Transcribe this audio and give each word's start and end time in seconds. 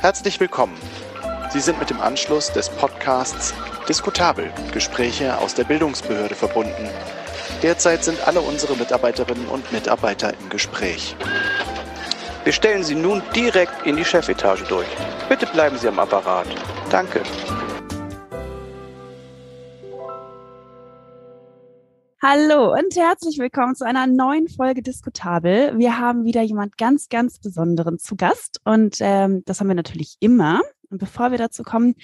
Herzlich 0.00 0.38
willkommen. 0.38 0.76
Sie 1.50 1.58
sind 1.58 1.78
mit 1.78 1.88
dem 1.88 2.00
Anschluss 2.00 2.52
des 2.52 2.68
Podcasts 2.68 3.54
Diskutabel 3.88 4.52
Gespräche 4.72 5.38
aus 5.38 5.54
der 5.54 5.64
Bildungsbehörde 5.64 6.34
verbunden. 6.34 6.90
Derzeit 7.62 8.04
sind 8.04 8.26
alle 8.28 8.42
unsere 8.42 8.76
Mitarbeiterinnen 8.76 9.48
und 9.48 9.72
Mitarbeiter 9.72 10.34
im 10.38 10.50
Gespräch. 10.50 11.16
Wir 12.44 12.52
stellen 12.52 12.84
Sie 12.84 12.94
nun 12.94 13.22
direkt 13.34 13.86
in 13.86 13.96
die 13.96 14.04
Chefetage 14.04 14.64
durch. 14.68 14.86
Bitte 15.30 15.46
bleiben 15.46 15.78
Sie 15.78 15.88
am 15.88 15.98
Apparat. 15.98 16.46
Danke. 16.90 17.22
Hallo 22.28 22.72
und 22.72 22.96
herzlich 22.96 23.38
willkommen 23.38 23.76
zu 23.76 23.86
einer 23.86 24.08
neuen 24.08 24.48
Folge 24.48 24.82
Diskutabel. 24.82 25.78
Wir 25.78 25.96
haben 25.96 26.24
wieder 26.24 26.42
jemand 26.42 26.76
ganz, 26.76 27.08
ganz 27.08 27.38
Besonderen 27.38 28.00
zu 28.00 28.16
Gast 28.16 28.60
und 28.64 28.96
ähm, 28.98 29.44
das 29.44 29.60
haben 29.60 29.68
wir 29.68 29.76
natürlich 29.76 30.16
immer. 30.18 30.60
Und 30.90 30.98
bevor 30.98 31.30
wir 31.30 31.38
dazu 31.38 31.62
kommen, 31.62 31.94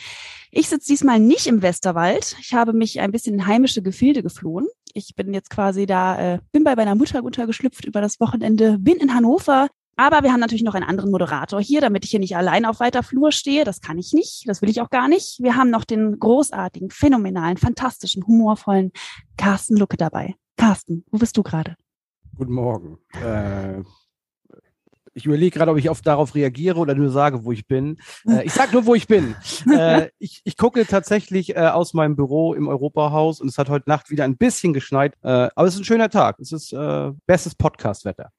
ich 0.52 0.68
sitze 0.68 0.92
diesmal 0.92 1.18
nicht 1.18 1.48
im 1.48 1.60
Westerwald. 1.60 2.36
Ich 2.40 2.54
habe 2.54 2.72
mich 2.72 3.00
ein 3.00 3.10
bisschen 3.10 3.34
in 3.34 3.46
heimische 3.48 3.82
Gefilde 3.82 4.22
geflohen. 4.22 4.68
Ich 4.94 5.16
bin 5.16 5.34
jetzt 5.34 5.50
quasi 5.50 5.86
da, 5.86 6.34
äh, 6.34 6.38
bin 6.52 6.62
bei 6.62 6.76
meiner 6.76 6.94
Mutter 6.94 7.24
untergeschlüpft 7.24 7.84
über 7.84 8.00
das 8.00 8.20
Wochenende, 8.20 8.78
bin 8.78 8.98
in 8.98 9.16
Hannover 9.16 9.70
aber 9.96 10.22
wir 10.22 10.32
haben 10.32 10.40
natürlich 10.40 10.64
noch 10.64 10.74
einen 10.74 10.88
anderen 10.88 11.10
Moderator 11.10 11.60
hier, 11.60 11.80
damit 11.80 12.04
ich 12.04 12.10
hier 12.10 12.20
nicht 12.20 12.36
allein 12.36 12.64
auf 12.64 12.80
weiter 12.80 13.02
Flur 13.02 13.30
stehe. 13.30 13.64
Das 13.64 13.80
kann 13.80 13.98
ich 13.98 14.12
nicht. 14.12 14.44
Das 14.46 14.62
will 14.62 14.70
ich 14.70 14.80
auch 14.80 14.90
gar 14.90 15.08
nicht. 15.08 15.38
Wir 15.40 15.56
haben 15.56 15.70
noch 15.70 15.84
den 15.84 16.18
großartigen, 16.18 16.90
phänomenalen, 16.90 17.56
fantastischen, 17.56 18.26
humorvollen 18.26 18.92
Carsten 19.36 19.76
Lucke 19.76 19.96
dabei. 19.96 20.34
Carsten, 20.56 21.04
wo 21.10 21.18
bist 21.18 21.36
du 21.36 21.42
gerade? 21.42 21.76
Guten 22.36 22.52
Morgen. 22.52 22.98
Äh, 23.22 23.82
ich 25.14 25.26
überlege 25.26 25.58
gerade, 25.58 25.70
ob 25.70 25.78
ich 25.78 25.90
oft 25.90 26.06
darauf 26.06 26.34
reagiere 26.34 26.78
oder 26.78 26.94
nur 26.94 27.10
sage, 27.10 27.44
wo 27.44 27.52
ich 27.52 27.66
bin. 27.66 27.98
Äh, 28.26 28.44
ich 28.44 28.52
sage 28.52 28.72
nur, 28.72 28.86
wo 28.86 28.94
ich 28.94 29.06
bin. 29.06 29.36
Äh, 29.72 30.10
ich, 30.18 30.42
ich 30.44 30.56
gucke 30.56 30.84
tatsächlich 30.86 31.56
äh, 31.56 31.60
aus 31.60 31.94
meinem 31.94 32.16
Büro 32.16 32.52
im 32.52 32.68
Europahaus 32.68 33.40
und 33.40 33.48
es 33.48 33.58
hat 33.58 33.68
heute 33.68 33.88
Nacht 33.88 34.10
wieder 34.10 34.24
ein 34.24 34.36
bisschen 34.36 34.72
geschneit. 34.72 35.14
Äh, 35.22 35.48
aber 35.54 35.66
es 35.66 35.74
ist 35.74 35.80
ein 35.80 35.84
schöner 35.84 36.10
Tag. 36.10 36.38
Es 36.40 36.52
ist 36.52 36.72
äh, 36.72 37.12
bestes 37.26 37.54
Podcast-Wetter. 37.54 38.30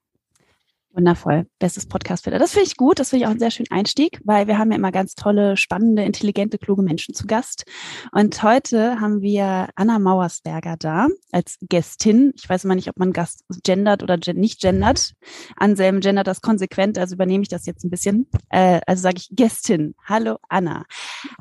Wundervoll. 0.94 1.48
Bestes 1.58 1.88
Podcast-Filter. 1.88 2.38
Das 2.38 2.52
finde 2.52 2.68
ich 2.68 2.78
gut. 2.78 3.00
Das 3.00 3.10
finde 3.10 3.24
ich 3.24 3.26
auch 3.26 3.32
einen 3.32 3.40
sehr 3.40 3.50
schönen 3.50 3.72
Einstieg, 3.72 4.20
weil 4.24 4.46
wir 4.48 4.60
haben 4.60 4.72
ja 4.72 4.78
immer 4.78 4.92
ganz 4.92 5.16
tolle, 5.16 5.58
spannende, 5.58 6.04
intelligente, 6.04 6.60
kluge 6.60 6.84
Menschen 6.84 7.16
zu 7.16 7.26
Gast. 7.26 7.66
Und 8.12 8.44
heute 8.44 9.00
haben 9.00 9.22
wir 9.22 9.70
Anna 9.76 9.98
Mauersberger 9.98 10.76
da 10.78 11.08
als 11.32 11.58
Gästin. 11.62 12.32
Ich 12.36 12.48
weiß 12.48 12.66
immer 12.66 12.76
nicht, 12.76 12.90
ob 12.90 13.00
man 13.00 13.12
Gast 13.12 13.44
gendert 13.64 14.04
oder 14.04 14.18
nicht 14.34 14.62
gendert. 14.62 15.14
Anselm 15.58 16.00
gendert 16.00 16.28
das 16.28 16.42
konsequent, 16.42 17.00
also 17.00 17.16
übernehme 17.16 17.42
ich 17.42 17.50
das 17.50 17.66
jetzt 17.66 17.84
ein 17.84 17.90
bisschen. 17.90 18.28
Äh, 18.50 18.80
also 18.86 19.02
sage 19.02 19.18
ich 19.18 19.30
Gästin. 19.32 19.96
Hallo 20.06 20.38
Anna. 20.48 20.86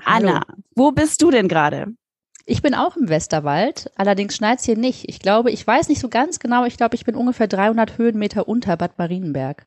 Hallo. 0.04 0.28
Anna, 0.28 0.46
wo 0.74 0.92
bist 0.92 1.20
du 1.20 1.30
denn 1.30 1.48
gerade? 1.48 1.88
Ich 2.52 2.60
bin 2.60 2.74
auch 2.74 2.98
im 2.98 3.08
Westerwald, 3.08 3.90
allerdings 3.96 4.36
schneit's 4.36 4.66
hier 4.66 4.76
nicht. 4.76 5.08
Ich 5.08 5.20
glaube, 5.20 5.50
ich 5.50 5.66
weiß 5.66 5.88
nicht 5.88 6.00
so 6.00 6.10
ganz 6.10 6.38
genau, 6.38 6.66
ich 6.66 6.76
glaube, 6.76 6.94
ich 6.96 7.06
bin 7.06 7.14
ungefähr 7.14 7.46
300 7.46 7.96
Höhenmeter 7.96 8.46
unter 8.46 8.76
Bad 8.76 8.98
Marienberg. 8.98 9.66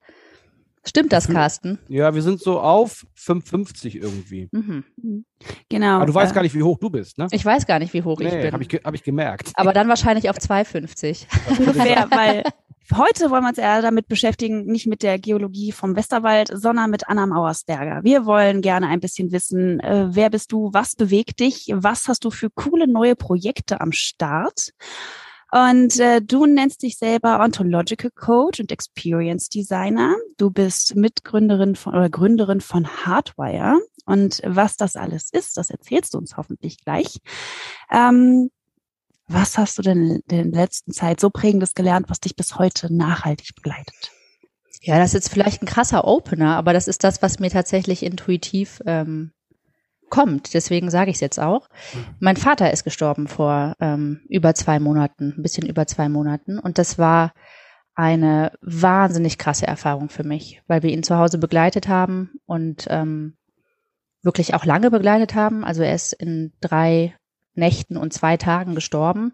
Stimmt 0.87 1.11
das, 1.11 1.27
Carsten? 1.27 1.79
Ja, 1.87 2.13
wir 2.13 2.21
sind 2.21 2.39
so 2.39 2.59
auf 2.59 3.07
550 3.15 3.95
irgendwie. 3.95 4.49
Mhm. 4.51 5.25
Genau. 5.67 5.95
Aber 5.95 6.05
du 6.05 6.13
weißt 6.13 6.33
äh, 6.33 6.35
gar 6.35 6.43
nicht, 6.43 6.53
wie 6.53 6.61
hoch 6.61 6.77
du 6.77 6.91
bist, 6.91 7.17
ne? 7.17 7.27
Ich 7.31 7.43
weiß 7.43 7.65
gar 7.65 7.79
nicht, 7.79 7.91
wie 7.95 8.03
hoch 8.03 8.19
nee, 8.19 8.27
ich 8.27 8.39
bin. 8.39 8.53
Habe 8.53 8.61
ich, 8.61 8.69
hab 8.69 8.93
ich 8.93 9.01
gemerkt. 9.01 9.51
Aber 9.55 9.73
dann 9.73 9.89
wahrscheinlich 9.89 10.29
auf 10.29 10.37
250. 10.37 11.25
Ungefähr, 11.57 12.05
weil 12.11 12.43
Heute 12.93 13.31
wollen 13.31 13.43
wir 13.43 13.49
uns 13.49 13.57
eher 13.57 13.81
damit 13.81 14.07
beschäftigen, 14.07 14.65
nicht 14.65 14.85
mit 14.85 15.01
der 15.01 15.17
Geologie 15.17 15.71
vom 15.71 15.95
Westerwald, 15.95 16.51
sondern 16.53 16.91
mit 16.91 17.09
Anna 17.09 17.25
Mauersberger. 17.25 18.03
Wir 18.03 18.27
wollen 18.27 18.61
gerne 18.61 18.87
ein 18.87 18.99
bisschen 18.99 19.31
wissen, 19.31 19.79
äh, 19.79 20.09
wer 20.11 20.29
bist 20.29 20.51
du, 20.51 20.69
was 20.71 20.95
bewegt 20.95 21.39
dich, 21.39 21.71
was 21.73 22.07
hast 22.07 22.25
du 22.25 22.29
für 22.29 22.51
coole 22.51 22.87
neue 22.87 23.15
Projekte 23.15 23.81
am 23.81 23.91
Start? 23.91 24.69
Und 25.51 25.99
äh, 25.99 26.21
du 26.21 26.45
nennst 26.45 26.83
dich 26.83 26.97
selber 26.97 27.39
Ontological 27.39 28.11
Coach 28.11 28.59
und 28.59 28.71
Experience 28.71 29.49
Designer. 29.49 30.15
Du 30.37 30.51
bist 30.51 30.95
Mitgründerin 30.95 31.75
von 31.75 31.95
oder 31.95 32.09
Gründerin 32.09 32.61
von 32.61 32.87
Hardwire. 32.87 33.79
Und 34.05 34.41
was 34.45 34.77
das 34.77 34.95
alles 34.95 35.29
ist, 35.31 35.57
das 35.57 35.71
erzählst 35.71 36.13
du 36.13 36.19
uns 36.19 36.37
hoffentlich 36.37 36.77
gleich. 36.83 37.17
Ähm, 37.91 38.51
was 39.27 39.57
hast 39.57 39.77
du 39.77 39.81
denn 39.81 40.21
in 40.27 40.51
der 40.51 40.61
letzten 40.61 40.91
Zeit 40.91 41.19
so 41.19 41.29
prägendes 41.29 41.73
gelernt, 41.73 42.09
was 42.09 42.19
dich 42.19 42.35
bis 42.35 42.57
heute 42.57 42.93
nachhaltig 42.93 43.55
begleitet? 43.55 44.11
Ja, 44.81 44.99
das 44.99 45.09
ist 45.09 45.13
jetzt 45.13 45.29
vielleicht 45.29 45.63
ein 45.63 45.67
krasser 45.67 46.05
Opener, 46.05 46.57
aber 46.57 46.73
das 46.73 46.87
ist 46.87 47.03
das, 47.03 47.21
was 47.21 47.39
mir 47.39 47.49
tatsächlich 47.49 48.03
intuitiv 48.03 48.81
ähm, 48.85 49.31
kommt. 50.09 50.53
Deswegen 50.53 50.91
sage 50.91 51.09
ich 51.09 51.17
es 51.17 51.21
jetzt 51.21 51.39
auch. 51.39 51.67
Mein 52.19 52.37
Vater 52.37 52.71
ist 52.71 52.83
gestorben 52.83 53.27
vor 53.27 53.75
ähm, 53.79 54.21
über 54.29 54.53
zwei 54.53 54.79
Monaten, 54.79 55.33
ein 55.37 55.41
bisschen 55.41 55.67
über 55.67 55.87
zwei 55.87 56.07
Monaten. 56.07 56.59
Und 56.59 56.77
das 56.77 56.99
war 56.99 57.33
eine 57.95 58.51
wahnsinnig 58.61 59.37
krasse 59.37 59.65
Erfahrung 59.65 60.09
für 60.09 60.23
mich, 60.23 60.61
weil 60.67 60.83
wir 60.83 60.91
ihn 60.91 61.03
zu 61.03 61.17
Hause 61.17 61.37
begleitet 61.37 61.87
haben 61.87 62.33
und 62.45 62.85
ähm, 62.89 63.37
wirklich 64.21 64.53
auch 64.53 64.65
lange 64.65 64.91
begleitet 64.91 65.33
haben. 65.33 65.63
Also 65.63 65.81
er 65.81 65.95
ist 65.95 66.13
in 66.13 66.53
drei 66.59 67.15
Nächten 67.55 67.97
und 67.97 68.13
zwei 68.13 68.37
Tagen 68.37 68.75
gestorben. 68.75 69.33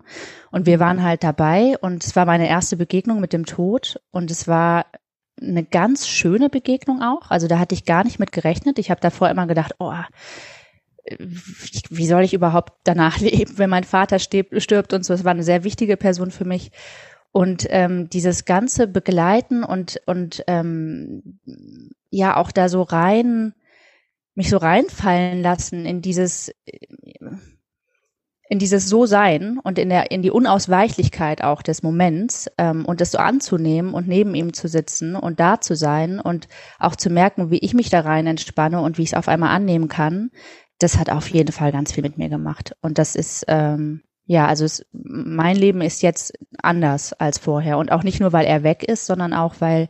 Und 0.51 0.65
wir 0.65 0.79
waren 0.79 1.03
halt 1.03 1.23
dabei 1.23 1.77
und 1.79 2.03
es 2.03 2.15
war 2.15 2.25
meine 2.25 2.49
erste 2.49 2.77
Begegnung 2.77 3.19
mit 3.19 3.33
dem 3.33 3.45
Tod 3.45 4.01
und 4.11 4.31
es 4.31 4.47
war 4.47 4.85
eine 5.39 5.63
ganz 5.63 6.07
schöne 6.07 6.49
Begegnung 6.49 7.01
auch. 7.01 7.31
Also 7.31 7.47
da 7.47 7.59
hatte 7.59 7.75
ich 7.75 7.85
gar 7.85 8.03
nicht 8.03 8.19
mit 8.19 8.31
gerechnet. 8.31 8.79
Ich 8.79 8.91
habe 8.91 9.01
davor 9.01 9.29
immer 9.29 9.47
gedacht, 9.47 9.75
oh, 9.79 9.93
wie 11.89 12.07
soll 12.07 12.23
ich 12.23 12.33
überhaupt 12.33 12.73
danach 12.83 13.17
leben, 13.19 13.57
wenn 13.57 13.69
mein 13.69 13.83
Vater 13.83 14.19
stirbt 14.19 14.93
und 14.93 15.03
so. 15.03 15.13
Es 15.13 15.23
war 15.23 15.31
eine 15.31 15.43
sehr 15.43 15.63
wichtige 15.63 15.97
Person 15.97 16.31
für 16.31 16.45
mich. 16.45 16.71
Und 17.33 17.65
ähm, 17.69 18.09
dieses 18.09 18.43
ganze 18.43 18.87
Begleiten 18.87 19.63
und 19.63 20.01
und 20.05 20.43
ähm, 20.47 21.39
ja 22.09 22.35
auch 22.35 22.51
da 22.51 22.67
so 22.67 22.81
rein 22.81 23.53
mich 24.35 24.49
so 24.49 24.57
reinfallen 24.57 25.41
lassen 25.41 25.85
in 25.85 26.01
dieses 26.01 26.53
in 28.51 28.59
dieses 28.59 28.89
So-Sein 28.89 29.59
und 29.63 29.79
in, 29.79 29.87
der, 29.87 30.11
in 30.11 30.21
die 30.21 30.29
Unausweichlichkeit 30.29 31.41
auch 31.41 31.61
des 31.61 31.83
Moments 31.83 32.51
ähm, 32.57 32.83
und 32.83 32.99
das 32.99 33.11
so 33.11 33.17
anzunehmen 33.17 33.93
und 33.93 34.09
neben 34.09 34.35
ihm 34.35 34.51
zu 34.51 34.67
sitzen 34.67 35.15
und 35.15 35.39
da 35.39 35.61
zu 35.61 35.73
sein 35.73 36.19
und 36.19 36.49
auch 36.77 36.97
zu 36.97 37.09
merken, 37.09 37.49
wie 37.49 37.59
ich 37.59 37.73
mich 37.73 37.89
da 37.89 38.01
rein 38.01 38.27
entspanne 38.27 38.81
und 38.81 38.97
wie 38.97 39.03
ich 39.03 39.13
es 39.13 39.17
auf 39.17 39.29
einmal 39.29 39.55
annehmen 39.55 39.87
kann, 39.87 40.31
das 40.79 40.97
hat 40.97 41.09
auf 41.09 41.29
jeden 41.29 41.53
Fall 41.53 41.71
ganz 41.71 41.93
viel 41.93 42.03
mit 42.03 42.17
mir 42.17 42.27
gemacht. 42.27 42.75
Und 42.81 42.97
das 42.97 43.15
ist, 43.15 43.45
ähm, 43.47 44.01
ja, 44.25 44.47
also 44.47 44.65
es, 44.65 44.85
mein 44.91 45.55
Leben 45.55 45.79
ist 45.79 46.01
jetzt 46.01 46.33
anders 46.61 47.13
als 47.13 47.37
vorher. 47.37 47.77
Und 47.77 47.93
auch 47.93 48.03
nicht 48.03 48.19
nur, 48.19 48.33
weil 48.33 48.45
er 48.45 48.63
weg 48.63 48.83
ist, 48.83 49.05
sondern 49.05 49.33
auch, 49.33 49.55
weil 49.59 49.87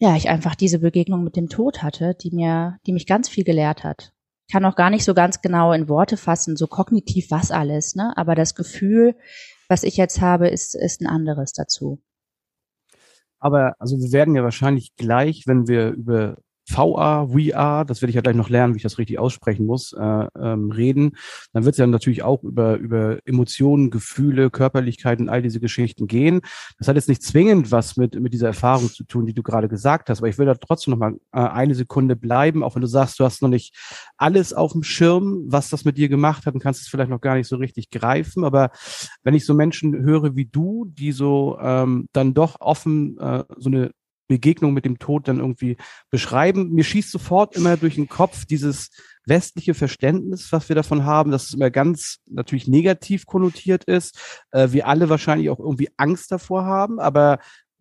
ja, 0.00 0.16
ich 0.16 0.28
einfach 0.28 0.56
diese 0.56 0.80
Begegnung 0.80 1.22
mit 1.22 1.36
dem 1.36 1.48
Tod 1.48 1.84
hatte, 1.84 2.16
die 2.20 2.32
mir, 2.32 2.80
die 2.84 2.92
mich 2.92 3.06
ganz 3.06 3.28
viel 3.28 3.44
gelehrt 3.44 3.84
hat 3.84 4.13
kann 4.50 4.64
auch 4.64 4.76
gar 4.76 4.90
nicht 4.90 5.04
so 5.04 5.14
ganz 5.14 5.40
genau 5.40 5.72
in 5.72 5.88
Worte 5.88 6.16
fassen, 6.16 6.56
so 6.56 6.66
kognitiv 6.66 7.30
was 7.30 7.50
alles, 7.50 7.94
ne? 7.94 8.12
Aber 8.16 8.34
das 8.34 8.54
Gefühl, 8.54 9.16
was 9.68 9.82
ich 9.82 9.96
jetzt 9.96 10.20
habe, 10.20 10.48
ist, 10.48 10.74
ist 10.74 11.00
ein 11.00 11.06
anderes 11.06 11.52
dazu. 11.52 12.02
Aber 13.38 13.74
also 13.78 13.98
wir 13.98 14.12
werden 14.12 14.34
ja 14.34 14.42
wahrscheinlich 14.42 14.94
gleich, 14.96 15.44
wenn 15.46 15.68
wir 15.68 15.90
über 15.90 16.36
VA, 16.68 17.26
VR, 17.26 17.84
das 17.84 18.00
werde 18.00 18.10
ich 18.10 18.16
ja 18.16 18.22
gleich 18.22 18.34
noch 18.34 18.48
lernen, 18.48 18.74
wie 18.74 18.78
ich 18.78 18.82
das 18.82 18.98
richtig 18.98 19.18
aussprechen 19.18 19.66
muss, 19.66 19.92
äh, 19.92 20.26
ähm, 20.38 20.70
reden. 20.70 21.16
Dann 21.52 21.64
wird 21.64 21.74
es 21.74 21.78
ja 21.78 21.86
natürlich 21.86 22.22
auch 22.22 22.42
über, 22.42 22.76
über 22.76 23.18
Emotionen, 23.26 23.90
Gefühle, 23.90 24.50
Körperlichkeiten, 24.50 25.28
all 25.28 25.42
diese 25.42 25.60
Geschichten 25.60 26.06
gehen. 26.06 26.40
Das 26.78 26.88
hat 26.88 26.96
jetzt 26.96 27.08
nicht 27.08 27.22
zwingend 27.22 27.70
was 27.70 27.96
mit, 27.96 28.18
mit 28.18 28.32
dieser 28.32 28.48
Erfahrung 28.48 28.90
zu 28.90 29.04
tun, 29.04 29.26
die 29.26 29.34
du 29.34 29.42
gerade 29.42 29.68
gesagt 29.68 30.08
hast, 30.08 30.18
aber 30.18 30.28
ich 30.28 30.38
will 30.38 30.46
da 30.46 30.54
trotzdem 30.54 30.92
noch 30.92 30.98
mal 30.98 31.14
äh, 31.32 31.40
eine 31.40 31.74
Sekunde 31.74 32.16
bleiben, 32.16 32.62
auch 32.62 32.74
wenn 32.74 32.82
du 32.82 32.88
sagst, 32.88 33.18
du 33.20 33.24
hast 33.24 33.42
noch 33.42 33.48
nicht 33.48 33.76
alles 34.16 34.52
auf 34.52 34.72
dem 34.72 34.82
Schirm, 34.82 35.44
was 35.46 35.68
das 35.68 35.84
mit 35.84 35.98
dir 35.98 36.08
gemacht 36.08 36.46
hat 36.46 36.54
und 36.54 36.60
kannst 36.60 36.80
es 36.80 36.88
vielleicht 36.88 37.10
noch 37.10 37.20
gar 37.20 37.36
nicht 37.36 37.48
so 37.48 37.56
richtig 37.56 37.90
greifen. 37.90 38.44
Aber 38.44 38.70
wenn 39.22 39.34
ich 39.34 39.44
so 39.44 39.54
Menschen 39.54 40.02
höre 40.02 40.34
wie 40.36 40.46
du, 40.46 40.86
die 40.86 41.12
so 41.12 41.58
ähm, 41.60 42.08
dann 42.12 42.34
doch 42.34 42.60
offen 42.60 43.18
äh, 43.18 43.44
so 43.58 43.70
eine 43.70 43.90
Begegnung 44.28 44.72
mit 44.72 44.84
dem 44.84 44.98
Tod 44.98 45.28
dann 45.28 45.38
irgendwie 45.38 45.76
beschreiben. 46.10 46.72
Mir 46.72 46.84
schießt 46.84 47.10
sofort 47.10 47.56
immer 47.56 47.76
durch 47.76 47.96
den 47.96 48.08
Kopf 48.08 48.44
dieses 48.46 48.90
westliche 49.26 49.74
Verständnis, 49.74 50.52
was 50.52 50.68
wir 50.68 50.76
davon 50.76 51.04
haben, 51.04 51.30
dass 51.30 51.44
es 51.44 51.54
immer 51.54 51.70
ganz 51.70 52.18
natürlich 52.26 52.68
negativ 52.68 53.26
konnotiert 53.26 53.84
ist. 53.84 54.44
Äh, 54.50 54.68
wir 54.72 54.86
alle 54.86 55.08
wahrscheinlich 55.08 55.50
auch 55.50 55.58
irgendwie 55.58 55.88
Angst 55.96 56.30
davor 56.30 56.64
haben, 56.64 57.00
aber 57.00 57.38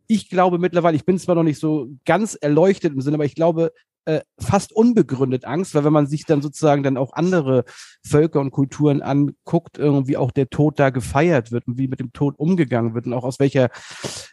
ich 0.07 0.29
glaube 0.29 0.59
mittlerweile, 0.59 0.95
ich 0.95 1.05
bin 1.05 1.17
zwar 1.17 1.35
noch 1.35 1.43
nicht 1.43 1.59
so 1.59 1.89
ganz 2.05 2.35
erleuchtet 2.35 2.93
im 2.93 3.01
Sinne, 3.01 3.15
aber 3.15 3.25
ich 3.25 3.35
glaube, 3.35 3.71
äh, 4.05 4.21
fast 4.39 4.73
unbegründet 4.73 5.45
Angst, 5.45 5.75
weil 5.75 5.83
wenn 5.83 5.93
man 5.93 6.07
sich 6.07 6.25
dann 6.25 6.41
sozusagen 6.41 6.83
dann 6.83 6.97
auch 6.97 7.13
andere 7.13 7.63
Völker 8.05 8.39
und 8.41 8.51
Kulturen 8.51 9.01
anguckt, 9.01 9.77
irgendwie 9.77 10.17
auch 10.17 10.31
der 10.31 10.49
Tod 10.49 10.79
da 10.79 10.89
gefeiert 10.89 11.51
wird 11.51 11.67
und 11.67 11.77
wie 11.77 11.87
mit 11.87 11.99
dem 11.99 12.13
Tod 12.13 12.37
umgegangen 12.37 12.93
wird 12.93 13.05
und 13.05 13.13
auch 13.13 13.23
aus 13.23 13.39
welcher 13.39 13.69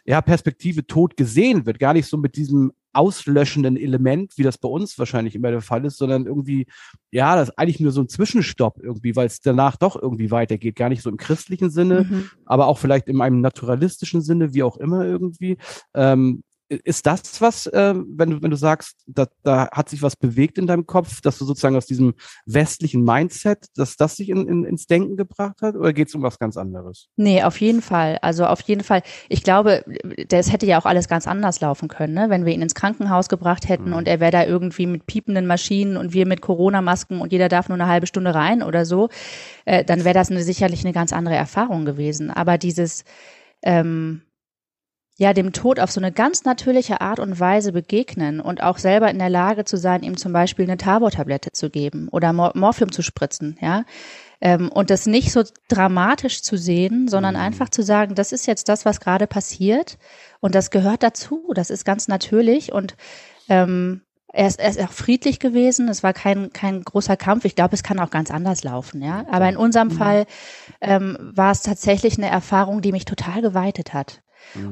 ja, 0.05 0.21
Perspektive 0.21 0.85
Tod 0.85 1.15
gesehen 1.17 1.65
wird. 1.65 1.79
Gar 1.79 1.93
nicht 1.93 2.07
so 2.07 2.17
mit 2.17 2.35
diesem 2.35 2.71
auslöschenden 2.93 3.77
Element, 3.77 4.33
wie 4.37 4.43
das 4.43 4.57
bei 4.57 4.67
uns 4.67 4.99
wahrscheinlich 4.99 5.35
immer 5.35 5.51
der 5.51 5.61
Fall 5.61 5.85
ist, 5.85 5.97
sondern 5.97 6.25
irgendwie, 6.25 6.67
ja, 7.11 7.35
das 7.35 7.49
ist 7.49 7.57
eigentlich 7.57 7.79
nur 7.79 7.91
so 7.91 8.01
ein 8.01 8.09
Zwischenstopp 8.09 8.79
irgendwie, 8.81 9.15
weil 9.15 9.27
es 9.27 9.39
danach 9.39 9.77
doch 9.77 9.95
irgendwie 9.95 10.31
weitergeht. 10.31 10.75
Gar 10.75 10.89
nicht 10.89 11.01
so 11.01 11.09
im 11.09 11.17
christlichen 11.17 11.69
Sinne, 11.69 12.07
mhm. 12.09 12.29
aber 12.45 12.67
auch 12.67 12.77
vielleicht 12.77 13.07
in 13.07 13.21
einem 13.21 13.41
naturalistischen 13.41 14.21
Sinne, 14.21 14.53
wie 14.53 14.63
auch 14.63 14.77
immer 14.77 15.05
irgendwie. 15.05 15.57
Ähm, 15.93 16.43
ist 16.71 17.05
das 17.05 17.41
was, 17.41 17.67
äh, 17.67 17.93
wenn, 17.95 18.29
du, 18.29 18.41
wenn 18.41 18.51
du 18.51 18.57
sagst, 18.57 19.03
da, 19.05 19.27
da 19.43 19.69
hat 19.71 19.89
sich 19.89 20.01
was 20.01 20.15
bewegt 20.15 20.57
in 20.57 20.67
deinem 20.67 20.85
Kopf, 20.85 21.19
dass 21.21 21.37
du 21.37 21.45
sozusagen 21.45 21.75
aus 21.75 21.85
diesem 21.85 22.13
westlichen 22.45 23.03
Mindset, 23.03 23.67
dass 23.75 23.97
das 23.97 24.15
sich 24.15 24.29
in, 24.29 24.47
in, 24.47 24.63
ins 24.63 24.87
Denken 24.87 25.17
gebracht 25.17 25.61
hat, 25.61 25.75
oder 25.75 25.91
geht 25.91 26.07
es 26.07 26.15
um 26.15 26.21
was 26.21 26.39
ganz 26.39 26.55
anderes? 26.55 27.09
Nee, 27.17 27.43
auf 27.43 27.59
jeden 27.59 27.81
Fall. 27.81 28.19
Also 28.21 28.45
auf 28.45 28.61
jeden 28.61 28.83
Fall. 28.83 29.03
Ich 29.27 29.43
glaube, 29.43 29.83
das 30.29 30.51
hätte 30.51 30.65
ja 30.65 30.79
auch 30.79 30.85
alles 30.85 31.07
ganz 31.09 31.27
anders 31.27 31.59
laufen 31.59 31.89
können, 31.89 32.13
ne? 32.13 32.29
wenn 32.29 32.45
wir 32.45 32.53
ihn 32.53 32.61
ins 32.61 32.75
Krankenhaus 32.75 33.27
gebracht 33.27 33.67
hätten 33.67 33.89
mhm. 33.89 33.95
und 33.95 34.07
er 34.07 34.19
wäre 34.19 34.31
da 34.31 34.45
irgendwie 34.45 34.87
mit 34.87 35.05
piependen 35.05 35.47
Maschinen 35.47 35.97
und 35.97 36.13
wir 36.13 36.25
mit 36.25 36.41
Corona-Masken 36.41 37.19
und 37.19 37.33
jeder 37.33 37.49
darf 37.49 37.67
nur 37.67 37.77
eine 37.77 37.87
halbe 37.87 38.07
Stunde 38.07 38.33
rein 38.33 38.63
oder 38.63 38.85
so, 38.85 39.09
äh, 39.65 39.83
dann 39.83 40.05
wäre 40.05 40.13
das 40.13 40.31
eine, 40.31 40.43
sicherlich 40.43 40.85
eine 40.85 40.93
ganz 40.93 41.11
andere 41.11 41.35
Erfahrung 41.35 41.83
gewesen. 41.83 42.31
Aber 42.31 42.57
dieses 42.57 43.03
ähm, 43.61 44.21
ja 45.17 45.33
dem 45.33 45.53
Tod 45.53 45.79
auf 45.79 45.91
so 45.91 45.99
eine 45.99 46.11
ganz 46.11 46.45
natürliche 46.45 47.01
Art 47.01 47.19
und 47.19 47.39
Weise 47.39 47.71
begegnen 47.71 48.39
und 48.39 48.63
auch 48.63 48.77
selber 48.77 49.09
in 49.09 49.19
der 49.19 49.29
Lage 49.29 49.65
zu 49.65 49.77
sein, 49.77 50.03
ihm 50.03 50.17
zum 50.17 50.33
Beispiel 50.33 50.65
eine 50.65 50.77
Tabor-Tablette 50.77 51.51
zu 51.51 51.69
geben 51.69 52.07
oder 52.09 52.33
Mor 52.33 52.51
Morphium 52.55 52.91
zu 52.91 53.01
spritzen, 53.01 53.57
ja. 53.61 53.83
Ähm, 54.43 54.69
und 54.69 54.89
das 54.89 55.05
nicht 55.05 55.31
so 55.31 55.43
dramatisch 55.67 56.41
zu 56.41 56.57
sehen, 56.57 57.07
sondern 57.07 57.35
mhm. 57.35 57.41
einfach 57.41 57.69
zu 57.69 57.83
sagen, 57.83 58.15
das 58.15 58.31
ist 58.31 58.47
jetzt 58.47 58.69
das, 58.69 58.85
was 58.85 58.99
gerade 58.99 59.27
passiert 59.27 59.99
und 60.39 60.55
das 60.55 60.71
gehört 60.71 61.03
dazu, 61.03 61.51
das 61.53 61.69
ist 61.69 61.85
ganz 61.85 62.07
natürlich 62.07 62.71
und 62.71 62.95
ähm, 63.49 64.01
er 64.33 64.47
ist, 64.47 64.59
er 64.59 64.69
ist 64.69 64.81
auch 64.81 64.91
friedlich 64.91 65.39
gewesen. 65.39 65.89
Es 65.89 66.03
war 66.03 66.13
kein, 66.13 66.53
kein 66.53 66.83
großer 66.83 67.17
Kampf. 67.17 67.43
Ich 67.43 67.55
glaube, 67.55 67.75
es 67.75 67.83
kann 67.83 67.99
auch 67.99 68.09
ganz 68.09 68.31
anders 68.31 68.63
laufen, 68.63 69.01
ja. 69.01 69.25
Aber 69.29 69.49
in 69.49 69.57
unserem 69.57 69.89
mhm. 69.89 69.91
Fall 69.91 70.25
ähm, 70.79 71.17
war 71.19 71.51
es 71.51 71.61
tatsächlich 71.61 72.17
eine 72.17 72.29
Erfahrung, 72.29 72.81
die 72.81 72.93
mich 72.93 73.05
total 73.05 73.41
geweitet 73.41 73.93
hat. 73.93 74.21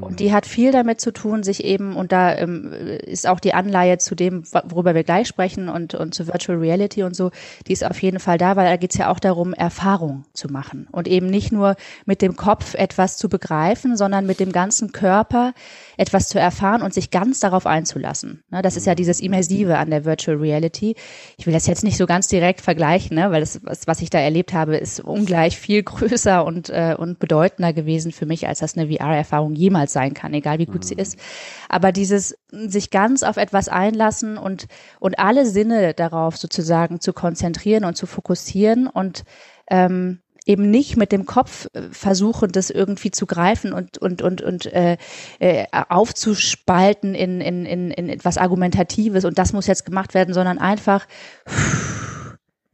Und 0.02 0.12
mhm. 0.12 0.16
die 0.18 0.34
hat 0.34 0.46
viel 0.46 0.72
damit 0.72 1.00
zu 1.00 1.12
tun, 1.12 1.44
sich 1.44 1.64
eben, 1.64 1.96
und 1.96 2.12
da 2.12 2.36
ähm, 2.36 2.74
ist 2.74 3.28
auch 3.28 3.40
die 3.40 3.54
Anleihe 3.54 3.98
zu 3.98 4.16
dem, 4.16 4.44
worüber 4.66 4.94
wir 4.94 5.04
gleich 5.04 5.28
sprechen 5.28 5.70
und, 5.70 5.94
und 5.94 6.14
zu 6.14 6.28
Virtual 6.28 6.58
Reality 6.58 7.04
und 7.04 7.16
so, 7.16 7.32
die 7.68 7.74
ist 7.74 7.86
auf 7.86 8.02
jeden 8.02 8.20
Fall 8.20 8.38
da, 8.38 8.56
weil 8.56 8.66
da 8.66 8.76
geht 8.76 8.92
es 8.92 8.98
ja 8.98 9.10
auch 9.10 9.20
darum, 9.20 9.54
Erfahrung 9.54 10.26
zu 10.34 10.50
machen 10.50 10.88
und 10.92 11.08
eben 11.08 11.28
nicht 11.28 11.52
nur 11.52 11.76
mit 12.06 12.22
dem 12.22 12.36
Kopf 12.36 12.74
etwas 12.74 13.18
zu 13.18 13.30
begreifen, 13.30 13.96
sondern 13.96 14.26
mit 14.26 14.40
dem 14.40 14.52
ganzen 14.52 14.92
Körper 14.92 15.54
etwas 16.00 16.30
zu 16.30 16.40
erfahren 16.40 16.82
und 16.82 16.94
sich 16.94 17.12
ganz 17.12 17.42
darauf 17.42 17.66
einzulassen. 17.66 18.42
Ne, 18.50 18.62
das 18.62 18.78
ist 18.78 18.88
ja 18.88 18.96
dieses 18.96 19.20
Immersive 19.20 19.78
an 19.78 19.90
der 19.90 20.06
Virtual 20.06 20.38
Reality. 20.38 20.96
Ich 21.38 21.46
will 21.46 21.54
das 21.54 21.68
jetzt 21.68 21.84
nicht 21.84 21.98
so 21.98 22.06
ganz 22.06 22.30
direkt 22.30 22.62
vergleichen, 22.62 23.18
ne, 23.18 23.32
weil 23.32 23.42
das, 23.42 23.60
was, 23.66 23.86
was 23.86 24.02
ich 24.02 24.10
da 24.10 24.18
erlebt 24.18 24.54
habe, 24.54 24.78
ist 24.78 25.02
ungleich 25.02 25.60
viel 25.60 25.84
größer 25.84 26.46
und, 26.46 26.70
äh, 26.70 26.96
und 26.98 27.20
bedeutender 27.20 27.74
gewesen 27.74 28.14
für 28.14 28.26
mich, 28.26 28.48
als 28.48 28.60
das 28.60 28.78
eine 28.78 28.88
VR-Erfahrung 28.88 29.56
jemals 29.56 29.92
sein 29.92 30.14
kann, 30.14 30.34
egal 30.34 30.58
wie 30.60 30.68
gut 30.68 30.84
mhm. 30.84 30.88
sie 30.88 30.96
ist. 30.96 31.20
Aber 31.68 31.92
dieses 31.92 32.38
sich 32.50 32.92
ganz 32.92 33.22
auf 33.22 33.36
etwas 33.36 33.68
einlassen 33.68 34.38
und, 34.38 34.68
und 35.02 35.20
alle 35.20 35.46
Sinne 35.46 35.94
darauf 35.94 36.38
sozusagen 36.38 37.02
zu 37.02 37.12
konzentrieren 37.12 37.84
und 37.84 37.98
zu 37.98 38.06
fokussieren 38.06 38.88
und 38.88 39.26
ähm, 39.70 40.22
eben 40.50 40.72
nicht 40.72 40.98
mit 40.98 41.12
dem 41.12 41.26
Kopf 41.26 41.68
äh, 41.74 41.84
versuchen, 41.92 42.52
das 42.52 42.72
irgendwie 42.72 43.12
zu 43.12 43.28
greifen 43.28 43.72
und 43.72 44.00
und 44.00 44.22
und 44.22 44.42
und 44.42 44.66
äh, 44.66 44.98
äh, 45.40 45.66
aufzuspalten 45.72 47.14
in, 47.14 47.40
in 47.40 47.66
in 47.66 47.92
in 47.92 48.10
etwas 48.10 48.38
Argumentatives 48.38 49.26
und 49.26 49.38
das 49.38 49.54
muss 49.54 49.68
jetzt 49.68 49.86
gemacht 49.86 50.16
werden, 50.16 50.34
sondern 50.34 50.58
einfach 50.58 51.06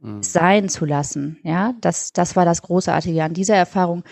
mhm. 0.00 0.22
sein 0.22 0.68
zu 0.70 0.86
lassen. 0.86 1.38
Ja, 1.42 1.74
das 1.82 2.12
das 2.12 2.34
war 2.34 2.46
das 2.46 2.62
Großartige 2.62 3.22
an 3.22 3.34
dieser 3.34 3.56
Erfahrung 3.56 4.04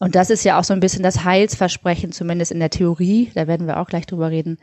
und 0.00 0.16
das 0.16 0.30
ist 0.30 0.44
ja 0.44 0.58
auch 0.58 0.64
so 0.64 0.74
ein 0.74 0.80
bisschen 0.80 1.04
das 1.04 1.24
Heilsversprechen, 1.24 2.10
zumindest 2.12 2.50
in 2.50 2.60
der 2.60 2.70
Theorie, 2.70 3.30
da 3.34 3.46
werden 3.46 3.66
wir 3.66 3.78
auch 3.78 3.86
gleich 3.86 4.06
drüber 4.06 4.30
reden, 4.30 4.58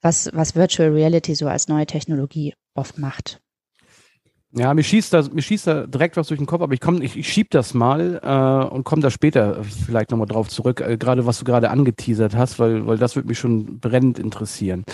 was, 0.00 0.30
was 0.32 0.54
Virtual 0.54 0.90
Reality 0.90 1.34
so 1.34 1.46
als 1.46 1.68
neue 1.68 1.86
Technologie 1.86 2.54
oft 2.74 2.98
macht. 2.98 3.40
Ja, 4.52 4.74
mir 4.74 4.82
schießt 4.82 5.12
da, 5.12 5.22
mir 5.32 5.42
schießt 5.42 5.66
da 5.68 5.86
direkt 5.86 6.16
was 6.16 6.26
durch 6.26 6.38
den 6.40 6.46
Kopf, 6.46 6.62
aber 6.62 6.74
ich 6.74 6.80
komme, 6.80 7.04
ich, 7.04 7.16
ich 7.16 7.32
schieb 7.32 7.50
das 7.50 7.72
mal 7.72 8.20
äh, 8.20 8.74
und 8.74 8.82
komme 8.82 9.00
da 9.00 9.08
später 9.10 9.62
vielleicht 9.62 10.10
nochmal 10.10 10.26
drauf 10.26 10.48
zurück, 10.48 10.80
äh, 10.80 10.96
gerade 10.96 11.24
was 11.24 11.38
du 11.38 11.44
gerade 11.44 11.70
angeteasert 11.70 12.34
hast, 12.34 12.58
weil, 12.58 12.84
weil 12.84 12.98
das 12.98 13.14
würde 13.14 13.28
mich 13.28 13.38
schon 13.38 13.78
brennend 13.78 14.18
interessieren. 14.18 14.84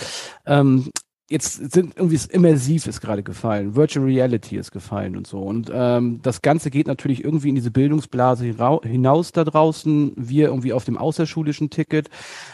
Ähm, 0.45 0.91
jetzt 1.29 1.73
sind 1.73 1.95
irgendwie 1.97 2.17
das 2.17 2.27
Immersiv 2.27 2.87
ist 2.87 3.01
gerade 3.01 3.25
gefallen, 3.25 3.75
Virtual 3.75 4.05
Reality 4.05 4.57
ist 4.57 4.71
gefallen 4.71 5.17
und 5.17 5.27
so. 5.27 5.41
Und 5.41 5.71
ähm, 5.75 6.21
das 6.23 6.41
Ganze 6.41 6.71
geht 6.71 6.87
natürlich 6.87 7.25
irgendwie 7.25 7.49
in 7.49 7.57
diese 7.57 7.73
Bildungsblase 7.73 8.45
hinaus 8.85 9.33
da 9.33 9.43
draußen, 9.43 10.13
wir 10.17 10.49
irgendwie 10.49 10.73
auf 10.73 10.85
dem 10.85 10.97
außerschulischen 10.97 11.69
Ticket. 11.71 12.11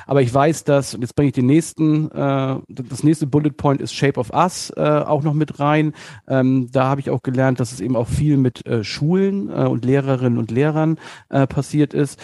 Aber 0.07 0.23
ich 0.23 0.33
weiß, 0.33 0.65
dass, 0.65 0.95
und 0.95 1.03
jetzt 1.03 1.15
bringe 1.15 1.29
ich 1.29 1.35
den 1.35 1.47
nächsten, 1.47 2.11
äh, 2.13 2.57
das 2.69 3.03
nächste 3.03 3.27
Bullet 3.27 3.51
Point 3.51 3.83
ist 3.83 3.93
Shape 3.95 4.19
of 4.19 4.31
Us 4.33 4.73
äh, 4.75 4.81
auch 4.81 5.23
noch 5.23 5.35
mit 5.35 5.61
rein. 5.61 5.93
Ähm, 6.27 6.69
da 6.73 6.85
habe 6.85 7.03
ich 7.03 7.11
auch 7.11 7.23
gelernt, 7.23 7.61
dass 7.61 7.73
es 7.73 7.81
eben 7.81 7.95
auch 7.95 8.09
viel 8.09 8.39
mit 8.39 8.65
äh, 8.67 8.85
Schulen 8.85 9.51
äh, 9.51 9.67
und 9.67 9.85
Lehrerinnen 9.85 10.39
und 10.39 10.51
Lehrern 10.51 10.99
äh, 11.29 11.47
passiert 11.47 11.93
ist. 11.93 12.19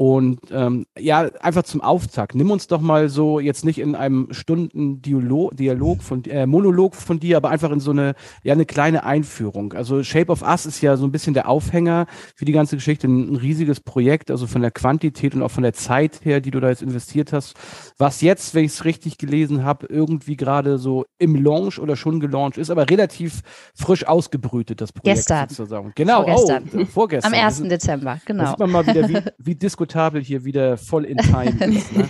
Und 0.00 0.40
ähm, 0.50 0.86
ja, 0.98 1.28
einfach 1.42 1.64
zum 1.64 1.82
Auftakt. 1.82 2.34
Nimm 2.34 2.50
uns 2.50 2.66
doch 2.66 2.80
mal 2.80 3.10
so 3.10 3.38
jetzt 3.38 3.66
nicht 3.66 3.78
in 3.78 3.94
einem 3.94 4.28
Stunden 4.30 5.02
Dialog, 5.02 5.54
Dialog 5.58 6.02
von 6.02 6.24
äh, 6.24 6.46
Monolog 6.46 6.94
von 6.94 7.20
dir, 7.20 7.36
aber 7.36 7.50
einfach 7.50 7.70
in 7.70 7.80
so 7.80 7.90
eine 7.90 8.14
ja 8.42 8.54
eine 8.54 8.64
kleine 8.64 9.04
Einführung. 9.04 9.74
Also 9.74 10.02
Shape 10.02 10.32
of 10.32 10.40
Us 10.40 10.64
ist 10.64 10.80
ja 10.80 10.96
so 10.96 11.04
ein 11.04 11.12
bisschen 11.12 11.34
der 11.34 11.50
Aufhänger 11.50 12.06
für 12.34 12.46
die 12.46 12.52
ganze 12.52 12.76
Geschichte, 12.76 13.08
ein, 13.08 13.34
ein 13.34 13.36
riesiges 13.36 13.80
Projekt, 13.80 14.30
also 14.30 14.46
von 14.46 14.62
der 14.62 14.70
Quantität 14.70 15.34
und 15.34 15.42
auch 15.42 15.50
von 15.50 15.64
der 15.64 15.74
Zeit 15.74 16.24
her, 16.24 16.40
die 16.40 16.50
du 16.50 16.60
da 16.60 16.70
jetzt 16.70 16.80
investiert 16.80 17.34
hast. 17.34 17.52
Was 17.98 18.22
jetzt, 18.22 18.54
wenn 18.54 18.64
ich 18.64 18.72
es 18.72 18.86
richtig 18.86 19.18
gelesen 19.18 19.64
habe, 19.64 19.86
irgendwie 19.90 20.36
gerade 20.36 20.78
so 20.78 21.04
im 21.18 21.34
Launch 21.34 21.78
oder 21.78 21.94
schon 21.96 22.20
gelauncht 22.20 22.56
ist, 22.56 22.70
aber 22.70 22.88
relativ 22.88 23.42
frisch 23.74 24.06
ausgebrütet 24.06 24.80
das 24.80 24.92
Projekt 24.92 25.18
Gestern. 25.18 25.50
sozusagen. 25.50 25.92
Genau, 25.94 26.24
vorgestern. 26.24 26.70
Oh, 26.72 26.84
vorgestern. 26.86 27.34
Am 27.34 27.38
1. 27.38 27.64
Dezember, 27.64 28.18
genau. 28.24 28.44
Da 28.44 28.48
sieht 28.48 28.58
man 28.60 28.70
mal 28.70 28.86
wieder, 28.86 29.06
wie, 29.06 29.18
wie 29.36 29.54
diskutiert 29.54 29.89
diskutabel 29.90 30.22
hier 30.22 30.44
wieder 30.44 30.76
voll 30.76 31.04
in 31.04 31.18
Time 31.18 31.64
ist. 31.76 31.96
Ne? 31.96 32.08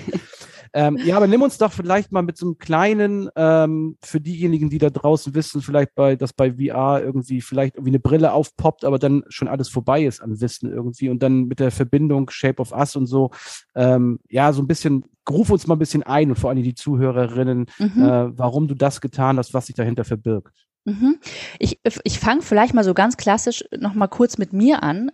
ähm, 0.73 0.99
ja, 1.05 1.17
aber 1.17 1.27
nimm 1.27 1.43
uns 1.43 1.59
doch 1.59 1.73
vielleicht 1.73 2.13
mal 2.13 2.23
mit 2.23 2.37
so 2.37 2.47
einem 2.47 2.59
kleinen, 2.59 3.29
ähm, 3.37 3.97
für 4.03 4.21
diejenigen, 4.21 4.71
die 4.71 4.79
da 4.79 4.91
draußen 4.91 5.35
wissen, 5.35 5.63
vielleicht 5.63 5.95
bei, 5.95 6.17
dass 6.17 6.33
bei 6.33 6.53
VR 6.53 7.03
irgendwie 7.03 7.41
vielleicht 7.41 7.77
irgendwie 7.77 7.91
eine 7.91 8.01
Brille 8.01 8.33
aufpoppt, 8.33 8.85
aber 8.85 8.99
dann 8.99 9.25
schon 9.29 9.49
alles 9.49 9.69
vorbei 9.69 10.05
ist 10.05 10.21
an 10.21 10.41
Wissen 10.41 10.71
irgendwie 10.71 11.09
und 11.09 11.23
dann 11.23 11.45
mit 11.45 11.61
der 11.61 11.71
Verbindung 11.71 12.31
Shape 12.31 12.61
of 12.61 12.73
Us 12.73 12.97
und 12.97 13.07
so, 13.07 13.31
ähm, 13.75 14.21
ja, 14.29 14.53
so 14.53 14.63
ein 14.63 14.69
bisschen, 14.69 15.05
ruf 15.29 15.51
uns 15.51 15.67
mal 15.67 15.77
ein 15.77 15.81
bisschen 15.81 16.03
ein 16.03 16.31
und 16.31 16.39
vor 16.39 16.51
allem 16.51 16.63
die 16.63 16.75
Zuhörerinnen, 16.75 17.67
mhm. 17.79 18.03
äh, 18.03 18.39
warum 18.39 18.69
du 18.69 18.75
das 18.75 19.01
getan 19.01 19.39
hast, 19.39 19.55
was 19.55 19.67
sich 19.67 19.77
dahinter 19.77 20.05
verbirgt. 20.05 20.67
Mhm. 20.85 21.19
Ich, 21.59 21.79
ich 22.05 22.19
fange 22.19 22.41
vielleicht 22.41 22.73
mal 22.73 22.85
so 22.85 22.95
ganz 22.95 23.19
klassisch 23.19 23.65
noch 23.79 23.95
mal 23.95 24.09
kurz 24.09 24.39
mit 24.39 24.55
mir 24.55 24.83
an. 24.83 25.11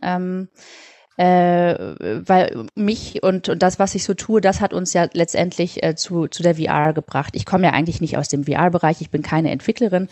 Äh, 1.17 1.95
weil 2.27 2.67
mich 2.75 3.23
und, 3.23 3.49
und 3.49 3.63
das, 3.63 3.79
was 3.79 3.95
ich 3.95 4.05
so 4.05 4.15
tue, 4.15 4.41
das 4.41 4.61
hat 4.61 4.75
uns 4.75 4.93
ja 4.93 5.09
letztendlich 5.13 5.83
äh, 5.83 5.95
zu, 5.95 6.27
zu 6.27 6.43
der 6.43 6.57
VR 6.57 6.93
gebracht. 6.93 7.35
Ich 7.35 7.47
komme 7.47 7.65
ja 7.65 7.73
eigentlich 7.73 8.01
nicht 8.01 8.19
aus 8.19 8.29
dem 8.29 8.45
VR-Bereich, 8.45 9.01
ich 9.01 9.11
bin 9.11 9.23
keine 9.23 9.51
Entwicklerin. 9.51 10.09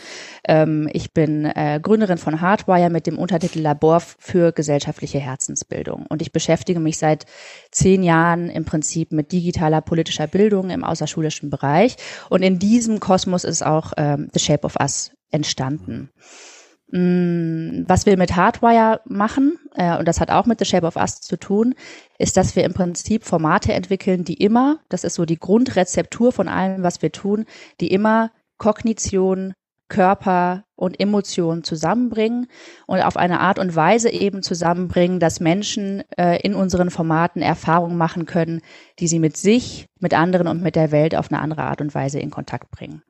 Ähm, 0.47 0.89
ich 0.93 1.13
bin 1.13 1.45
äh, 1.45 1.79
Gründerin 1.83 2.19
von 2.19 2.41
Hardwire 2.41 2.91
mit 2.91 3.07
dem 3.07 3.19
Untertitel 3.19 3.61
Labor 3.61 4.01
für 4.01 4.53
gesellschaftliche 4.53 5.19
Herzensbildung. 5.19 6.07
Und 6.09 6.23
ich 6.23 6.33
beschäftige 6.33 6.81
mich 6.81 6.99
seit 6.99 7.27
zehn 7.71 8.03
Jahren 8.03 8.49
im 8.49 8.65
Prinzip 8.65 9.13
mit 9.13 9.33
digitaler 9.33 9.83
politischer 9.83 10.27
Bildung 10.27 10.71
im 10.71 10.85
außerschulischen 10.85 11.51
Bereich. 11.51 11.97
Und 12.31 12.43
in 12.43 12.59
diesem 12.59 13.01
Kosmos 13.01 13.45
ist 13.45 13.65
auch 13.65 13.93
ähm, 13.97 14.29
The 14.33 14.41
Shape 14.41 14.65
of 14.65 14.77
Us 14.81 15.13
entstanden. 15.31 16.11
Mm, 16.11 16.64
was 16.97 18.07
wir 18.07 18.17
mit 18.17 18.37
Hardwire 18.37 19.01
machen, 19.05 19.59
äh, 19.75 19.99
und 19.99 20.07
das 20.07 20.21
hat 20.21 20.31
auch 20.31 20.47
mit 20.47 20.61
The 20.61 20.65
Shape 20.65 20.87
of 20.87 20.95
Us 20.95 21.21
zu 21.21 21.37
tun, 21.37 21.75
ist, 22.19 22.37
dass 22.37 22.55
wir 22.55 22.63
im 22.63 22.73
Prinzip 22.73 23.25
Formate 23.25 23.73
entwickeln, 23.73 24.23
die 24.23 24.35
immer, 24.35 24.79
das 24.89 25.03
ist 25.03 25.15
so 25.15 25.25
die 25.25 25.39
Grundrezeptur 25.39 26.31
von 26.31 26.47
allem, 26.47 26.85
was 26.85 27.03
wir 27.03 27.11
tun, 27.11 27.47
die 27.81 27.89
immer 27.89 28.31
Kognition, 28.59 29.55
Körper 29.95 30.65
und 30.75 30.99
Emotionen 30.99 31.63
zusammenbringen 31.63 32.49
und 32.89 33.01
auf 33.01 33.17
eine 33.17 33.39
Art 33.39 33.61
und 33.61 33.77
Weise 33.77 34.11
eben 34.11 34.43
zusammenbringen, 34.43 35.21
dass 35.21 35.39
Menschen 35.39 36.03
äh, 36.19 36.41
in 36.41 36.57
unseren 36.57 36.91
Formaten 36.91 37.43
Erfahrungen 37.43 37.97
machen 37.97 38.27
können, 38.27 38.61
die 38.99 39.07
sie 39.07 39.21
mit 39.21 39.37
sich, 39.37 39.87
mit 40.01 40.13
anderen 40.13 40.49
und 40.49 40.63
mit 40.63 40.75
der 40.75 40.91
Welt 40.91 41.15
auf 41.15 41.31
eine 41.31 41.41
andere 41.41 41.63
Art 41.63 41.81
und 41.81 41.95
Weise 41.95 42.19
in 42.19 42.31
Kontakt 42.31 42.73
bringen. 42.73 43.03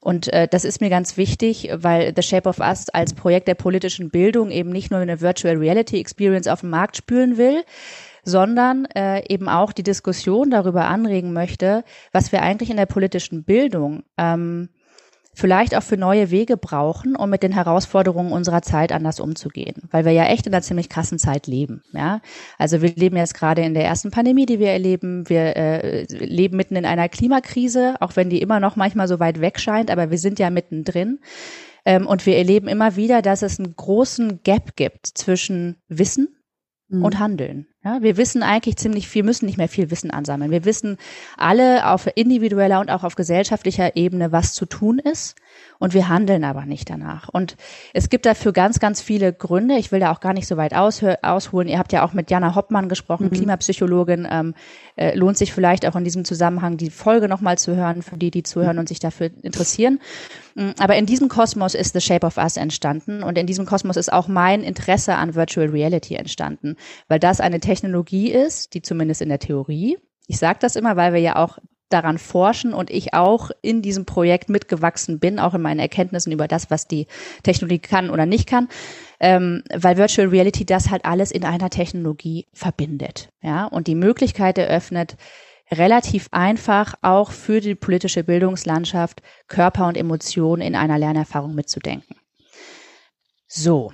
Und 0.00 0.32
äh, 0.32 0.46
das 0.46 0.64
ist 0.64 0.80
mir 0.80 0.90
ganz 0.90 1.16
wichtig, 1.16 1.70
weil 1.74 2.12
The 2.14 2.22
Shape 2.22 2.48
of 2.48 2.60
Us 2.60 2.88
als 2.88 3.14
Projekt 3.14 3.48
der 3.48 3.56
politischen 3.56 4.10
Bildung 4.10 4.52
eben 4.52 4.70
nicht 4.70 4.92
nur 4.92 5.00
eine 5.00 5.20
Virtual 5.20 5.56
Reality 5.56 5.98
Experience 5.98 6.46
auf 6.46 6.60
den 6.60 6.70
Markt 6.70 6.96
spülen 6.96 7.36
will, 7.36 7.64
sondern 8.22 8.84
äh, 8.94 9.24
eben 9.28 9.48
auch 9.48 9.72
die 9.72 9.82
Diskussion 9.82 10.50
darüber 10.50 10.86
anregen 10.86 11.32
möchte, 11.32 11.82
was 12.12 12.30
wir 12.30 12.42
eigentlich 12.42 12.70
in 12.70 12.76
der 12.76 12.86
politischen 12.86 13.42
Bildung 13.42 14.04
ähm, 14.16 14.68
vielleicht 15.38 15.76
auch 15.76 15.84
für 15.84 15.96
neue 15.96 16.32
Wege 16.32 16.56
brauchen, 16.56 17.14
um 17.14 17.30
mit 17.30 17.44
den 17.44 17.52
Herausforderungen 17.52 18.32
unserer 18.32 18.60
Zeit 18.60 18.90
anders 18.90 19.20
umzugehen, 19.20 19.76
weil 19.92 20.04
wir 20.04 20.10
ja 20.10 20.24
echt 20.24 20.48
in 20.48 20.52
einer 20.52 20.62
ziemlich 20.62 20.88
krassen 20.88 21.18
Zeit 21.20 21.46
leben. 21.46 21.82
Ja, 21.92 22.20
also 22.58 22.82
wir 22.82 22.90
leben 22.90 23.16
jetzt 23.16 23.34
gerade 23.34 23.62
in 23.62 23.72
der 23.72 23.84
ersten 23.84 24.10
Pandemie, 24.10 24.46
die 24.46 24.58
wir 24.58 24.70
erleben. 24.70 25.28
Wir 25.28 25.56
äh, 25.56 26.02
leben 26.10 26.56
mitten 26.56 26.74
in 26.74 26.84
einer 26.84 27.08
Klimakrise, 27.08 27.94
auch 28.00 28.16
wenn 28.16 28.30
die 28.30 28.42
immer 28.42 28.58
noch 28.58 28.74
manchmal 28.74 29.06
so 29.06 29.20
weit 29.20 29.40
weg 29.40 29.60
scheint, 29.60 29.92
aber 29.92 30.10
wir 30.10 30.18
sind 30.18 30.40
ja 30.40 30.50
mittendrin. 30.50 31.20
Ähm, 31.84 32.08
und 32.08 32.26
wir 32.26 32.36
erleben 32.36 32.66
immer 32.66 32.96
wieder, 32.96 33.22
dass 33.22 33.42
es 33.42 33.60
einen 33.60 33.76
großen 33.76 34.42
Gap 34.42 34.74
gibt 34.74 35.06
zwischen 35.06 35.76
Wissen 35.88 36.37
mhm. 36.88 37.04
und 37.04 37.18
Handeln. 37.18 37.66
Ja, 37.84 38.02
wir 38.02 38.16
wissen 38.16 38.42
eigentlich 38.42 38.76
ziemlich 38.76 39.08
viel, 39.08 39.22
müssen 39.22 39.46
nicht 39.46 39.58
mehr 39.58 39.68
viel 39.68 39.90
Wissen 39.90 40.10
ansammeln. 40.10 40.50
Wir 40.50 40.64
wissen 40.64 40.96
alle 41.36 41.86
auf 41.90 42.08
individueller 42.14 42.80
und 42.80 42.90
auch 42.90 43.04
auf 43.04 43.14
gesellschaftlicher 43.14 43.96
Ebene, 43.96 44.32
was 44.32 44.54
zu 44.54 44.66
tun 44.66 44.98
ist. 44.98 45.36
Und 45.78 45.94
wir 45.94 46.08
handeln 46.08 46.42
aber 46.42 46.66
nicht 46.66 46.90
danach. 46.90 47.28
Und 47.28 47.56
es 47.94 48.08
gibt 48.08 48.26
dafür 48.26 48.52
ganz, 48.52 48.80
ganz 48.80 49.00
viele 49.00 49.32
Gründe. 49.32 49.76
Ich 49.76 49.92
will 49.92 50.00
da 50.00 50.12
auch 50.12 50.20
gar 50.20 50.32
nicht 50.32 50.48
so 50.48 50.56
weit 50.56 50.74
ausholen. 50.74 51.68
Ihr 51.68 51.78
habt 51.78 51.92
ja 51.92 52.04
auch 52.04 52.12
mit 52.12 52.30
Jana 52.30 52.56
Hoppmann 52.56 52.88
gesprochen, 52.88 53.26
mhm. 53.26 53.30
Klimapsychologin. 53.30 54.26
Ähm, 54.28 54.54
äh, 54.96 55.16
lohnt 55.16 55.38
sich 55.38 55.52
vielleicht 55.52 55.86
auch 55.86 55.94
in 55.94 56.02
diesem 56.02 56.24
Zusammenhang 56.24 56.76
die 56.76 56.90
Folge 56.90 57.28
nochmal 57.28 57.58
zu 57.58 57.76
hören, 57.76 58.02
für 58.02 58.16
die, 58.16 58.32
die 58.32 58.42
zuhören 58.42 58.74
mhm. 58.74 58.80
und 58.80 58.88
sich 58.88 58.98
dafür 58.98 59.30
interessieren. 59.42 60.00
Mm, 60.56 60.70
aber 60.78 60.96
in 60.96 61.06
diesem 61.06 61.28
Kosmos 61.28 61.74
ist 61.74 61.92
The 61.92 62.00
Shape 62.00 62.26
of 62.26 62.36
Us 62.36 62.56
entstanden. 62.56 63.22
Und 63.22 63.38
in 63.38 63.46
diesem 63.46 63.64
Kosmos 63.64 63.96
ist 63.96 64.12
auch 64.12 64.26
mein 64.26 64.62
Interesse 64.62 65.14
an 65.14 65.36
Virtual 65.36 65.68
Reality 65.68 66.16
entstanden, 66.16 66.76
weil 67.06 67.20
das 67.20 67.40
eine 67.40 67.60
Technologie 67.60 68.32
ist, 68.32 68.74
die 68.74 68.82
zumindest 68.82 69.22
in 69.22 69.28
der 69.28 69.38
Theorie, 69.38 69.98
ich 70.26 70.38
sage 70.38 70.58
das 70.60 70.76
immer, 70.76 70.96
weil 70.96 71.12
wir 71.12 71.20
ja 71.20 71.36
auch 71.36 71.58
daran 71.88 72.18
forschen 72.18 72.74
und 72.74 72.90
ich 72.90 73.14
auch 73.14 73.50
in 73.62 73.82
diesem 73.82 74.04
Projekt 74.04 74.48
mitgewachsen 74.48 75.18
bin, 75.18 75.38
auch 75.38 75.54
in 75.54 75.62
meinen 75.62 75.80
Erkenntnissen 75.80 76.32
über 76.32 76.48
das, 76.48 76.70
was 76.70 76.86
die 76.86 77.06
Technologie 77.42 77.78
kann 77.78 78.10
oder 78.10 78.26
nicht 78.26 78.48
kann, 78.48 78.68
ähm, 79.20 79.62
weil 79.74 79.96
Virtual 79.96 80.28
Reality 80.28 80.64
das 80.64 80.90
halt 80.90 81.04
alles 81.04 81.30
in 81.30 81.44
einer 81.44 81.70
Technologie 81.70 82.46
verbindet, 82.52 83.30
ja, 83.42 83.64
und 83.66 83.86
die 83.86 83.94
Möglichkeit 83.94 84.58
eröffnet, 84.58 85.16
relativ 85.70 86.28
einfach 86.30 86.94
auch 87.02 87.30
für 87.30 87.60
die 87.60 87.74
politische 87.74 88.24
Bildungslandschaft 88.24 89.22
Körper 89.48 89.86
und 89.86 89.96
Emotionen 89.96 90.62
in 90.62 90.74
einer 90.74 90.98
Lernerfahrung 90.98 91.54
mitzudenken. 91.54 92.16
So, 93.46 93.92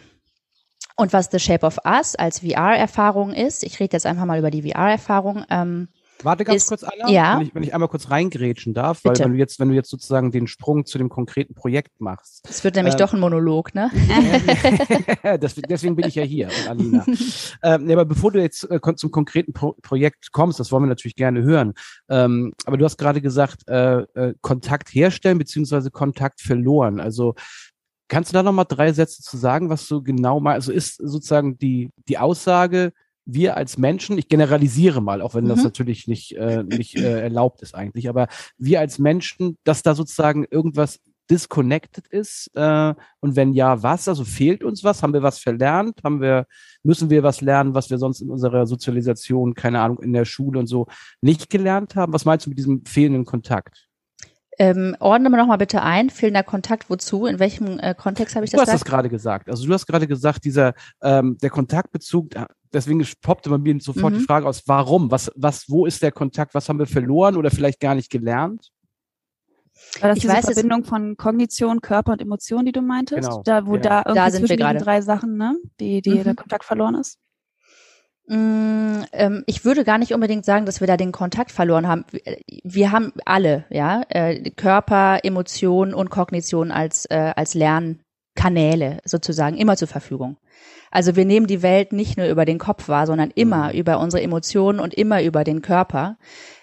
und 0.96 1.12
was 1.12 1.28
The 1.30 1.40
Shape 1.40 1.66
of 1.66 1.78
Us 1.84 2.14
als 2.14 2.40
VR-Erfahrung 2.40 3.32
ist, 3.32 3.64
ich 3.64 3.80
rede 3.80 3.94
jetzt 3.94 4.06
einfach 4.06 4.26
mal 4.26 4.38
über 4.38 4.50
die 4.50 4.62
VR-Erfahrung. 4.62 5.44
Ähm, 5.50 5.88
Warte 6.22 6.44
ganz 6.44 6.62
ist, 6.62 6.68
kurz, 6.68 6.84
Anna, 6.84 7.10
ja? 7.10 7.38
wenn, 7.38 7.46
ich, 7.46 7.54
wenn 7.54 7.62
ich 7.62 7.74
einmal 7.74 7.88
kurz 7.88 8.10
reingrätschen 8.10 8.74
darf, 8.74 9.02
Bitte. 9.02 9.20
weil 9.20 9.24
wenn 9.24 9.32
du 9.32 9.38
jetzt, 9.38 9.60
wenn 9.60 9.68
du 9.68 9.74
jetzt 9.74 9.90
sozusagen 9.90 10.30
den 10.30 10.46
Sprung 10.46 10.86
zu 10.86 10.98
dem 10.98 11.08
konkreten 11.08 11.54
Projekt 11.54 12.00
machst. 12.00 12.46
Es 12.48 12.64
wird 12.64 12.76
nämlich 12.76 12.94
ähm, 12.94 12.98
doch 12.98 13.12
ein 13.12 13.20
Monolog, 13.20 13.74
ne? 13.74 13.90
deswegen 15.40 15.96
bin 15.96 16.06
ich 16.06 16.14
ja 16.14 16.22
hier, 16.22 16.48
Alina. 16.68 17.04
ähm, 17.62 17.90
aber 17.90 18.04
bevor 18.04 18.32
du 18.32 18.40
jetzt 18.40 18.70
äh, 18.70 18.80
zum 18.96 19.10
konkreten 19.10 19.52
Pro 19.52 19.74
Projekt 19.82 20.32
kommst, 20.32 20.60
das 20.60 20.70
wollen 20.72 20.84
wir 20.84 20.88
natürlich 20.88 21.16
gerne 21.16 21.42
hören. 21.42 21.74
Ähm, 22.08 22.52
aber 22.64 22.76
du 22.76 22.84
hast 22.84 22.96
gerade 22.96 23.20
gesagt, 23.20 23.68
äh, 23.68 24.00
äh, 24.14 24.34
Kontakt 24.40 24.94
herstellen 24.94 25.38
beziehungsweise 25.38 25.90
Kontakt 25.90 26.40
verloren. 26.40 27.00
Also 27.00 27.34
Kannst 28.08 28.30
du 28.30 28.34
da 28.34 28.42
noch 28.42 28.52
mal 28.52 28.64
drei 28.64 28.92
Sätze 28.92 29.22
zu 29.22 29.36
sagen, 29.38 29.70
was 29.70 29.88
so 29.88 30.02
genau 30.02 30.38
mal, 30.38 30.52
also 30.52 30.72
ist 30.72 30.96
sozusagen 30.96 31.56
die, 31.58 31.90
die 32.06 32.18
Aussage, 32.18 32.92
wir 33.26 33.56
als 33.56 33.78
Menschen, 33.78 34.18
ich 34.18 34.28
generalisiere 34.28 35.00
mal, 35.00 35.22
auch 35.22 35.34
wenn 35.34 35.44
mhm. 35.44 35.48
das 35.48 35.64
natürlich 35.64 36.08
nicht, 36.08 36.36
äh, 36.36 36.62
nicht 36.62 36.96
äh, 36.96 37.20
erlaubt 37.22 37.62
ist 37.62 37.74
eigentlich, 37.74 38.08
aber 38.08 38.28
wir 38.58 38.80
als 38.80 38.98
Menschen, 38.98 39.58
dass 39.64 39.82
da 39.82 39.94
sozusagen 39.94 40.44
irgendwas 40.50 41.00
disconnected 41.30 42.06
ist 42.08 42.50
äh, 42.54 42.94
und 43.20 43.36
wenn 43.36 43.52
ja, 43.52 43.82
was? 43.82 44.08
Also 44.08 44.24
fehlt 44.24 44.62
uns 44.62 44.84
was? 44.84 45.02
Haben 45.02 45.14
wir 45.14 45.22
was 45.22 45.38
verlernt? 45.38 46.00
Haben 46.04 46.20
wir, 46.20 46.46
müssen 46.82 47.08
wir 47.08 47.22
was 47.22 47.40
lernen, 47.40 47.74
was 47.74 47.90
wir 47.90 47.98
sonst 47.98 48.20
in 48.20 48.30
unserer 48.30 48.66
Sozialisation, 48.66 49.54
keine 49.54 49.80
Ahnung, 49.80 50.00
in 50.00 50.12
der 50.12 50.26
Schule 50.26 50.58
und 50.58 50.66
so 50.66 50.86
nicht 51.22 51.48
gelernt 51.48 51.96
haben? 51.96 52.12
Was 52.12 52.24
meinst 52.24 52.46
du 52.46 52.50
mit 52.50 52.58
diesem 52.58 52.84
fehlenden 52.84 53.24
Kontakt? 53.24 53.88
Ähm, 54.58 54.96
ordne 55.00 55.30
mir 55.30 55.36
noch 55.36 55.46
mal 55.46 55.56
bitte 55.56 55.82
ein, 55.82 56.10
fehlender 56.10 56.42
Kontakt, 56.42 56.88
wozu? 56.88 57.26
In 57.26 57.38
welchem 57.38 57.78
äh, 57.78 57.94
Kontext 57.94 58.36
habe 58.36 58.44
ich 58.44 58.50
das 58.50 58.60
gesagt? 58.60 58.68
Du 58.68 58.72
hast 58.72 58.80
das 58.82 58.88
gerade 58.88 59.08
gesagt. 59.08 59.50
Also 59.50 59.66
du 59.66 59.72
hast 59.72 59.86
gerade 59.86 60.06
gesagt, 60.06 60.44
dieser 60.44 60.74
ähm, 61.02 61.36
der 61.42 61.50
Kontaktbezug, 61.50 62.30
deswegen 62.72 63.04
poppte 63.20 63.50
bei 63.50 63.58
mir 63.58 63.80
sofort 63.80 64.14
mhm. 64.14 64.18
die 64.18 64.24
Frage 64.24 64.46
aus, 64.46 64.62
warum? 64.66 65.10
Was, 65.10 65.30
was, 65.34 65.68
wo 65.68 65.86
ist 65.86 66.02
der 66.02 66.12
Kontakt? 66.12 66.54
Was 66.54 66.68
haben 66.68 66.78
wir 66.78 66.86
verloren 66.86 67.36
oder 67.36 67.50
vielleicht 67.50 67.80
gar 67.80 67.94
nicht 67.94 68.10
gelernt? 68.10 68.70
War 70.00 70.08
das 70.08 70.18
ich 70.18 70.22
diese 70.22 70.34
weiß, 70.34 70.44
Verbindung 70.44 70.84
von 70.84 71.16
Kognition, 71.16 71.80
Körper 71.80 72.12
und 72.12 72.22
Emotion, 72.22 72.64
die 72.64 72.72
du 72.72 72.80
meintest? 72.80 73.28
Genau. 73.28 73.42
Da, 73.44 73.66
wo 73.66 73.74
ja. 73.74 73.80
da 73.80 73.98
irgendwie 73.98 74.14
da 74.14 74.30
sind 74.30 74.46
zwischen 74.46 74.60
wir 74.60 74.68
den 74.68 74.78
drei 74.78 75.00
Sachen, 75.00 75.36
ne, 75.36 75.56
die, 75.80 76.00
die 76.00 76.10
mhm. 76.10 76.24
der 76.24 76.34
Kontakt 76.36 76.64
verloren 76.64 76.94
ist? 76.94 77.18
Mm, 78.26 79.02
ähm, 79.12 79.44
ich 79.46 79.64
würde 79.64 79.84
gar 79.84 79.98
nicht 79.98 80.14
unbedingt 80.14 80.44
sagen, 80.44 80.64
dass 80.64 80.80
wir 80.80 80.86
da 80.86 80.96
den 80.96 81.12
Kontakt 81.12 81.50
verloren 81.50 81.86
haben. 81.86 82.04
Wir 82.62 82.90
haben 82.90 83.12
alle, 83.26 83.64
ja, 83.68 84.02
äh, 84.08 84.50
Körper, 84.50 85.20
Emotion 85.22 85.92
und 85.92 86.10
Kognition 86.10 86.70
als, 86.70 87.04
äh, 87.06 87.32
als 87.36 87.54
Lernkanäle 87.54 88.98
sozusagen 89.04 89.56
immer 89.56 89.76
zur 89.76 89.88
Verfügung. 89.88 90.38
Also 90.90 91.16
wir 91.16 91.24
nehmen 91.24 91.46
die 91.46 91.62
Welt 91.62 91.92
nicht 91.92 92.16
nur 92.16 92.28
über 92.28 92.44
den 92.44 92.58
Kopf 92.58 92.88
wahr, 92.88 93.06
sondern 93.06 93.30
immer 93.30 93.72
mhm. 93.72 93.78
über 93.78 93.98
unsere 93.98 94.22
Emotionen 94.22 94.80
und 94.80 94.94
immer 94.94 95.22
über 95.22 95.44
den 95.44 95.60
Körper. 95.60 96.16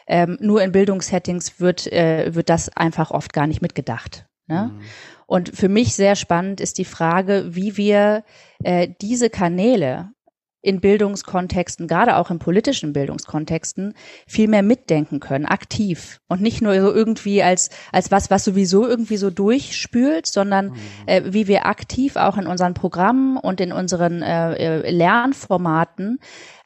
Ähm, 0.08 0.38
nur 0.42 0.64
in 0.64 0.72
Bildungssettings 0.72 1.60
wird, 1.60 1.92
äh, 1.92 2.34
wird 2.34 2.50
das 2.50 2.76
einfach 2.76 3.12
oft 3.12 3.34
gar 3.34 3.46
nicht 3.46 3.62
mitgedacht. 3.62 4.26
Ne? 4.48 4.72
Mhm. 4.74 4.82
Und 5.28 5.56
für 5.56 5.70
mich 5.70 5.96
sehr 5.96 6.16
spannend 6.16 6.60
ist 6.60 6.78
die 6.78 6.86
Frage, 6.86 7.56
wie 7.56 7.78
wir 7.78 8.24
äh, 8.64 8.90
diese 9.02 9.30
Kanäle 9.30 10.12
in 10.62 10.80
Bildungskontexten, 10.80 11.88
gerade 11.88 12.16
auch 12.18 12.30
in 12.30 12.40
politischen 12.40 12.94
Bildungskontexten, 12.94 13.94
viel 14.28 14.48
mehr 14.48 14.64
mitdenken 14.64 15.20
können, 15.20 15.46
aktiv 15.46 16.20
und 16.28 16.42
nicht 16.42 16.62
nur 16.62 16.80
so 16.80 16.94
irgendwie 16.94 17.42
als 17.42 17.70
als 17.92 18.12
was, 18.12 18.30
was 18.30 18.44
sowieso 18.44 18.88
irgendwie 18.88 19.18
so 19.18 19.30
durchspült, 19.30 20.28
sondern 20.28 20.70
mhm. 20.70 20.78
äh, 21.08 21.22
wie 21.34 21.48
wir 21.48 21.66
aktiv 21.66 22.16
auch 22.16 22.38
in 22.38 22.48
unseren 22.48 22.74
Programmen 22.74 23.38
und 23.38 23.60
in 23.60 23.72
unseren 23.72 24.22
äh, 24.22 24.54
äh, 24.54 24.92
Lernformaten 24.92 26.20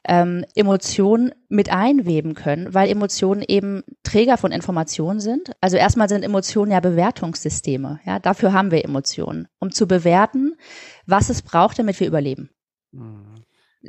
ähm, 0.06 0.44
Emotionen 0.54 1.32
mit 1.48 1.70
einweben 1.70 2.34
können, 2.34 2.74
weil 2.74 2.90
Emotionen 2.90 3.42
eben 3.46 3.82
Träger 4.02 4.36
von 4.36 4.52
Informationen 4.52 5.20
sind. 5.20 5.52
Also 5.60 5.76
erstmal 5.76 6.08
sind 6.08 6.22
Emotionen 6.22 6.70
ja 6.70 6.80
Bewertungssysteme. 6.80 8.00
Ja, 8.04 8.18
dafür 8.18 8.52
haben 8.52 8.70
wir 8.70 8.84
Emotionen, 8.84 9.48
um 9.58 9.72
zu 9.72 9.88
bewerten, 9.88 10.54
was 11.06 11.28
es 11.30 11.42
braucht, 11.42 11.78
damit 11.78 11.98
wir 11.98 12.06
überleben. 12.06 12.50
Mhm 12.92 13.25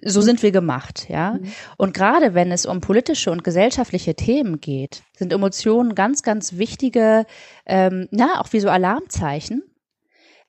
so 0.03 0.21
sind 0.21 0.43
wir 0.43 0.51
gemacht, 0.51 1.07
ja. 1.09 1.33
Mhm. 1.33 1.51
Und 1.77 1.93
gerade 1.93 2.33
wenn 2.33 2.51
es 2.51 2.65
um 2.65 2.81
politische 2.81 3.31
und 3.31 3.43
gesellschaftliche 3.43 4.15
Themen 4.15 4.59
geht, 4.59 5.03
sind 5.17 5.33
Emotionen 5.33 5.95
ganz, 5.95 6.23
ganz 6.23 6.57
wichtige, 6.57 7.25
ähm, 7.65 8.07
na, 8.11 8.39
auch 8.39 8.51
wie 8.53 8.59
so 8.59 8.69
Alarmzeichen. 8.69 9.63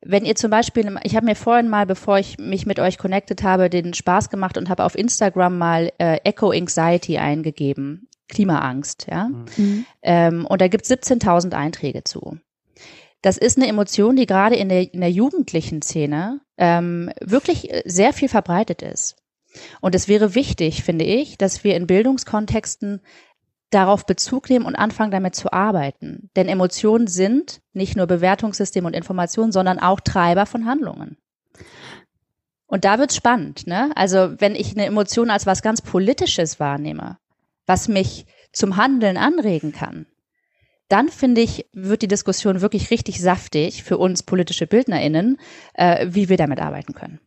Wenn 0.00 0.24
ihr 0.24 0.36
zum 0.36 0.50
Beispiel, 0.50 0.96
ich 1.02 1.16
habe 1.16 1.26
mir 1.26 1.34
vorhin 1.34 1.68
mal, 1.68 1.84
bevor 1.84 2.18
ich 2.18 2.38
mich 2.38 2.66
mit 2.66 2.78
euch 2.78 2.98
connected 2.98 3.42
habe, 3.42 3.68
den 3.68 3.94
Spaß 3.94 4.30
gemacht 4.30 4.56
und 4.56 4.68
habe 4.68 4.84
auf 4.84 4.96
Instagram 4.96 5.58
mal 5.58 5.92
äh, 5.98 6.18
Echo 6.22 6.50
Anxiety 6.50 7.18
eingegeben, 7.18 8.08
Klimaangst, 8.28 9.08
ja. 9.10 9.28
Mhm. 9.56 9.86
Ähm, 10.02 10.46
und 10.46 10.60
da 10.60 10.68
gibt 10.68 10.84
es 10.84 10.90
17.000 10.90 11.52
Einträge 11.54 12.04
zu. 12.04 12.38
Das 13.22 13.36
ist 13.36 13.56
eine 13.56 13.66
Emotion, 13.66 14.14
die 14.14 14.26
gerade 14.26 14.54
in 14.54 14.68
der, 14.68 14.94
in 14.94 15.00
der 15.00 15.10
jugendlichen 15.10 15.82
Szene 15.82 16.40
ähm, 16.56 17.10
wirklich 17.20 17.72
äh, 17.72 17.82
sehr 17.84 18.12
viel 18.12 18.28
verbreitet 18.28 18.82
ist. 18.82 19.16
Und 19.80 19.94
es 19.94 20.08
wäre 20.08 20.34
wichtig, 20.34 20.82
finde 20.82 21.04
ich, 21.04 21.38
dass 21.38 21.64
wir 21.64 21.76
in 21.76 21.86
Bildungskontexten 21.86 23.00
darauf 23.70 24.06
Bezug 24.06 24.48
nehmen 24.48 24.64
und 24.64 24.76
anfangen 24.76 25.10
damit 25.10 25.34
zu 25.34 25.52
arbeiten. 25.52 26.30
Denn 26.36 26.48
Emotionen 26.48 27.06
sind 27.06 27.60
nicht 27.72 27.96
nur 27.96 28.06
Bewertungssystem 28.06 28.84
und 28.84 28.94
Informationen, 28.94 29.52
sondern 29.52 29.78
auch 29.78 30.00
Treiber 30.00 30.46
von 30.46 30.64
Handlungen. 30.64 31.18
Und 32.66 32.84
da 32.84 32.98
wird's 32.98 33.16
spannend, 33.16 33.66
ne? 33.66 33.90
Also, 33.94 34.40
wenn 34.40 34.54
ich 34.54 34.72
eine 34.72 34.84
Emotion 34.84 35.30
als 35.30 35.46
was 35.46 35.62
ganz 35.62 35.80
Politisches 35.80 36.60
wahrnehme, 36.60 37.18
was 37.66 37.88
mich 37.88 38.26
zum 38.52 38.76
Handeln 38.76 39.16
anregen 39.16 39.72
kann, 39.72 40.06
dann 40.88 41.08
finde 41.08 41.42
ich, 41.42 41.66
wird 41.72 42.02
die 42.02 42.08
Diskussion 42.08 42.60
wirklich 42.60 42.90
richtig 42.90 43.20
saftig 43.20 43.82
für 43.84 43.98
uns 43.98 44.22
politische 44.22 44.66
BildnerInnen, 44.66 45.38
äh, 45.74 46.06
wie 46.10 46.28
wir 46.28 46.36
damit 46.36 46.60
arbeiten 46.60 46.94
können. 46.94 47.20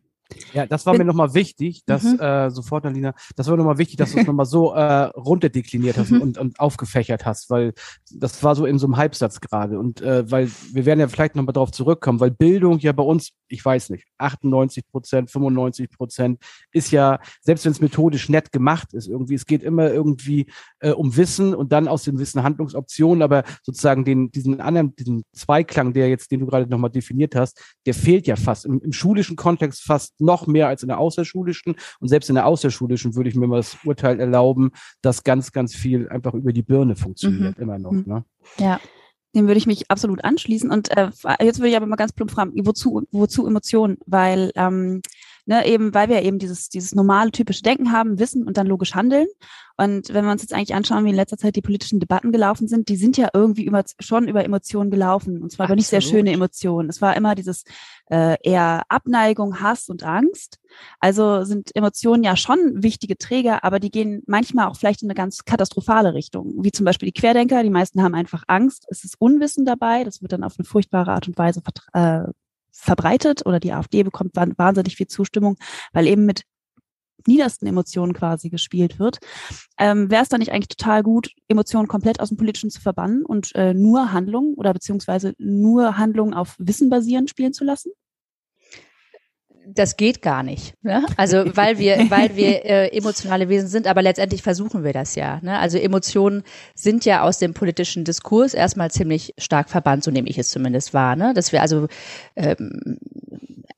Ja, 0.52 0.66
das 0.66 0.86
war 0.86 0.92
Bin- 0.92 1.00
mir 1.00 1.04
nochmal 1.06 1.34
wichtig, 1.34 1.82
dass 1.86 2.02
Mhm. 2.04 2.20
äh, 2.20 2.50
sofort, 2.50 2.84
Alina, 2.86 3.14
das 3.36 3.48
war 3.48 3.56
nochmal 3.56 3.78
wichtig, 3.78 3.96
dass 3.96 4.12
du 4.12 4.18
es 4.20 4.26
nochmal 4.26 4.46
so 4.46 4.72
äh, 4.74 5.04
runterdekliniert 5.16 5.96
hast 5.98 6.10
Mhm. 6.10 6.20
und, 6.20 6.38
und 6.38 6.60
aufgefächert 6.60 7.24
hast, 7.26 7.50
weil 7.50 7.72
das 8.10 8.42
war 8.42 8.54
so 8.54 8.66
in 8.66 8.78
so 8.78 8.86
einem 8.86 8.96
Halbsatz 8.96 9.40
gerade. 9.40 9.78
Und 9.78 10.00
äh, 10.00 10.30
weil 10.30 10.50
wir 10.72 10.84
werden 10.86 11.00
ja 11.00 11.08
vielleicht 11.08 11.34
nochmal 11.36 11.52
darauf 11.52 11.70
zurückkommen, 11.72 12.20
weil 12.20 12.30
Bildung 12.30 12.78
ja 12.78 12.92
bei 12.92 13.02
uns, 13.02 13.32
ich 13.48 13.64
weiß 13.64 13.90
nicht, 13.90 14.06
98 14.18 14.84
Prozent, 14.90 15.30
95 15.30 15.90
Prozent 15.90 16.38
ist 16.72 16.90
ja, 16.90 17.18
selbst 17.40 17.64
wenn 17.64 17.72
es 17.72 17.80
methodisch 17.80 18.28
nett 18.28 18.52
gemacht 18.52 18.92
ist, 18.94 19.08
irgendwie, 19.08 19.34
es 19.34 19.46
geht 19.46 19.62
immer 19.62 19.90
irgendwie 19.90 20.46
äh, 20.80 20.90
um 20.90 21.16
Wissen 21.16 21.54
und 21.54 21.72
dann 21.72 21.88
aus 21.88 22.04
dem 22.04 22.18
Wissen 22.18 22.42
Handlungsoptionen, 22.42 23.22
aber 23.22 23.44
sozusagen 23.62 24.04
den, 24.04 24.30
diesen 24.30 24.60
anderen, 24.60 24.94
diesen 24.96 25.22
Zweiklang, 25.34 25.92
der 25.92 26.08
jetzt, 26.08 26.30
den 26.30 26.40
du 26.40 26.46
gerade 26.46 26.68
nochmal 26.68 26.90
definiert 26.90 27.34
hast, 27.34 27.60
der 27.86 27.94
fehlt 27.94 28.26
ja 28.26 28.36
fast 28.36 28.64
im, 28.64 28.80
im 28.80 28.92
schulischen 28.92 29.36
Kontext 29.36 29.82
fast 29.82 30.20
noch 30.22 30.46
mehr 30.46 30.68
als 30.68 30.82
in 30.82 30.88
der 30.88 30.98
außerschulischen. 30.98 31.76
Und 32.00 32.08
selbst 32.08 32.28
in 32.28 32.34
der 32.34 32.46
außerschulischen 32.46 33.14
würde 33.14 33.28
ich 33.28 33.36
mir 33.36 33.46
mal 33.46 33.56
das 33.56 33.76
Urteil 33.84 34.20
erlauben, 34.20 34.72
dass 35.02 35.24
ganz, 35.24 35.52
ganz 35.52 35.74
viel 35.74 36.08
einfach 36.08 36.34
über 36.34 36.52
die 36.52 36.62
Birne 36.62 36.96
funktioniert, 36.96 37.58
immer 37.58 37.78
noch. 37.78 37.92
Mhm. 37.92 38.04
Ne? 38.06 38.24
Ja. 38.58 38.80
Dem 39.34 39.46
würde 39.46 39.58
ich 39.58 39.66
mich 39.66 39.90
absolut 39.90 40.24
anschließen. 40.24 40.70
Und 40.70 40.94
äh, 40.94 41.10
jetzt 41.40 41.58
würde 41.58 41.70
ich 41.70 41.76
aber 41.76 41.86
mal 41.86 41.96
ganz 41.96 42.12
plump 42.12 42.30
fragen, 42.30 42.52
wozu, 42.66 43.02
wozu 43.12 43.46
Emotionen? 43.46 43.96
Weil 44.04 44.52
ähm, 44.56 45.00
ne, 45.46 45.66
eben, 45.66 45.94
weil 45.94 46.08
wir 46.08 46.22
eben 46.22 46.38
dieses, 46.38 46.68
dieses 46.68 46.94
normale 46.94 47.30
typische 47.30 47.62
Denken 47.62 47.92
haben, 47.92 48.18
Wissen 48.18 48.46
und 48.46 48.56
dann 48.56 48.66
logisch 48.66 48.94
handeln. 48.94 49.26
Und 49.76 50.12
wenn 50.12 50.24
wir 50.24 50.30
uns 50.30 50.42
jetzt 50.42 50.52
eigentlich 50.52 50.74
anschauen, 50.74 51.04
wie 51.04 51.10
in 51.10 51.16
letzter 51.16 51.38
Zeit 51.38 51.56
die 51.56 51.62
politischen 51.62 51.98
Debatten 51.98 52.30
gelaufen 52.30 52.68
sind, 52.68 52.88
die 52.88 52.96
sind 52.96 53.16
ja 53.16 53.30
irgendwie 53.32 53.64
über, 53.64 53.82
schon 54.00 54.28
über 54.28 54.44
Emotionen 54.44 54.90
gelaufen. 54.90 55.42
Und 55.42 55.50
zwar 55.50 55.66
über 55.66 55.76
nicht 55.76 55.88
sehr 55.88 55.98
Absolut. 55.98 56.18
schöne 56.18 56.32
Emotionen. 56.32 56.88
Es 56.88 57.00
war 57.00 57.16
immer 57.16 57.34
dieses 57.34 57.64
äh, 58.10 58.36
eher 58.42 58.82
Abneigung, 58.88 59.60
Hass 59.60 59.88
und 59.88 60.04
Angst. 60.04 60.60
Also 61.00 61.44
sind 61.44 61.74
Emotionen 61.74 62.22
ja 62.22 62.36
schon 62.36 62.82
wichtige 62.82 63.16
Träger, 63.16 63.64
aber 63.64 63.80
die 63.80 63.90
gehen 63.90 64.22
manchmal 64.26 64.68
auch 64.68 64.76
vielleicht 64.76 65.02
in 65.02 65.08
eine 65.08 65.14
ganz 65.14 65.44
katastrophale 65.44 66.14
Richtung, 66.14 66.52
wie 66.62 66.72
zum 66.72 66.84
Beispiel 66.84 67.10
die 67.10 67.18
Querdenker. 67.18 67.62
Die 67.62 67.70
meisten 67.70 68.02
haben 68.02 68.14
einfach 68.14 68.44
Angst. 68.46 68.86
Es 68.90 69.04
ist 69.04 69.16
Unwissen 69.18 69.64
dabei. 69.64 70.04
Das 70.04 70.22
wird 70.22 70.32
dann 70.32 70.44
auf 70.44 70.54
eine 70.58 70.66
furchtbare 70.66 71.12
Art 71.12 71.26
und 71.28 71.38
Weise 71.38 71.62
äh, 71.94 72.24
verbreitet 72.72 73.46
oder 73.46 73.60
die 73.60 73.72
AfD 73.72 74.02
bekommt 74.02 74.34
wahn- 74.34 74.54
wahnsinnig 74.56 74.96
viel 74.96 75.06
Zustimmung, 75.06 75.56
weil 75.92 76.06
eben 76.06 76.24
mit 76.26 76.42
niedersten 77.26 77.66
Emotionen 77.66 78.14
quasi 78.14 78.50
gespielt 78.50 78.98
wird. 78.98 79.18
Ähm, 79.78 80.10
Wäre 80.10 80.22
es 80.22 80.28
dann 80.28 80.40
nicht 80.40 80.52
eigentlich 80.52 80.76
total 80.76 81.02
gut, 81.02 81.30
Emotionen 81.48 81.88
komplett 81.88 82.20
aus 82.20 82.30
dem 82.30 82.36
Politischen 82.36 82.70
zu 82.70 82.80
verbannen 82.80 83.24
und 83.24 83.54
äh, 83.54 83.74
nur 83.74 84.12
Handlungen 84.12 84.54
oder 84.54 84.72
beziehungsweise 84.72 85.34
nur 85.38 85.98
Handlungen 85.98 86.34
auf 86.34 86.56
Wissen 86.58 86.90
basierend 86.90 87.30
spielen 87.30 87.52
zu 87.52 87.64
lassen? 87.64 87.92
Das 89.66 89.96
geht 89.96 90.22
gar 90.22 90.42
nicht. 90.42 90.74
Ne? 90.82 91.04
Also 91.16 91.44
weil 91.56 91.78
wir, 91.78 91.96
weil 92.10 92.36
wir 92.36 92.64
äh, 92.64 92.96
emotionale 92.96 93.48
Wesen 93.48 93.68
sind, 93.68 93.86
aber 93.86 94.02
letztendlich 94.02 94.42
versuchen 94.42 94.84
wir 94.84 94.92
das 94.92 95.14
ja. 95.14 95.40
Ne? 95.42 95.58
Also 95.58 95.78
Emotionen 95.78 96.42
sind 96.74 97.04
ja 97.04 97.22
aus 97.22 97.38
dem 97.38 97.54
politischen 97.54 98.04
Diskurs 98.04 98.54
erstmal 98.54 98.90
ziemlich 98.90 99.34
stark 99.38 99.70
verbannt, 99.70 100.04
so 100.04 100.10
nehme 100.10 100.28
ich 100.28 100.38
es 100.38 100.50
zumindest 100.50 100.94
wahr. 100.94 101.16
Ne? 101.16 101.32
Dass 101.34 101.52
wir 101.52 101.62
also 101.62 101.88
ähm, 102.36 102.98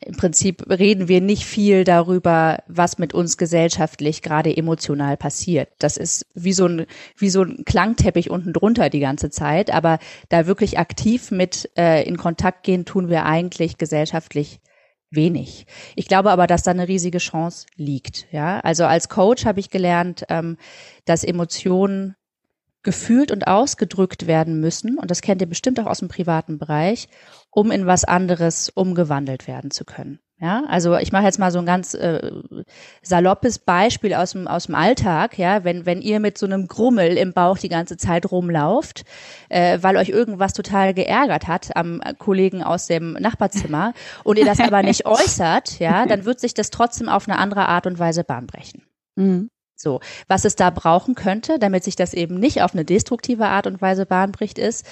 im 0.05 0.17
Prinzip 0.17 0.69
reden 0.69 1.09
wir 1.09 1.21
nicht 1.21 1.45
viel 1.45 1.85
darüber, 1.85 2.63
was 2.67 2.99
mit 2.99 3.15
uns 3.15 3.37
gesellschaftlich 3.37 4.23
gerade 4.23 4.55
emotional 4.55 5.17
passiert. 5.17 5.69
Das 5.79 5.97
ist 5.97 6.27
wie 6.35 6.53
so 6.53 6.67
ein 6.67 6.87
wie 7.17 7.31
so 7.31 7.43
ein 7.43 7.65
Klangteppich 7.65 8.31
unten 8.31 8.53
drunter 8.53 8.91
die 8.91 9.01
ganze 9.01 9.31
Zeit, 9.31 9.73
aber 9.73 9.99
da 10.29 10.47
wirklich 10.47 10.79
aktiv 10.79 11.31
mit 11.31 11.71
äh, 11.77 12.07
in 12.07 12.17
Kontakt 12.17 12.65
gehen 12.65 12.85
tun 12.85 13.09
wir 13.09 13.25
eigentlich 13.25 13.79
gesellschaftlich 13.79 14.61
wenig. 15.15 15.67
Ich 15.97 16.07
glaube 16.07 16.31
aber, 16.31 16.47
dass 16.47 16.63
da 16.63 16.71
eine 16.71 16.89
riesige 16.89 17.19
Chance 17.19 17.67
liegt. 17.77 18.27
Ja, 18.33 18.61
also 18.61 18.85
als 18.85 19.09
Coach 19.09 19.45
habe 19.45 19.61
ich 19.61 19.71
gelernt, 19.71 20.25
ähm, 20.29 20.57
dass 21.05 21.25
Emotionen 21.25 22.17
gefühlt 22.83 23.33
und 23.33 23.47
ausgedrückt 23.47 24.27
werden 24.27 24.61
müssen, 24.61 24.99
und 24.99 25.11
das 25.11 25.23
kennt 25.23 25.41
ihr 25.41 25.49
bestimmt 25.49 25.81
auch 25.81 25.87
aus 25.87 26.01
dem 26.01 26.09
privaten 26.09 26.59
Bereich, 26.59 27.09
um 27.51 27.71
in 27.71 27.87
was 27.87 28.05
anderes 28.05 28.69
umgewandelt 28.69 29.49
werden 29.49 29.71
zu 29.71 29.85
können. 29.85 30.21
Ja, 30.45 30.63
also 30.69 30.95
ich 30.99 31.11
mache 31.11 31.25
jetzt 31.25 31.39
mal 31.39 31.51
so 31.51 31.59
ein 31.59 31.65
ganz 31.65 31.95
äh, 31.95 32.31
saloppes 33.01 33.59
Beispiel 33.59 34.13
aus 34.13 34.33
dem 34.33 34.47
aus 34.47 34.67
dem 34.67 34.75
Alltag. 34.75 35.39
Ja, 35.39 35.65
wenn 35.65 35.87
wenn 35.87 36.03
ihr 36.03 36.21
mit 36.21 36.37
so 36.37 36.45
einem 36.45 36.69
Grummel 36.69 37.17
im 37.17 37.33
Bauch 37.33 37.57
die 37.57 37.71
ganze 37.71 37.97
Zeit 37.97 38.31
rumlauft, 38.31 39.07
äh, 39.49 39.79
weil 39.81 39.97
euch 39.97 40.11
irgendwas 40.11 40.53
total 40.53 40.93
geärgert 40.93 41.49
hat 41.49 41.75
am 41.77 42.03
Kollegen 42.19 42.63
aus 42.63 42.87
dem 42.87 43.15
Nachbarzimmer 43.15 43.95
und 44.25 44.39
ihr 44.39 44.45
das 44.45 44.61
aber 44.61 44.83
nicht 44.83 45.07
äußert, 45.07 45.79
ja, 45.79 46.05
dann 46.05 46.27
wird 46.27 46.41
sich 46.41 46.53
das 46.53 46.69
trotzdem 46.69 47.09
auf 47.09 47.27
eine 47.27 47.39
andere 47.39 47.67
Art 47.67 47.87
und 47.87 47.99
Weise 47.99 48.23
Bahn 48.23 48.47
brechen. 48.47 48.83
Mhm. 49.17 49.49
So, 49.77 50.01
was 50.29 50.45
es 50.45 50.57
da 50.57 50.69
brauchen 50.69 51.15
könnte, 51.15 51.59
damit 51.59 51.85
sich 51.85 51.97
das 51.97 52.13
eben 52.13 52.39
nicht 52.39 52.61
auf 52.61 52.75
eine 52.75 52.85
destruktive 52.85 53.47
Art 53.47 53.67
und 53.67 53.81
Weise 53.81 54.05
Bahn 54.05 54.31
bricht, 54.31 54.59
ist, 54.59 54.85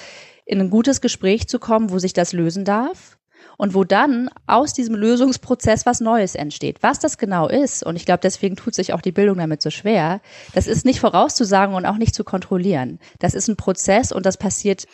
in 0.47 0.59
ein 0.59 0.71
gutes 0.71 0.99
Gespräch 0.99 1.47
zu 1.47 1.59
kommen, 1.59 1.91
wo 1.91 1.99
sich 1.99 2.13
das 2.13 2.33
lösen 2.33 2.65
darf 2.65 3.19
und 3.63 3.73
wo 3.73 3.85
dann 3.85 4.29
aus 4.45 4.73
diesem 4.73 4.93
Lösungsprozess 4.93 5.85
was 5.85 6.01
Neues 6.01 6.35
entsteht. 6.35 6.83
Was 6.83 6.99
das 6.99 7.17
genau 7.17 7.47
ist, 7.47 7.81
und 7.81 7.95
ich 7.95 8.05
glaube, 8.05 8.19
deswegen 8.21 8.57
tut 8.57 8.75
sich 8.75 8.91
auch 8.91 8.99
die 8.99 9.13
Bildung 9.13 9.37
damit 9.37 9.61
so 9.61 9.69
schwer, 9.69 10.19
das 10.53 10.67
ist 10.67 10.83
nicht 10.83 10.99
vorauszusagen 10.99 11.73
und 11.73 11.85
auch 11.85 11.95
nicht 11.95 12.13
zu 12.13 12.25
kontrollieren. 12.25 12.99
Das 13.19 13.33
ist 13.33 13.47
ein 13.47 13.55
Prozess 13.55 14.11
und 14.11 14.25
das 14.25 14.35
passiert 14.35 14.85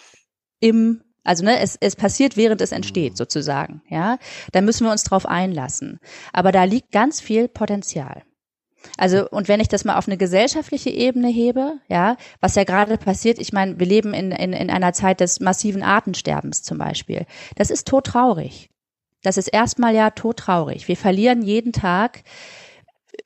im 0.59 1.01
also 1.23 1.43
ne, 1.43 1.59
es, 1.59 1.77
es 1.81 1.95
passiert, 1.95 2.37
während 2.37 2.61
es 2.61 2.71
entsteht, 2.71 3.17
sozusagen. 3.17 3.81
Ja, 3.89 4.19
da 4.51 4.61
müssen 4.61 4.85
wir 4.85 4.91
uns 4.91 5.03
drauf 5.03 5.25
einlassen. 5.25 5.99
Aber 6.31 6.51
da 6.51 6.63
liegt 6.63 6.91
ganz 6.91 7.21
viel 7.21 7.47
Potenzial. 7.47 8.21
Also, 8.97 9.29
und 9.29 9.47
wenn 9.47 9.59
ich 9.59 9.67
das 9.67 9.85
mal 9.85 9.97
auf 9.97 10.07
eine 10.07 10.17
gesellschaftliche 10.17 10.89
Ebene 10.89 11.27
hebe, 11.27 11.79
ja, 11.87 12.17
was 12.41 12.55
ja 12.55 12.63
gerade 12.63 12.97
passiert, 12.97 13.39
ich 13.39 13.53
meine, 13.53 13.79
wir 13.79 13.85
leben 13.85 14.13
in, 14.13 14.31
in, 14.31 14.53
in 14.53 14.69
einer 14.69 14.93
Zeit 14.93 15.19
des 15.19 15.39
massiven 15.39 15.83
Artensterbens 15.83 16.63
zum 16.63 16.77
Beispiel. 16.77 17.25
Das 17.55 17.69
ist 17.69 17.87
todtraurig. 17.87 18.69
Das 19.21 19.37
ist 19.37 19.47
erstmal 19.47 19.93
ja 19.93 20.11
todtraurig. 20.11 20.87
Wir 20.87 20.97
verlieren 20.97 21.41
jeden 21.41 21.73
Tag 21.73 22.23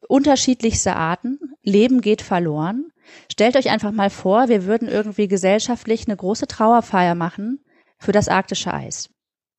unterschiedlichste 0.07 0.95
Arten. 0.95 1.39
Leben 1.61 2.01
geht 2.01 2.21
verloren. 2.21 2.91
Stellt 3.31 3.55
euch 3.55 3.69
einfach 3.69 3.91
mal 3.91 4.09
vor, 4.09 4.47
wir 4.49 4.65
würden 4.65 4.87
irgendwie 4.87 5.27
gesellschaftlich 5.27 6.07
eine 6.07 6.17
große 6.17 6.47
Trauerfeier 6.47 7.15
machen 7.15 7.63
für 7.99 8.11
das 8.11 8.27
arktische 8.27 8.73
Eis. 8.73 9.09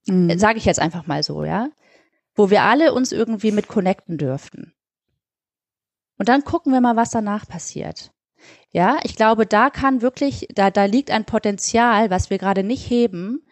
Mhm. 0.07 0.39
Sage 0.39 0.59
ich 0.59 0.65
jetzt 0.65 0.81
einfach 0.81 1.07
mal 1.07 1.23
so, 1.23 1.45
ja. 1.45 1.69
Wo 2.35 2.51
wir 2.51 2.63
alle 2.63 2.93
uns 2.95 3.13
irgendwie 3.13 3.53
mit 3.53 3.69
connecten 3.69 4.19
dürften. 4.19 4.75
Und 6.19 6.29
dann 6.29 6.45
gucken 6.45 6.73
wir 6.73 6.81
mal, 6.81 6.97
was 6.97 7.11
danach 7.11 7.47
passiert. 7.47 8.13
Ja, 8.71 8.99
ich 9.05 9.17
glaube, 9.17 9.47
da 9.47 9.71
kann 9.71 10.03
wirklich, 10.03 10.49
da, 10.55 10.71
da 10.71 10.85
liegt 10.85 11.11
ein 11.11 11.25
Potenzial, 11.25 12.11
was 12.11 12.31
wir 12.31 12.39
gerade 12.39 12.63
nicht 12.63 12.89
heben, 12.89 13.47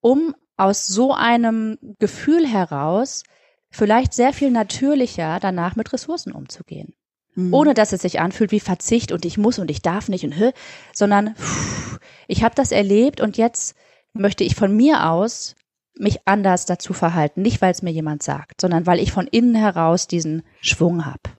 um 0.00 0.34
aus 0.56 0.86
so 0.86 1.12
einem 1.14 1.78
Gefühl 1.98 2.46
heraus 2.46 3.22
vielleicht 3.70 4.12
sehr 4.12 4.32
viel 4.32 4.50
natürlicher 4.50 5.38
danach 5.40 5.76
mit 5.76 5.92
Ressourcen 5.92 6.32
umzugehen. 6.32 6.94
Mhm. 7.34 7.54
Ohne 7.54 7.74
dass 7.74 7.92
es 7.92 8.02
sich 8.02 8.20
anfühlt 8.20 8.50
wie 8.50 8.60
Verzicht 8.60 9.12
und 9.12 9.24
ich 9.24 9.38
muss 9.38 9.58
und 9.58 9.70
ich 9.70 9.82
darf 9.82 10.08
nicht 10.08 10.24
und 10.24 10.36
hö, 10.36 10.50
sondern 10.92 11.34
pff, 11.36 11.98
ich 12.26 12.42
habe 12.42 12.54
das 12.54 12.72
erlebt 12.72 13.20
und 13.20 13.36
jetzt 13.36 13.76
möchte 14.12 14.44
ich 14.44 14.54
von 14.54 14.74
mir 14.74 15.08
aus 15.08 15.54
mich 15.94 16.26
anders 16.26 16.64
dazu 16.66 16.92
verhalten. 16.92 17.42
Nicht, 17.42 17.60
weil 17.60 17.72
es 17.72 17.82
mir 17.82 17.90
jemand 17.90 18.22
sagt, 18.22 18.60
sondern 18.60 18.86
weil 18.86 19.00
ich 19.00 19.12
von 19.12 19.26
innen 19.26 19.54
heraus 19.54 20.06
diesen 20.06 20.42
Schwung 20.60 21.06
habe. 21.06 21.37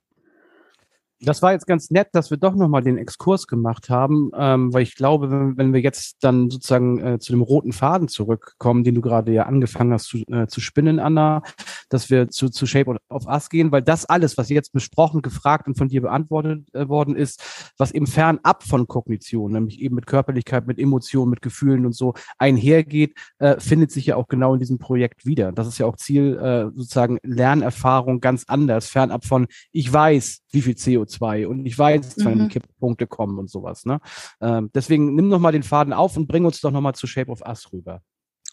Das 1.21 1.41
war 1.41 1.51
jetzt 1.51 1.67
ganz 1.67 1.91
nett, 1.91 2.08
dass 2.13 2.29
wir 2.29 2.38
doch 2.38 2.55
nochmal 2.55 2.82
den 2.82 2.97
Exkurs 2.97 3.45
gemacht 3.45 3.89
haben, 3.89 4.32
ähm, 4.38 4.73
weil 4.73 4.84
ich 4.84 4.95
glaube, 4.95 5.29
wenn, 5.29 5.58
wenn 5.58 5.73
wir 5.73 5.82
jetzt 5.82 6.23
dann 6.23 6.49
sozusagen 6.49 6.99
äh, 6.99 7.19
zu 7.19 7.34
dem 7.34 7.41
roten 7.41 7.73
Faden 7.73 8.08
zurückkommen, 8.08 8.86
den 8.86 8.95
du 8.95 9.01
gerade 9.01 9.34
ja 9.34 9.43
angefangen 9.43 9.91
hast 9.91 10.05
zu, 10.05 10.19
äh, 10.32 10.47
zu 10.47 10.62
spinnen, 10.62 10.99
Anna, 10.99 11.41
dass 11.89 12.10
wir 12.10 12.29
zu, 12.29 12.49
zu 12.49 12.65
Shape 12.65 12.95
of 13.10 13.25
Us 13.27 13.49
gehen, 13.49 13.73
weil 13.73 13.82
das 13.82 14.05
alles, 14.05 14.38
was 14.38 14.47
jetzt 14.47 14.71
besprochen, 14.71 15.21
gefragt 15.21 15.67
und 15.67 15.77
von 15.77 15.89
dir 15.89 16.01
beantwortet 16.01 16.73
äh, 16.73 16.88
worden 16.88 17.17
ist, 17.17 17.73
was 17.77 17.91
eben 17.91 18.08
fernab 18.08 18.63
von 18.63 18.88
Kognition, 18.88 19.51
nämlich 19.51 19.82
eben 19.82 19.95
mit 19.95 20.08
Körperlichkeit, 20.08 20.67
mit 20.67 20.79
Emotionen, 20.79 21.32
mit 21.32 21.41
Gefühlen 21.41 21.86
und 21.86 21.95
so 21.95 22.13
einhergeht, 22.38 23.13
äh, 23.39 23.60
findet 23.60 23.91
sich 23.91 24.05
ja 24.05 24.15
auch 24.15 24.29
genau 24.29 24.53
in 24.53 24.62
diesem 24.62 24.79
Projekt 24.79 25.25
wieder. 25.25 25.51
Das 25.51 25.67
ist 25.67 25.79
ja 25.79 25.86
auch 25.86 25.97
Ziel, 25.97 26.38
äh, 26.38 26.71
sozusagen 26.77 27.17
Lernerfahrung 27.23 28.21
ganz 28.21 28.45
anders, 28.47 28.88
fernab 28.88 29.25
von 29.25 29.47
ich 29.73 29.91
weiß, 29.91 30.43
wie 30.51 30.62
viel 30.62 30.75
CO2 30.75 31.09
und 31.19 31.65
ich 31.65 31.78
weiß, 31.78 32.17
Mhm. 32.17 32.48
die 32.48 32.48
Kipppunkte 32.60 33.08
kommen 33.08 33.39
und 33.39 33.50
sowas. 33.50 33.86
Ne? 33.86 34.00
Ähm, 34.41 34.69
deswegen 34.74 35.15
nimm 35.15 35.28
noch 35.28 35.39
mal 35.39 35.52
den 35.52 35.63
Faden 35.63 35.93
auf 35.93 36.15
und 36.17 36.28
bring 36.28 36.45
uns 36.45 36.62
doch 36.62 36.72
noch 36.72 36.82
mal 36.82 36.93
zu 36.93 37.08
Shape 37.08 37.32
of 37.32 37.41
Us 37.48 37.72
rüber. 37.74 38.02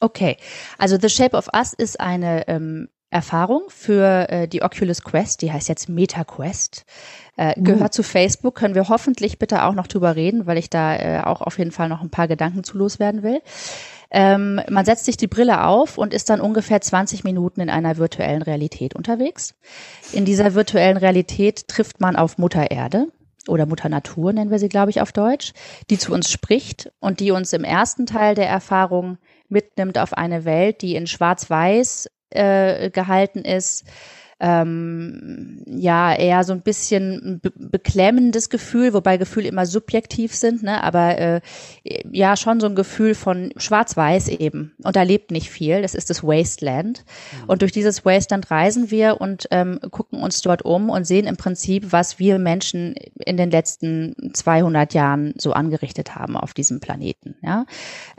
Okay, 0.00 0.36
also 0.78 0.98
The 1.00 1.08
Shape 1.08 1.36
of 1.36 1.48
Us 1.56 1.72
ist 1.72 2.00
eine 2.00 2.48
ähm, 2.48 2.88
Erfahrung 3.08 3.62
für 3.68 4.28
äh, 4.28 4.48
die 4.48 4.62
Oculus 4.62 5.02
Quest, 5.02 5.40
die 5.40 5.52
heißt 5.52 5.68
jetzt 5.68 5.88
MetaQuest, 5.88 6.84
äh, 7.36 7.58
Mhm. 7.58 7.64
gehört 7.64 7.94
zu 7.94 8.02
Facebook, 8.02 8.56
können 8.56 8.74
wir 8.74 8.88
hoffentlich 8.88 9.38
bitte 9.38 9.64
auch 9.64 9.74
noch 9.74 9.86
drüber 9.86 10.16
reden, 10.16 10.46
weil 10.46 10.58
ich 10.58 10.68
da 10.68 10.96
äh, 10.96 11.22
auch 11.24 11.40
auf 11.40 11.58
jeden 11.58 11.70
Fall 11.70 11.88
noch 11.88 12.02
ein 12.02 12.10
paar 12.10 12.28
Gedanken 12.28 12.64
zu 12.64 12.76
loswerden 12.76 13.22
will. 13.22 13.40
Ähm, 14.10 14.60
man 14.68 14.84
setzt 14.84 15.04
sich 15.04 15.16
die 15.16 15.26
Brille 15.26 15.64
auf 15.64 15.98
und 15.98 16.14
ist 16.14 16.30
dann 16.30 16.40
ungefähr 16.40 16.80
20 16.80 17.24
Minuten 17.24 17.60
in 17.60 17.70
einer 17.70 17.96
virtuellen 17.96 18.42
Realität 18.42 18.94
unterwegs. 18.94 19.54
In 20.12 20.24
dieser 20.24 20.54
virtuellen 20.54 20.96
Realität 20.96 21.68
trifft 21.68 22.00
man 22.00 22.16
auf 22.16 22.38
Mutter 22.38 22.70
Erde 22.70 23.08
oder 23.48 23.66
Mutter 23.66 23.88
Natur 23.88 24.32
nennen 24.32 24.50
wir 24.50 24.58
sie, 24.58 24.68
glaube 24.68 24.90
ich, 24.90 25.00
auf 25.00 25.12
Deutsch, 25.12 25.52
die 25.90 25.98
zu 25.98 26.12
uns 26.12 26.30
spricht 26.30 26.92
und 27.00 27.20
die 27.20 27.30
uns 27.30 27.52
im 27.52 27.64
ersten 27.64 28.06
Teil 28.06 28.34
der 28.34 28.48
Erfahrung 28.48 29.18
mitnimmt 29.48 29.98
auf 29.98 30.12
eine 30.14 30.44
Welt, 30.44 30.82
die 30.82 30.96
in 30.96 31.06
Schwarz-Weiß 31.06 32.08
äh, 32.30 32.90
gehalten 32.90 33.44
ist, 33.44 33.84
ähm, 34.38 35.62
ja 35.66 36.14
eher 36.14 36.44
so 36.44 36.52
ein 36.52 36.60
bisschen 36.60 37.40
be 37.40 37.52
beklemmendes 37.56 38.50
Gefühl, 38.50 38.92
wobei 38.92 39.16
Gefühle 39.16 39.48
immer 39.48 39.64
subjektiv 39.64 40.34
sind, 40.34 40.62
ne? 40.62 40.82
aber 40.82 41.18
äh, 41.18 41.40
ja 42.10 42.36
schon 42.36 42.60
so 42.60 42.66
ein 42.66 42.74
Gefühl 42.74 43.14
von 43.14 43.52
Schwarz-Weiß 43.56 44.28
eben. 44.28 44.74
Und 44.82 44.96
da 44.96 45.02
lebt 45.02 45.30
nicht 45.30 45.50
viel. 45.50 45.82
Das 45.82 45.94
ist 45.94 46.10
das 46.10 46.22
Wasteland. 46.22 47.04
Mhm. 47.32 47.48
Und 47.48 47.62
durch 47.62 47.72
dieses 47.72 48.04
Wasteland 48.04 48.50
reisen 48.50 48.90
wir 48.90 49.20
und 49.20 49.48
ähm, 49.50 49.80
gucken 49.90 50.22
uns 50.22 50.42
dort 50.42 50.62
um 50.62 50.90
und 50.90 51.06
sehen 51.06 51.26
im 51.26 51.36
Prinzip, 51.36 51.92
was 51.92 52.18
wir 52.18 52.38
Menschen 52.38 52.94
in 53.24 53.36
den 53.36 53.50
letzten 53.50 54.32
200 54.34 54.92
Jahren 54.94 55.34
so 55.38 55.52
angerichtet 55.52 56.14
haben 56.14 56.36
auf 56.36 56.52
diesem 56.52 56.80
Planeten. 56.80 57.36
Ja. 57.42 57.64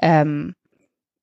Ähm, 0.01 0.56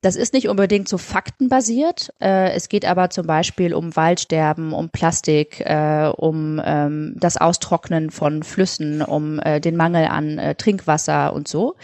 das 0.04 0.16
ist 0.16 0.34
nicht 0.34 0.48
unbedingt 0.48 0.86
so 0.86 0.98
faktenbasiert. 0.98 2.12
Äh, 2.20 2.52
es 2.52 2.68
geht 2.68 2.84
aber 2.84 3.08
zum 3.08 3.26
Beispiel 3.26 3.72
um 3.72 3.96
Waldsterben, 3.96 4.74
um 4.74 4.90
Plastik, 4.90 5.60
äh, 5.60 6.12
um 6.14 6.60
ähm, 6.62 7.14
das 7.16 7.38
Austrocknen 7.38 8.10
von 8.10 8.42
Flüssen, 8.42 9.00
um 9.00 9.38
äh, 9.38 9.60
den 9.60 9.76
Mangel 9.76 10.06
an 10.06 10.38
äh, 10.38 10.54
Trinkwasser 10.56 11.32
und 11.32 11.48
so. 11.48 11.76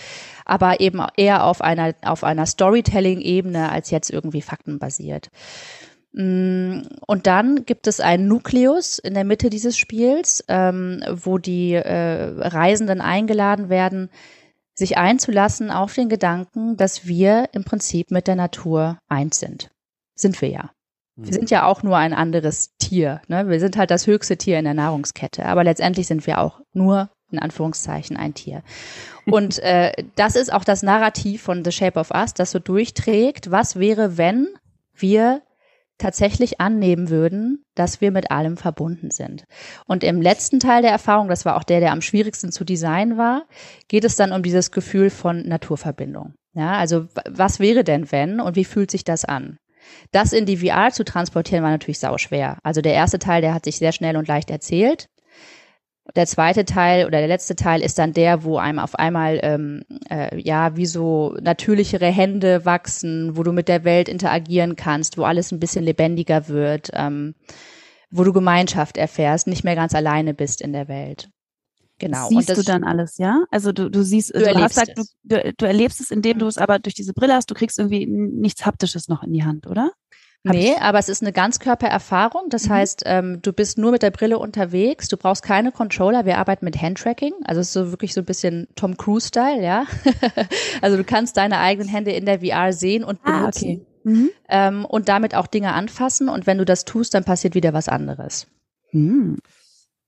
Aber 0.45 0.81
eben 0.81 1.01
eher 1.17 1.45
auf 1.45 1.63
einer, 1.63 1.95
auf 2.03 2.23
einer 2.23 2.45
Storytelling-Ebene 2.45 3.71
als 3.71 3.91
jetzt 3.91 4.11
irgendwie 4.11 4.43
faktenbasiert. 4.43 5.31
Mm, 6.13 6.83
und 7.07 7.27
dann 7.27 7.65
gibt 7.65 7.87
es 7.87 8.01
einen 8.01 8.29
Nukleus 8.29 8.99
in 8.99 9.15
der 9.15 9.25
Mitte 9.25 9.49
dieses 9.49 9.79
Spiels, 9.79 10.45
ähm, 10.49 11.03
wo 11.11 11.39
die 11.39 11.73
äh, 11.73 12.35
Reisenden 12.37 13.01
eingeladen 13.01 13.71
werden, 13.71 14.11
sich 14.81 14.97
einzulassen 14.99 15.71
auf 15.71 15.95
den 15.95 16.09
Gedanken, 16.09 16.77
dass 16.77 17.07
wir 17.07 17.51
im 17.53 17.65
Prinzip 17.65 18.11
mit 18.11 18.27
der 18.27 18.35
Natur 18.35 18.99
eins 19.09 19.39
sind. 19.39 19.71
Sind 20.17 20.41
wir 20.41 20.49
ja. 20.49 20.71
Wir 21.17 21.27
mhm. 21.27 21.33
sind 21.33 21.51
ja 21.51 21.67
auch 21.67 21.83
nur 21.83 21.97
ein 21.97 22.15
anderes 22.15 22.77
Tier. 22.79 23.21
Ne? 23.29 23.49
Wir 23.49 23.61
sind 23.61 23.77
halt 23.77 23.91
das 23.91 24.07
höchste 24.07 24.39
Tier 24.39 24.59
in 24.59 24.65
der 24.65 24.75
Nahrungskette. 24.75 25.45
Aber 25.45 25.65
letztendlich 25.65 26.07
sind 26.07 26.27
wir 26.27 26.39
auch 26.39 26.61
nur 26.73 27.11
in 27.31 27.39
Anführungszeichen 27.39 28.17
ein 28.17 28.35
Tier. 28.35 28.63
Und 29.27 29.59
äh, 29.61 29.93
das 30.17 30.35
ist 30.35 30.53
auch 30.53 30.65
das 30.65 30.83
Narrativ 30.83 31.43
von 31.43 31.65
The 31.65 31.73
Shape 31.73 32.01
of 32.01 32.11
Us, 32.11 32.35
das 32.35 32.51
so 32.51 32.59
durchträgt. 32.59 33.51
Was 33.51 33.79
wäre, 33.79 34.17
wenn 34.17 34.49
wir 34.95 35.43
tatsächlich 36.01 36.61
annehmen 36.61 37.11
würden, 37.11 37.63
dass 37.75 38.01
wir 38.01 38.11
mit 38.11 38.31
allem 38.31 38.57
verbunden 38.57 39.11
sind. 39.11 39.45
Und 39.87 40.03
im 40.03 40.21
letzten 40.21 40.59
Teil 40.59 40.83
der 40.83 40.91
Erfahrung, 40.91 41.29
das 41.29 41.45
war 41.45 41.57
auch 41.57 41.65
der, 41.65 41.81
der 41.81 41.93
am 41.93 42.03
schwierigsten 42.03 42.51
zu 42.51 42.65
designen 42.65 43.17
war, 43.17 43.47
geht 43.89 44.05
es 44.05 44.17
dann 44.17 44.33
um 44.33 44.43
dieses 44.43 44.71
Gefühl 44.71 45.11
von 45.11 45.47
Naturverbindung. 45.47 46.35
Ja, 46.53 46.73
also 46.73 47.07
was 47.29 47.61
wäre 47.61 47.85
denn 47.85 48.11
wenn 48.11 48.41
und 48.41 48.57
wie 48.57 48.65
fühlt 48.65 48.91
sich 48.91 49.05
das 49.05 49.25
an? 49.25 49.59
Das 50.13 50.33
in 50.33 50.47
die 50.47 50.59
VR 50.59 50.91
zu 50.91 51.05
transportieren 51.05 51.63
war 51.63 51.71
natürlich 51.71 52.01
sau 52.01 52.19
schwer. 52.19 52.59
Also 52.63 52.81
der 52.81 52.95
erste 52.95 53.19
Teil, 53.19 53.41
der 53.41 53.55
hat 53.55 53.65
sich 53.65 53.79
sehr 53.79 53.93
schnell 53.93 54.17
und 54.17 54.29
leicht 54.29 54.51
erzählt. 54.51 55.09
Der 56.17 56.27
zweite 56.27 56.65
Teil 56.65 57.07
oder 57.07 57.19
der 57.19 57.29
letzte 57.29 57.57
Teil 57.57 57.83
ist 57.83 57.99
dann 57.99 58.13
der, 58.13 58.45
wo 58.45 58.59
einem 58.59 58.79
auf 58.79 58.95
einmal 58.95 59.41
ähm, 59.43 59.83
äh, 60.09 60.41
ja 60.41 60.77
wie 60.77 60.87
so 60.87 61.37
natürlichere 61.41 62.07
Hände 62.07 62.65
wachsen, 62.65 63.37
wo 63.37 63.43
du 63.43 63.53
mit 63.53 63.69
der 63.69 63.85
Welt 63.85 64.09
interagieren 64.09 64.77
kannst, 64.77 65.19
wo 65.19 65.25
alles 65.25 65.53
ein 65.53 65.61
bisschen 65.61 65.85
lebendiger 65.85 66.49
wird, 66.49 66.91
ähm, 66.95 67.35
wo 68.11 68.25
du 68.25 68.33
Gemeinschaft 68.33 68.97
erfährst, 68.97 69.47
nicht 69.47 69.65
mehr 69.65 69.77
ganz 69.77 69.95
alleine 69.95 70.35
bist 70.35 70.61
in 70.61 70.73
der 70.73 70.89
Welt. 70.89 71.29
Genau. 72.01 72.29
Siehst 72.29 72.57
du 72.57 72.63
dann 72.63 72.83
alles, 72.83 73.19
ja? 73.19 73.45
Also 73.51 73.73
du, 73.73 73.91
du 73.91 74.03
siehst, 74.03 74.35
du, 74.35 74.41
du 74.41 74.55
hast 74.55 74.75
gesagt, 74.75 74.97
du, 74.97 75.05
du, 75.23 75.53
du 75.53 75.67
erlebst 75.67 76.01
es, 76.01 76.11
indem 76.11 76.39
du 76.39 76.47
es 76.47 76.57
aber 76.57 76.79
durch 76.79 76.95
diese 76.95 77.13
Brille 77.13 77.35
hast, 77.35 77.51
du 77.51 77.55
kriegst 77.55 77.79
irgendwie 77.79 78.07
nichts 78.07 78.65
Haptisches 78.65 79.09
noch 79.09 79.23
in 79.23 79.35
die 79.35 79.45
Hand, 79.45 79.67
oder? 79.67 79.93
Nee, 80.45 80.75
aber 80.81 80.99
es 80.99 81.09
ist 81.09 81.23
eine 81.23 81.33
Ganzkörpererfahrung. 81.33 82.49
Das 82.49 82.69
mhm. 82.69 82.73
heißt, 82.73 83.03
ähm, 83.07 83.43
du 83.43 83.53
bist 83.53 83.79
nur 83.79 83.91
mit 83.93 84.03
der 84.03 84.11
Brille 84.11 84.39
unterwegs. 84.39 85.09
Du 85.09 85.17
brauchst 85.17 85.43
keine 85.43 85.73
Controller. 85.73 86.25
Wir 86.25 86.39
arbeiten 86.39 86.65
mit 86.65 86.81
Handtracking. 86.81 87.33
Also 87.45 87.61
es 87.61 87.69
ist 87.69 87.73
so 87.75 87.91
wirklich 87.91 88.15
so 88.15 88.23
ein 88.23 88.27
bisschen 88.27 88.69
Tom 88.75 88.97
Cruise-Style, 88.97 89.63
ja. 89.63 89.85
also 90.83 90.97
du 90.97 91.05
kannst 91.05 91.37
deine 91.37 91.59
eigenen 91.59 91.89
Hände 91.89 92.13
in 92.13 92.27
der 92.27 92.41
VR 92.41 92.73
sehen 92.73 93.05
und 93.05 93.23
benutzen. 93.23 93.67
Ah, 93.67 93.73
okay. 93.73 93.87
Mhm. 94.05 94.31
Ähm, 94.49 94.85
und 94.87 95.09
damit 95.09 95.35
auch 95.35 95.47
Dinge 95.47 95.73
anfassen. 95.75 96.29
Und 96.29 96.47
wenn 96.47 96.59
du 96.59 96.65
das 96.65 96.85
tust, 96.85 97.15
dann 97.15 97.25
passiert 97.25 97.55
wieder 97.55 97.73
was 97.75 97.89
anderes. 97.89 98.47
Mhm. 98.93 99.39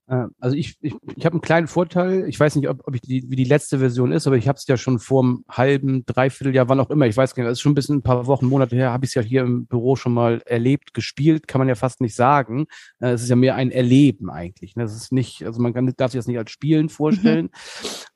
Äh, 0.07 0.25
also 0.39 0.55
ich, 0.55 0.75
ich, 0.81 0.93
ich 1.15 1.25
habe 1.25 1.33
einen 1.33 1.41
kleinen 1.41 1.67
Vorteil. 1.67 2.27
Ich 2.27 2.39
weiß 2.39 2.55
nicht, 2.55 2.69
ob, 2.69 2.87
ob 2.87 2.95
ich 2.95 3.01
die, 3.01 3.23
wie 3.29 3.35
die 3.35 3.43
letzte 3.43 3.79
Version 3.79 4.11
ist, 4.11 4.27
aber 4.27 4.37
ich 4.37 4.47
habe 4.47 4.57
es 4.57 4.67
ja 4.67 4.77
schon 4.77 4.99
vor 4.99 5.23
einem 5.23 5.45
halben, 5.49 6.05
dreiviertel 6.05 6.53
Jahr, 6.53 6.69
wann 6.69 6.79
auch 6.79 6.89
immer, 6.89 7.07
ich 7.07 7.17
weiß 7.17 7.35
gar 7.35 7.43
nicht, 7.43 7.49
das 7.49 7.57
ist 7.59 7.61
schon 7.61 7.71
ein 7.71 7.75
bisschen 7.75 7.97
ein 7.97 8.03
paar 8.03 8.27
Wochen, 8.27 8.45
Monate 8.45 8.75
her, 8.75 8.91
habe 8.91 9.05
ich 9.05 9.11
es 9.11 9.15
ja 9.15 9.21
hier 9.21 9.41
im 9.41 9.65
Büro 9.65 9.95
schon 9.95 10.13
mal 10.13 10.41
erlebt, 10.45 10.93
gespielt, 10.93 11.47
kann 11.47 11.59
man 11.59 11.67
ja 11.67 11.75
fast 11.75 12.01
nicht 12.01 12.15
sagen. 12.15 12.65
Äh, 12.99 13.11
es 13.11 13.23
ist 13.23 13.29
ja 13.29 13.35
mehr 13.35 13.55
ein 13.55 13.71
Erleben 13.71 14.29
eigentlich. 14.29 14.75
Ne? 14.75 14.83
Das 14.83 14.95
ist 14.95 15.11
nicht, 15.11 15.43
also 15.45 15.61
man 15.61 15.73
kann, 15.73 15.91
darf 15.97 16.11
sich 16.11 16.19
das 16.19 16.27
nicht 16.27 16.37
als 16.37 16.51
Spielen 16.51 16.89
vorstellen. 16.89 17.45
Mhm. 17.45 17.49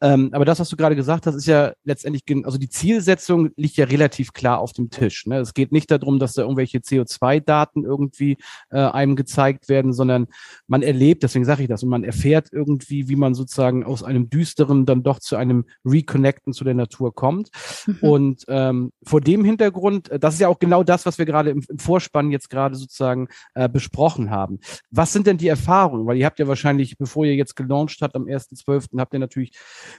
Ähm, 0.01 0.29
aber 0.33 0.45
das, 0.45 0.59
was 0.59 0.69
du 0.69 0.75
gerade 0.75 0.95
gesagt 0.95 1.25
hast, 1.25 1.35
ist 1.35 1.47
ja 1.47 1.73
letztendlich, 1.83 2.23
also 2.45 2.57
die 2.57 2.69
Zielsetzung 2.69 3.49
liegt 3.55 3.77
ja 3.77 3.85
relativ 3.85 4.33
klar 4.33 4.59
auf 4.59 4.73
dem 4.73 4.89
Tisch. 4.89 5.25
Ne? 5.25 5.39
Es 5.39 5.53
geht 5.53 5.71
nicht 5.71 5.89
darum, 5.89 6.19
dass 6.19 6.33
da 6.33 6.43
irgendwelche 6.43 6.79
CO2-Daten 6.79 7.83
irgendwie 7.83 8.37
äh, 8.69 8.77
einem 8.77 9.15
gezeigt 9.15 9.69
werden, 9.69 9.93
sondern 9.93 10.27
man 10.67 10.83
erlebt, 10.83 11.23
deswegen 11.23 11.45
sage 11.45 11.63
ich 11.63 11.69
das, 11.69 11.83
und 11.87 11.91
man 11.91 12.03
erfährt 12.03 12.49
irgendwie, 12.51 13.07
wie 13.07 13.15
man 13.15 13.33
sozusagen 13.33 13.85
aus 13.85 14.03
einem 14.03 14.29
düsteren 14.29 14.85
dann 14.85 15.03
doch 15.03 15.19
zu 15.19 15.37
einem 15.37 15.63
Reconnecten 15.85 16.51
zu 16.51 16.65
der 16.65 16.73
Natur 16.73 17.15
kommt. 17.15 17.49
Mhm. 17.85 17.97
Und 18.01 18.45
ähm, 18.49 18.91
vor 19.03 19.21
dem 19.21 19.45
Hintergrund, 19.45 20.11
äh, 20.11 20.19
das 20.19 20.33
ist 20.33 20.41
ja 20.41 20.49
auch 20.49 20.59
genau 20.59 20.83
das, 20.83 21.05
was 21.05 21.17
wir 21.17 21.25
gerade 21.25 21.49
im, 21.49 21.63
im 21.69 21.79
Vorspann 21.79 22.29
jetzt 22.29 22.49
gerade 22.49 22.75
sozusagen 22.75 23.29
äh, 23.55 23.69
besprochen 23.69 24.31
haben. 24.31 24.59
Was 24.91 25.13
sind 25.13 25.27
denn 25.27 25.37
die 25.37 25.47
Erfahrungen? 25.47 26.05
Weil 26.05 26.17
ihr 26.17 26.25
habt 26.25 26.39
ja 26.39 26.47
wahrscheinlich, 26.49 26.97
bevor 26.97 27.25
ihr 27.25 27.35
jetzt 27.35 27.55
gelauncht 27.55 28.01
habt 28.01 28.15
am 28.15 28.25
1.12., 28.25 28.99
habt 28.99 29.13
ihr 29.13 29.19
natürlich 29.19 29.53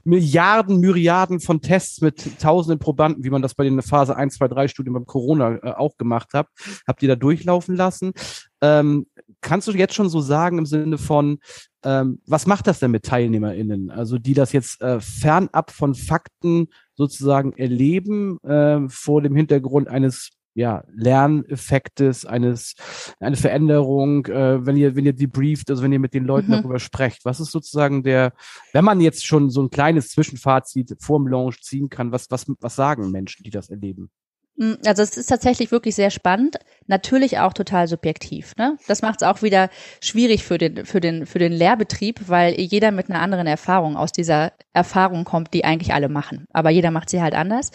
Milliarden, 0.05 0.81
Myriaden 0.81 1.41
von 1.41 1.63
Tests 1.63 2.03
mit 2.03 2.39
tausenden 2.39 2.79
Probanden, 2.79 3.25
wie 3.25 3.31
man 3.31 3.41
das 3.41 3.55
bei 3.55 3.65
den 3.65 3.81
Phase 3.81 4.15
1, 4.15 4.35
2, 4.35 4.49
3 4.49 4.69
Studien 4.69 4.93
beim 4.93 5.07
Corona 5.07 5.57
äh, 5.57 5.73
auch 5.73 5.97
gemacht 5.97 6.31
habt, 6.35 6.51
habt 6.87 7.03
ihr 7.03 7.09
da 7.09 7.17
durchlaufen 7.17 7.75
lassen. 7.75 8.13
Ähm, 8.61 9.07
kannst 9.41 9.69
du 9.69 9.73
jetzt 9.73 9.95
schon 9.95 10.09
so 10.09 10.21
sagen 10.21 10.59
im 10.59 10.67
Sinne 10.67 10.99
von, 10.99 11.39
ähm, 11.85 12.21
was 12.27 12.47
macht 12.47 12.67
das 12.67 12.81
denn 12.81 12.91
mit 12.91 13.05
TeilnehmerInnen? 13.05 13.91
Also 13.91 14.19
die 14.19 14.35
das 14.35 14.53
jetzt 14.53 14.81
äh, 14.81 15.01
fernab 15.01 15.71
von 15.71 15.95
Fakten 15.95 16.69
sozusagen 16.95 17.53
erleben, 17.53 18.39
äh, 18.43 18.89
vor 18.89 19.23
dem 19.23 19.37
Hintergrund 19.37 19.89
eines 19.89 20.31
ja, 20.55 20.83
Lerneffektes, 20.93 22.27
eines, 22.27 22.75
eine 23.21 23.37
Veränderung, 23.37 24.27
äh, 24.27 24.67
wenn 24.67 24.77
ihr, 24.77 24.97
wenn 24.97 25.07
ihr 25.07 25.13
debrieft, 25.13 25.71
also 25.71 25.85
wenn 25.85 25.93
ihr 25.93 26.01
mit 26.01 26.15
den 26.15 26.25
Leuten 26.25 26.49
mhm. 26.49 26.57
darüber 26.57 26.81
sprecht. 26.81 27.25
Was 27.25 27.39
ist 27.39 27.53
sozusagen 27.53 28.03
der, 28.03 28.33
wenn 28.73 28.85
man 28.85 29.01
jetzt 29.01 29.25
schon 29.25 29.51
so 29.51 29.63
ein 29.63 29.71
kleines 29.71 30.09
Zwischenfazit 30.09 30.97
vorm 31.01 31.29
Launch 31.29 31.63
ziehen 31.63 31.89
kann, 31.89 32.11
was, 32.11 32.29
was, 32.31 32.47
was 32.59 32.75
sagen 32.75 33.13
Menschen, 33.13 33.45
die 33.45 33.51
das 33.51 33.71
erleben? 33.71 34.11
Mm, 34.59 34.75
also 34.85 35.03
es 35.03 35.17
ist 35.17 35.27
tatsächlich 35.27 35.71
wirklich 35.71 35.95
sehr 35.95 36.11
spannend, 36.11 36.59
natürlich 36.87 37.39
auch 37.39 37.53
total 37.53 37.87
subjektiv. 37.87 38.57
Ne? 38.57 38.77
Das 38.89 39.03
macht 39.03 39.23
es 39.23 39.29
auch 39.29 39.41
wieder 39.41 39.71
schwierig 40.03 40.45
für 40.45 40.59
den, 40.59 40.85
für, 40.85 41.01
den, 41.01 41.27
für 41.27 41.39
den 41.39 41.53
Lehrbetrieb, 41.53 42.29
weil 42.29 42.61
jeder 42.61 42.91
mit 42.91 43.09
einer 43.09 43.21
anderen 43.21 43.47
Erfahrung 43.47 43.97
aus 43.97 44.13
dieser 44.13 44.53
Erfahrung 44.73 45.25
kommt, 45.25 45.55
die 45.55 45.65
eigentlich 45.65 45.95
alle 45.95 46.09
machen. 46.09 46.47
Aber 46.53 46.71
jeder 46.71 46.91
macht 46.91 47.09
sie 47.09 47.23
halt 47.23 47.35
anders. 47.35 47.71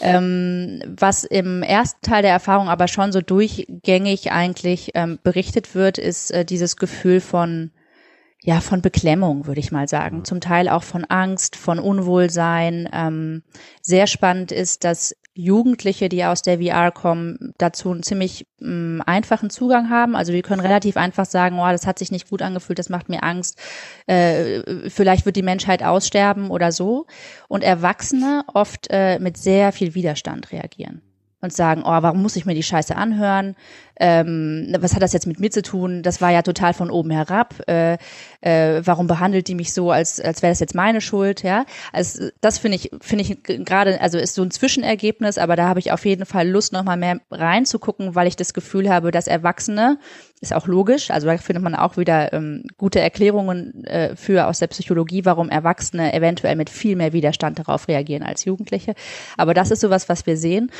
Ähm, 0.00 0.82
was 0.86 1.24
im 1.24 1.62
ersten 1.62 2.02
Teil 2.02 2.22
der 2.22 2.32
Erfahrung 2.32 2.68
aber 2.68 2.88
schon 2.88 3.12
so 3.12 3.20
durchgängig 3.20 4.32
eigentlich 4.32 4.90
ähm, 4.94 5.18
berichtet 5.22 5.74
wird, 5.74 5.96
ist 5.96 6.32
äh, 6.32 6.44
dieses 6.44 6.76
Gefühl 6.76 7.20
von 7.20 7.70
ja, 8.42 8.60
von 8.60 8.80
Beklemmung, 8.80 9.46
würde 9.46 9.58
ich 9.58 9.72
mal 9.72 9.88
sagen. 9.88 10.24
Zum 10.24 10.40
Teil 10.40 10.68
auch 10.68 10.84
von 10.84 11.04
Angst, 11.04 11.56
von 11.56 11.80
Unwohlsein. 11.80 12.88
Ähm, 12.92 13.42
sehr 13.82 14.06
spannend 14.06 14.52
ist, 14.52 14.84
dass 14.84 15.16
Jugendliche, 15.36 16.08
die 16.08 16.24
aus 16.24 16.42
der 16.42 16.58
VR 16.58 16.90
kommen, 16.90 17.52
dazu 17.58 17.90
einen 17.90 18.02
ziemlich 18.02 18.46
mh, 18.58 18.70
mm, 18.70 19.02
einfachen 19.06 19.50
Zugang 19.50 19.90
haben. 19.90 20.16
Also 20.16 20.32
wir 20.32 20.42
können 20.42 20.60
relativ 20.60 20.96
einfach 20.96 21.26
sagen, 21.26 21.58
oh, 21.58 21.70
das 21.70 21.86
hat 21.86 21.98
sich 21.98 22.10
nicht 22.10 22.30
gut 22.30 22.42
angefühlt, 22.42 22.78
das 22.78 22.88
macht 22.88 23.08
mir 23.08 23.22
Angst, 23.22 23.58
äh, 24.06 24.88
vielleicht 24.88 25.26
wird 25.26 25.36
die 25.36 25.42
Menschheit 25.42 25.82
aussterben 25.82 26.50
oder 26.50 26.72
so. 26.72 27.06
Und 27.48 27.62
Erwachsene 27.62 28.44
oft 28.52 28.88
äh, 28.90 29.18
mit 29.18 29.36
sehr 29.36 29.72
viel 29.72 29.94
Widerstand 29.94 30.52
reagieren 30.52 31.02
und 31.46 31.52
sagen, 31.52 31.82
oh, 31.84 32.02
warum 32.02 32.22
muss 32.22 32.36
ich 32.36 32.44
mir 32.44 32.54
die 32.54 32.62
Scheiße 32.62 32.94
anhören? 32.94 33.56
ähm, 33.98 34.74
was 34.78 34.94
hat 34.94 35.02
das 35.02 35.12
jetzt 35.12 35.26
mit 35.26 35.40
mir 35.40 35.50
zu 35.50 35.62
tun? 35.62 36.02
Das 36.02 36.20
war 36.20 36.30
ja 36.30 36.42
total 36.42 36.74
von 36.74 36.90
oben 36.90 37.10
herab. 37.10 37.54
Äh, 37.66 37.96
äh, 38.42 38.82
warum 38.84 39.06
behandelt 39.06 39.48
die 39.48 39.54
mich 39.54 39.72
so, 39.72 39.90
als 39.90 40.20
als 40.20 40.42
wäre 40.42 40.50
das 40.50 40.60
jetzt 40.60 40.74
meine 40.74 41.00
Schuld? 41.00 41.42
Ja, 41.42 41.64
also 41.92 42.28
das 42.40 42.58
finde 42.58 42.76
ich 42.76 42.90
finde 43.00 43.24
ich 43.24 43.42
gerade, 43.42 44.00
also 44.00 44.18
ist 44.18 44.34
so 44.34 44.42
ein 44.42 44.50
Zwischenergebnis, 44.50 45.38
aber 45.38 45.56
da 45.56 45.68
habe 45.68 45.80
ich 45.80 45.92
auf 45.92 46.04
jeden 46.04 46.26
Fall 46.26 46.48
Lust, 46.48 46.72
noch 46.72 46.84
mal 46.84 46.96
mehr 46.96 47.20
reinzugucken, 47.30 48.14
weil 48.14 48.26
ich 48.26 48.36
das 48.36 48.52
Gefühl 48.52 48.90
habe, 48.90 49.10
dass 49.10 49.26
Erwachsene 49.26 49.98
ist 50.40 50.52
auch 50.52 50.66
logisch. 50.66 51.10
Also 51.10 51.26
da 51.26 51.38
findet 51.38 51.64
man 51.64 51.74
auch 51.74 51.96
wieder 51.96 52.32
ähm, 52.34 52.64
gute 52.76 53.00
Erklärungen 53.00 53.84
äh, 53.84 54.14
für 54.16 54.46
aus 54.46 54.58
der 54.58 54.66
Psychologie, 54.66 55.24
warum 55.24 55.48
Erwachsene 55.48 56.12
eventuell 56.12 56.56
mit 56.56 56.68
viel 56.68 56.96
mehr 56.96 57.14
Widerstand 57.14 57.58
darauf 57.58 57.88
reagieren 57.88 58.22
als 58.22 58.44
Jugendliche. 58.44 58.94
Aber 59.38 59.54
das 59.54 59.70
ist 59.70 59.80
sowas, 59.80 60.10
was 60.10 60.26
wir 60.26 60.36
sehen. 60.36 60.70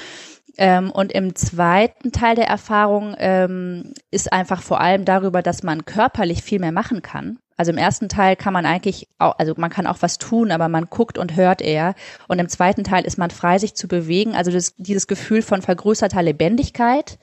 Ähm, 0.59 0.91
und 0.91 1.13
im 1.13 1.35
zweiten 1.35 2.13
Teil 2.13 2.35
der 2.35 2.49
Erfahrung 2.49 3.15
ähm, 3.19 3.93
ist 4.11 4.33
einfach 4.33 4.63
vor 4.63 4.81
allem 4.81 5.05
darüber, 5.05 5.43
dass 5.43 5.63
man 5.63 5.85
körperlich 5.85 6.43
viel 6.43 6.61
mehr 6.61 6.73
machen 6.73 7.03
kann. 7.03 7.39
Also 7.59 7.73
im 7.73 7.79
ersten 7.79 8.09
Teil 8.09 8.37
kann 8.37 8.53
man 8.53 8.67
eigentlich 8.67 9.09
auch, 9.19 9.39
also 9.39 9.55
man 9.57 9.71
kann 9.71 9.87
auch 9.87 9.99
was 10.01 10.19
tun, 10.19 10.51
aber 10.51 10.69
man 10.69 10.87
guckt 10.91 11.17
und 11.17 11.37
hört 11.37 11.63
eher. 11.63 11.95
Und 12.29 12.39
im 12.39 12.49
zweiten 12.49 12.85
Teil 12.85 13.05
ist 13.05 13.17
man 13.17 13.31
frei, 13.31 13.59
sich 13.59 13.75
zu 13.75 13.89
bewegen. 13.89 14.35
Also 14.35 14.51
das, 14.51 14.75
dieses 14.77 15.07
Gefühl 15.07 15.43
von 15.43 15.63
vergrößerter 15.63 16.23
Lebendigkeit. 16.23 17.19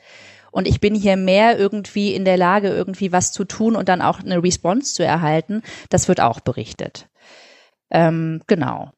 Und 0.51 0.67
ich 0.67 0.79
bin 0.79 0.95
hier 0.95 1.17
mehr 1.17 1.57
irgendwie 1.57 2.13
in 2.13 2.25
der 2.25 2.37
Lage, 2.37 2.69
irgendwie 2.69 3.11
was 3.11 3.31
zu 3.31 3.43
tun 3.43 3.75
und 3.75 3.89
dann 3.89 4.01
auch 4.01 4.19
eine 4.19 4.41
Response 4.41 4.93
zu 4.93 5.03
erhalten. 5.03 5.61
Das 5.89 6.07
wird 6.07 6.19
auch 6.19 6.39
berichtet. 6.39 7.07
Ähm, 7.91 8.41
genau. 8.47 8.91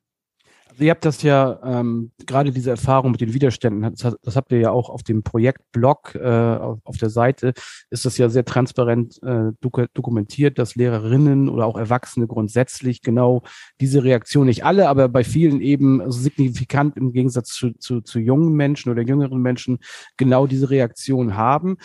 Also 0.76 0.84
ihr 0.84 0.92
habt 0.92 1.06
das 1.06 1.22
ja, 1.22 1.58
ähm, 1.64 2.12
gerade 2.26 2.52
diese 2.52 2.70
Erfahrung 2.70 3.12
mit 3.12 3.22
den 3.22 3.34
Widerständen, 3.34 3.96
das, 3.96 4.18
das 4.22 4.36
habt 4.36 4.52
ihr 4.52 4.60
ja 4.60 4.72
auch 4.72 4.90
auf 4.90 5.04
dem 5.04 5.24
Projektblog, 5.24 6.16
äh, 6.16 6.28
auf, 6.28 6.80
auf, 6.84 6.98
der 6.98 7.10
Seite, 7.10 7.54
ist 7.92 8.04
das 8.04 8.18
ja 8.18 8.28
sehr 8.28 8.44
transparent 8.44 9.24
äh, 9.24 9.54
dok 9.62 9.86
dokumentiert, 9.94 10.60
dass 10.60 10.76
Lehrerinnen 10.76 11.48
oder 11.48 11.66
auch 11.66 11.78
Erwachsene 11.78 12.28
grundsätzlich 12.28 13.02
genau 13.02 13.44
diese 13.80 14.04
Reaktion, 14.04 14.48
nicht 14.48 14.66
alle, 14.66 14.90
aber 14.90 15.08
bei 15.08 15.24
vielen 15.24 15.62
eben 15.62 16.12
signifikant 16.12 16.98
im 16.98 17.14
Gegensatz 17.14 17.54
zu, 17.54 17.72
zu, 17.80 18.02
zu 18.02 18.20
jungen 18.20 18.52
Menschen 18.52 18.92
oder 18.92 19.02
jüngeren 19.02 19.42
Menschen 19.42 19.80
genau 20.18 20.46
diese 20.46 20.70
Reaktion 20.70 21.38
haben. 21.38 21.78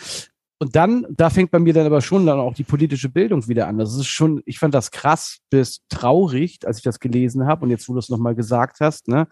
Und 0.61 0.75
dann, 0.75 1.07
da 1.09 1.31
fängt 1.31 1.49
bei 1.49 1.57
mir 1.57 1.73
dann 1.73 1.87
aber 1.87 2.01
schon 2.01 2.27
dann 2.27 2.39
auch 2.39 2.53
die 2.53 2.63
politische 2.63 3.09
Bildung 3.09 3.47
wieder 3.47 3.67
an. 3.67 3.79
Das 3.79 3.95
ist 3.95 4.05
schon, 4.05 4.43
ich 4.45 4.59
fand 4.59 4.75
das 4.75 4.91
krass 4.91 5.39
bis 5.49 5.79
traurig, 5.89 6.59
als 6.67 6.77
ich 6.77 6.83
das 6.83 6.99
gelesen 6.99 7.47
habe 7.47 7.63
und 7.63 7.71
jetzt, 7.71 7.89
wo 7.89 7.93
du 7.93 7.99
es 7.99 8.09
nochmal 8.09 8.35
gesagt 8.35 8.79
hast, 8.79 9.07
ne, 9.07 9.27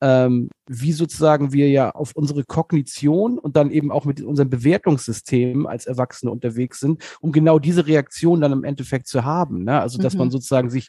ähm, 0.00 0.48
wie 0.66 0.92
sozusagen 0.92 1.52
wir 1.52 1.68
ja 1.68 1.90
auf 1.90 2.12
unsere 2.14 2.44
Kognition 2.44 3.38
und 3.38 3.56
dann 3.56 3.70
eben 3.70 3.92
auch 3.92 4.06
mit 4.06 4.22
unserem 4.22 4.48
Bewertungssystem 4.48 5.66
als 5.66 5.84
Erwachsene 5.84 6.32
unterwegs 6.32 6.80
sind, 6.80 7.04
um 7.20 7.30
genau 7.30 7.58
diese 7.58 7.86
Reaktion 7.86 8.40
dann 8.40 8.52
im 8.52 8.64
Endeffekt 8.64 9.06
zu 9.06 9.22
haben. 9.22 9.64
Ne? 9.64 9.78
Also 9.78 9.98
dass 9.98 10.14
mhm. 10.14 10.20
man 10.20 10.30
sozusagen 10.30 10.70
sich 10.70 10.88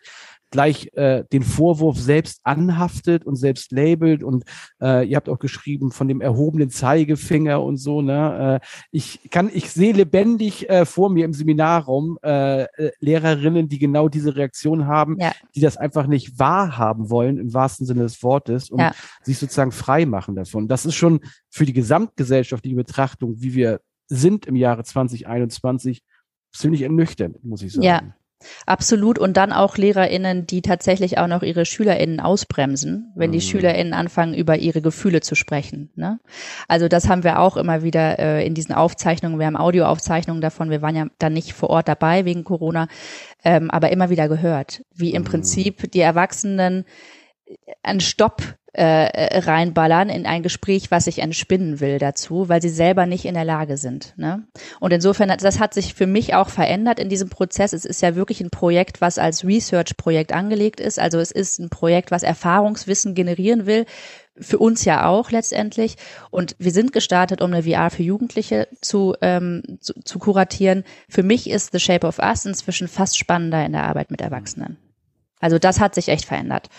gleich 0.51 0.91
äh, 0.93 1.23
den 1.31 1.43
Vorwurf 1.43 1.97
selbst 1.97 2.41
anhaftet 2.43 3.25
und 3.25 3.35
selbst 3.35 3.71
labelt 3.71 4.21
und 4.21 4.43
äh, 4.81 5.07
ihr 5.07 5.15
habt 5.15 5.29
auch 5.29 5.39
geschrieben 5.39 5.91
von 5.91 6.07
dem 6.07 6.21
erhobenen 6.21 6.69
Zeigefinger 6.69 7.63
und 7.63 7.77
so 7.77 8.01
ne 8.01 8.59
äh, 8.61 8.67
ich 8.91 9.29
kann 9.31 9.49
ich 9.51 9.71
sehe 9.71 9.93
lebendig 9.93 10.69
äh, 10.69 10.85
vor 10.85 11.09
mir 11.09 11.25
im 11.25 11.33
Seminarraum 11.33 12.19
äh, 12.23 12.63
äh, 12.63 12.91
Lehrerinnen 12.99 13.69
die 13.69 13.79
genau 13.79 14.09
diese 14.09 14.35
Reaktion 14.35 14.85
haben 14.87 15.17
ja. 15.19 15.31
die 15.55 15.61
das 15.61 15.77
einfach 15.77 16.05
nicht 16.05 16.37
wahrhaben 16.37 17.09
wollen 17.09 17.37
im 17.37 17.53
wahrsten 17.53 17.87
Sinne 17.87 18.03
des 18.03 18.21
Wortes 18.21 18.69
und 18.69 18.79
ja. 18.79 18.91
sich 19.23 19.39
sozusagen 19.39 19.71
frei 19.71 20.05
machen 20.05 20.35
davon 20.35 20.67
das 20.67 20.85
ist 20.85 20.95
schon 20.95 21.21
für 21.49 21.65
die 21.65 21.73
gesamtgesellschaftliche 21.73 22.75
Betrachtung 22.75 23.35
wie 23.37 23.53
wir 23.53 23.79
sind 24.07 24.45
im 24.45 24.57
Jahre 24.57 24.83
2021 24.83 26.03
ziemlich 26.51 26.81
ernüchternd 26.81 27.41
muss 27.43 27.61
ich 27.61 27.71
sagen 27.71 27.83
ja 27.83 28.01
Absolut. 28.65 29.19
Und 29.19 29.37
dann 29.37 29.51
auch 29.51 29.77
LehrerInnen, 29.77 30.47
die 30.47 30.61
tatsächlich 30.61 31.17
auch 31.17 31.27
noch 31.27 31.43
ihre 31.43 31.65
SchülerInnen 31.65 32.19
ausbremsen, 32.19 33.11
wenn 33.15 33.31
die 33.31 33.39
mhm. 33.39 33.43
SchülerInnen 33.43 33.93
anfangen, 33.93 34.33
über 34.33 34.57
ihre 34.57 34.81
Gefühle 34.81 35.21
zu 35.21 35.35
sprechen. 35.35 35.89
Ne? 35.95 36.19
Also 36.67 36.87
das 36.87 37.07
haben 37.07 37.23
wir 37.23 37.39
auch 37.39 37.57
immer 37.57 37.83
wieder 37.83 38.19
äh, 38.19 38.45
in 38.45 38.53
diesen 38.53 38.73
Aufzeichnungen. 38.73 39.39
Wir 39.39 39.45
haben 39.45 39.57
Audioaufzeichnungen 39.57 40.41
davon. 40.41 40.69
Wir 40.69 40.81
waren 40.81 40.95
ja 40.95 41.07
dann 41.19 41.33
nicht 41.33 41.53
vor 41.53 41.69
Ort 41.69 41.87
dabei 41.87 42.25
wegen 42.25 42.43
Corona, 42.43 42.87
ähm, 43.43 43.71
aber 43.71 43.91
immer 43.91 44.09
wieder 44.09 44.27
gehört, 44.27 44.83
wie 44.93 45.13
im 45.13 45.23
mhm. 45.23 45.27
Prinzip 45.27 45.91
die 45.91 46.01
Erwachsenen 46.01 46.85
einen 47.83 47.99
Stopp 47.99 48.43
äh, 48.73 49.39
reinballern 49.39 50.09
in 50.09 50.25
ein 50.25 50.43
Gespräch, 50.43 50.91
was 50.91 51.07
ich 51.07 51.19
entspinnen 51.19 51.81
will 51.81 51.99
dazu, 51.99 52.47
weil 52.47 52.61
sie 52.61 52.69
selber 52.69 53.05
nicht 53.05 53.25
in 53.25 53.33
der 53.33 53.43
Lage 53.43 53.75
sind. 53.75 54.13
Ne? 54.15 54.47
Und 54.79 54.93
insofern, 54.93 55.35
das 55.37 55.59
hat 55.59 55.73
sich 55.73 55.93
für 55.93 56.07
mich 56.07 56.35
auch 56.35 56.47
verändert 56.47 56.97
in 56.97 57.09
diesem 57.09 57.29
Prozess. 57.29 57.73
Es 57.73 57.83
ist 57.83 58.01
ja 58.01 58.15
wirklich 58.15 58.39
ein 58.39 58.49
Projekt, 58.49 59.01
was 59.01 59.17
als 59.17 59.43
Research-Projekt 59.43 60.31
angelegt 60.31 60.79
ist. 60.79 60.99
Also 60.99 61.19
es 61.19 61.31
ist 61.31 61.59
ein 61.59 61.69
Projekt, 61.69 62.11
was 62.11 62.23
Erfahrungswissen 62.23 63.13
generieren 63.13 63.65
will. 63.65 63.85
Für 64.39 64.57
uns 64.57 64.85
ja 64.85 65.05
auch 65.05 65.31
letztendlich. 65.31 65.97
Und 66.29 66.55
wir 66.57 66.71
sind 66.71 66.93
gestartet, 66.93 67.41
um 67.41 67.53
eine 67.53 67.63
VR 67.63 67.89
für 67.89 68.03
Jugendliche 68.03 68.69
zu, 68.79 69.15
ähm, 69.21 69.79
zu, 69.81 69.93
zu 70.05 70.17
kuratieren. 70.17 70.85
Für 71.09 71.23
mich 71.23 71.49
ist 71.49 71.73
The 71.73 71.79
Shape 71.79 72.07
of 72.07 72.19
Us 72.19 72.45
inzwischen 72.45 72.87
fast 72.87 73.17
spannender 73.17 73.65
in 73.65 73.73
der 73.73 73.83
Arbeit 73.83 74.11
mit 74.11 74.21
Erwachsenen. 74.21 74.77
Also 75.41 75.59
das 75.59 75.81
hat 75.81 75.95
sich 75.95 76.07
echt 76.07 76.25
verändert 76.25 76.69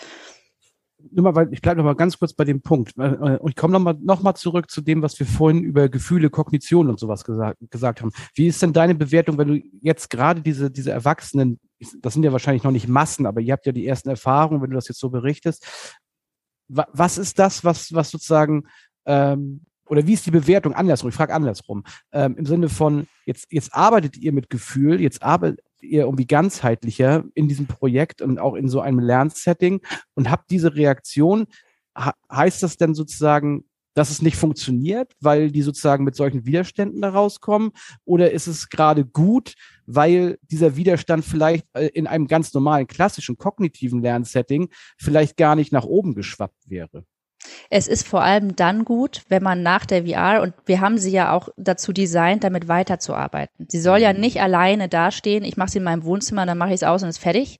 nur 1.11 1.23
mal, 1.23 1.35
weil 1.35 1.51
ich 1.53 1.61
bleibe 1.61 1.77
noch 1.77 1.85
mal 1.85 1.95
ganz 1.95 2.17
kurz 2.17 2.33
bei 2.33 2.43
dem 2.43 2.61
Punkt. 2.61 2.97
Äh, 2.97 3.37
und 3.37 3.49
ich 3.49 3.55
komme 3.55 3.73
noch 3.73 3.79
mal, 3.79 3.95
noch 4.01 4.21
mal 4.21 4.35
zurück 4.35 4.69
zu 4.69 4.81
dem, 4.81 5.01
was 5.01 5.19
wir 5.19 5.25
vorhin 5.25 5.63
über 5.63 5.89
Gefühle, 5.89 6.29
Kognition 6.29 6.89
und 6.89 6.99
sowas 6.99 7.23
gesagt, 7.23 7.57
gesagt 7.69 8.01
haben. 8.01 8.11
Wie 8.35 8.47
ist 8.47 8.61
denn 8.61 8.73
deine 8.73 8.95
Bewertung, 8.95 9.37
wenn 9.37 9.47
du 9.47 9.61
jetzt 9.81 10.09
gerade 10.09 10.41
diese, 10.41 10.71
diese 10.71 10.91
Erwachsenen, 10.91 11.59
das 12.01 12.13
sind 12.13 12.23
ja 12.23 12.31
wahrscheinlich 12.31 12.63
noch 12.63 12.71
nicht 12.71 12.87
Massen, 12.87 13.25
aber 13.25 13.41
ihr 13.41 13.53
habt 13.53 13.65
ja 13.65 13.71
die 13.71 13.87
ersten 13.87 14.09
Erfahrungen, 14.09 14.61
wenn 14.61 14.69
du 14.69 14.75
das 14.75 14.87
jetzt 14.87 14.99
so 14.99 15.09
berichtest. 15.09 15.65
Was 16.67 17.17
ist 17.17 17.39
das, 17.39 17.63
was, 17.63 17.93
was 17.93 18.09
sozusagen, 18.09 18.63
ähm, 19.05 19.65
oder 19.87 20.07
wie 20.07 20.13
ist 20.13 20.25
die 20.25 20.31
Bewertung 20.31 20.73
andersrum? 20.73 21.09
Ich 21.09 21.15
frage 21.15 21.33
andersrum. 21.33 21.83
Ähm, 22.11 22.37
Im 22.37 22.45
Sinne 22.45 22.69
von, 22.69 23.07
jetzt, 23.25 23.51
jetzt 23.51 23.73
arbeitet 23.73 24.17
ihr 24.17 24.31
mit 24.31 24.49
Gefühl, 24.49 25.01
jetzt 25.01 25.21
arbeitet, 25.21 25.59
ihr 25.83 26.03
irgendwie 26.03 26.27
ganzheitlicher 26.27 27.25
in 27.33 27.47
diesem 27.47 27.67
Projekt 27.67 28.21
und 28.21 28.39
auch 28.39 28.55
in 28.55 28.69
so 28.69 28.81
einem 28.81 28.99
Lernsetting 28.99 29.81
und 30.15 30.29
habt 30.31 30.49
diese 30.51 30.75
Reaktion. 30.75 31.45
heißt 32.31 32.63
das 32.63 32.77
denn 32.77 32.95
sozusagen, 32.95 33.65
dass 33.93 34.09
es 34.09 34.21
nicht 34.21 34.37
funktioniert, 34.37 35.13
weil 35.19 35.51
die 35.51 35.61
sozusagen 35.61 36.03
mit 36.03 36.15
solchen 36.15 36.45
Widerständen 36.45 37.01
da 37.01 37.09
rauskommen? 37.09 37.71
Oder 38.05 38.31
ist 38.31 38.47
es 38.47 38.69
gerade 38.69 39.05
gut, 39.05 39.53
weil 39.85 40.39
dieser 40.41 40.75
Widerstand 40.75 41.25
vielleicht 41.25 41.67
äh, 41.73 41.87
in 41.87 42.07
einem 42.07 42.27
ganz 42.27 42.53
normalen, 42.53 42.87
klassischen, 42.87 43.37
kognitiven 43.37 44.01
Lernsetting 44.01 44.69
vielleicht 44.97 45.37
gar 45.37 45.55
nicht 45.55 45.71
nach 45.71 45.85
oben 45.85 46.15
geschwappt 46.15 46.69
wäre? 46.69 47.05
Es 47.69 47.87
ist 47.87 48.07
vor 48.07 48.21
allem 48.21 48.55
dann 48.55 48.85
gut, 48.85 49.21
wenn 49.29 49.43
man 49.43 49.63
nach 49.63 49.85
der 49.85 50.05
VR, 50.05 50.41
und 50.41 50.53
wir 50.65 50.81
haben 50.81 50.97
sie 50.97 51.11
ja 51.11 51.31
auch 51.31 51.49
dazu 51.57 51.93
designt, 51.93 52.43
damit 52.43 52.67
weiterzuarbeiten. 52.67 53.67
Sie 53.69 53.79
soll 53.79 53.99
ja 53.99 54.13
nicht 54.13 54.41
alleine 54.41 54.89
dastehen, 54.89 55.43
ich 55.43 55.57
mache 55.57 55.71
sie 55.71 55.77
in 55.79 55.83
meinem 55.83 56.03
Wohnzimmer, 56.03 56.45
dann 56.45 56.57
mache 56.57 56.69
ich 56.69 56.75
es 56.75 56.83
aus 56.83 57.03
und 57.03 57.09
ist 57.09 57.19
fertig, 57.19 57.59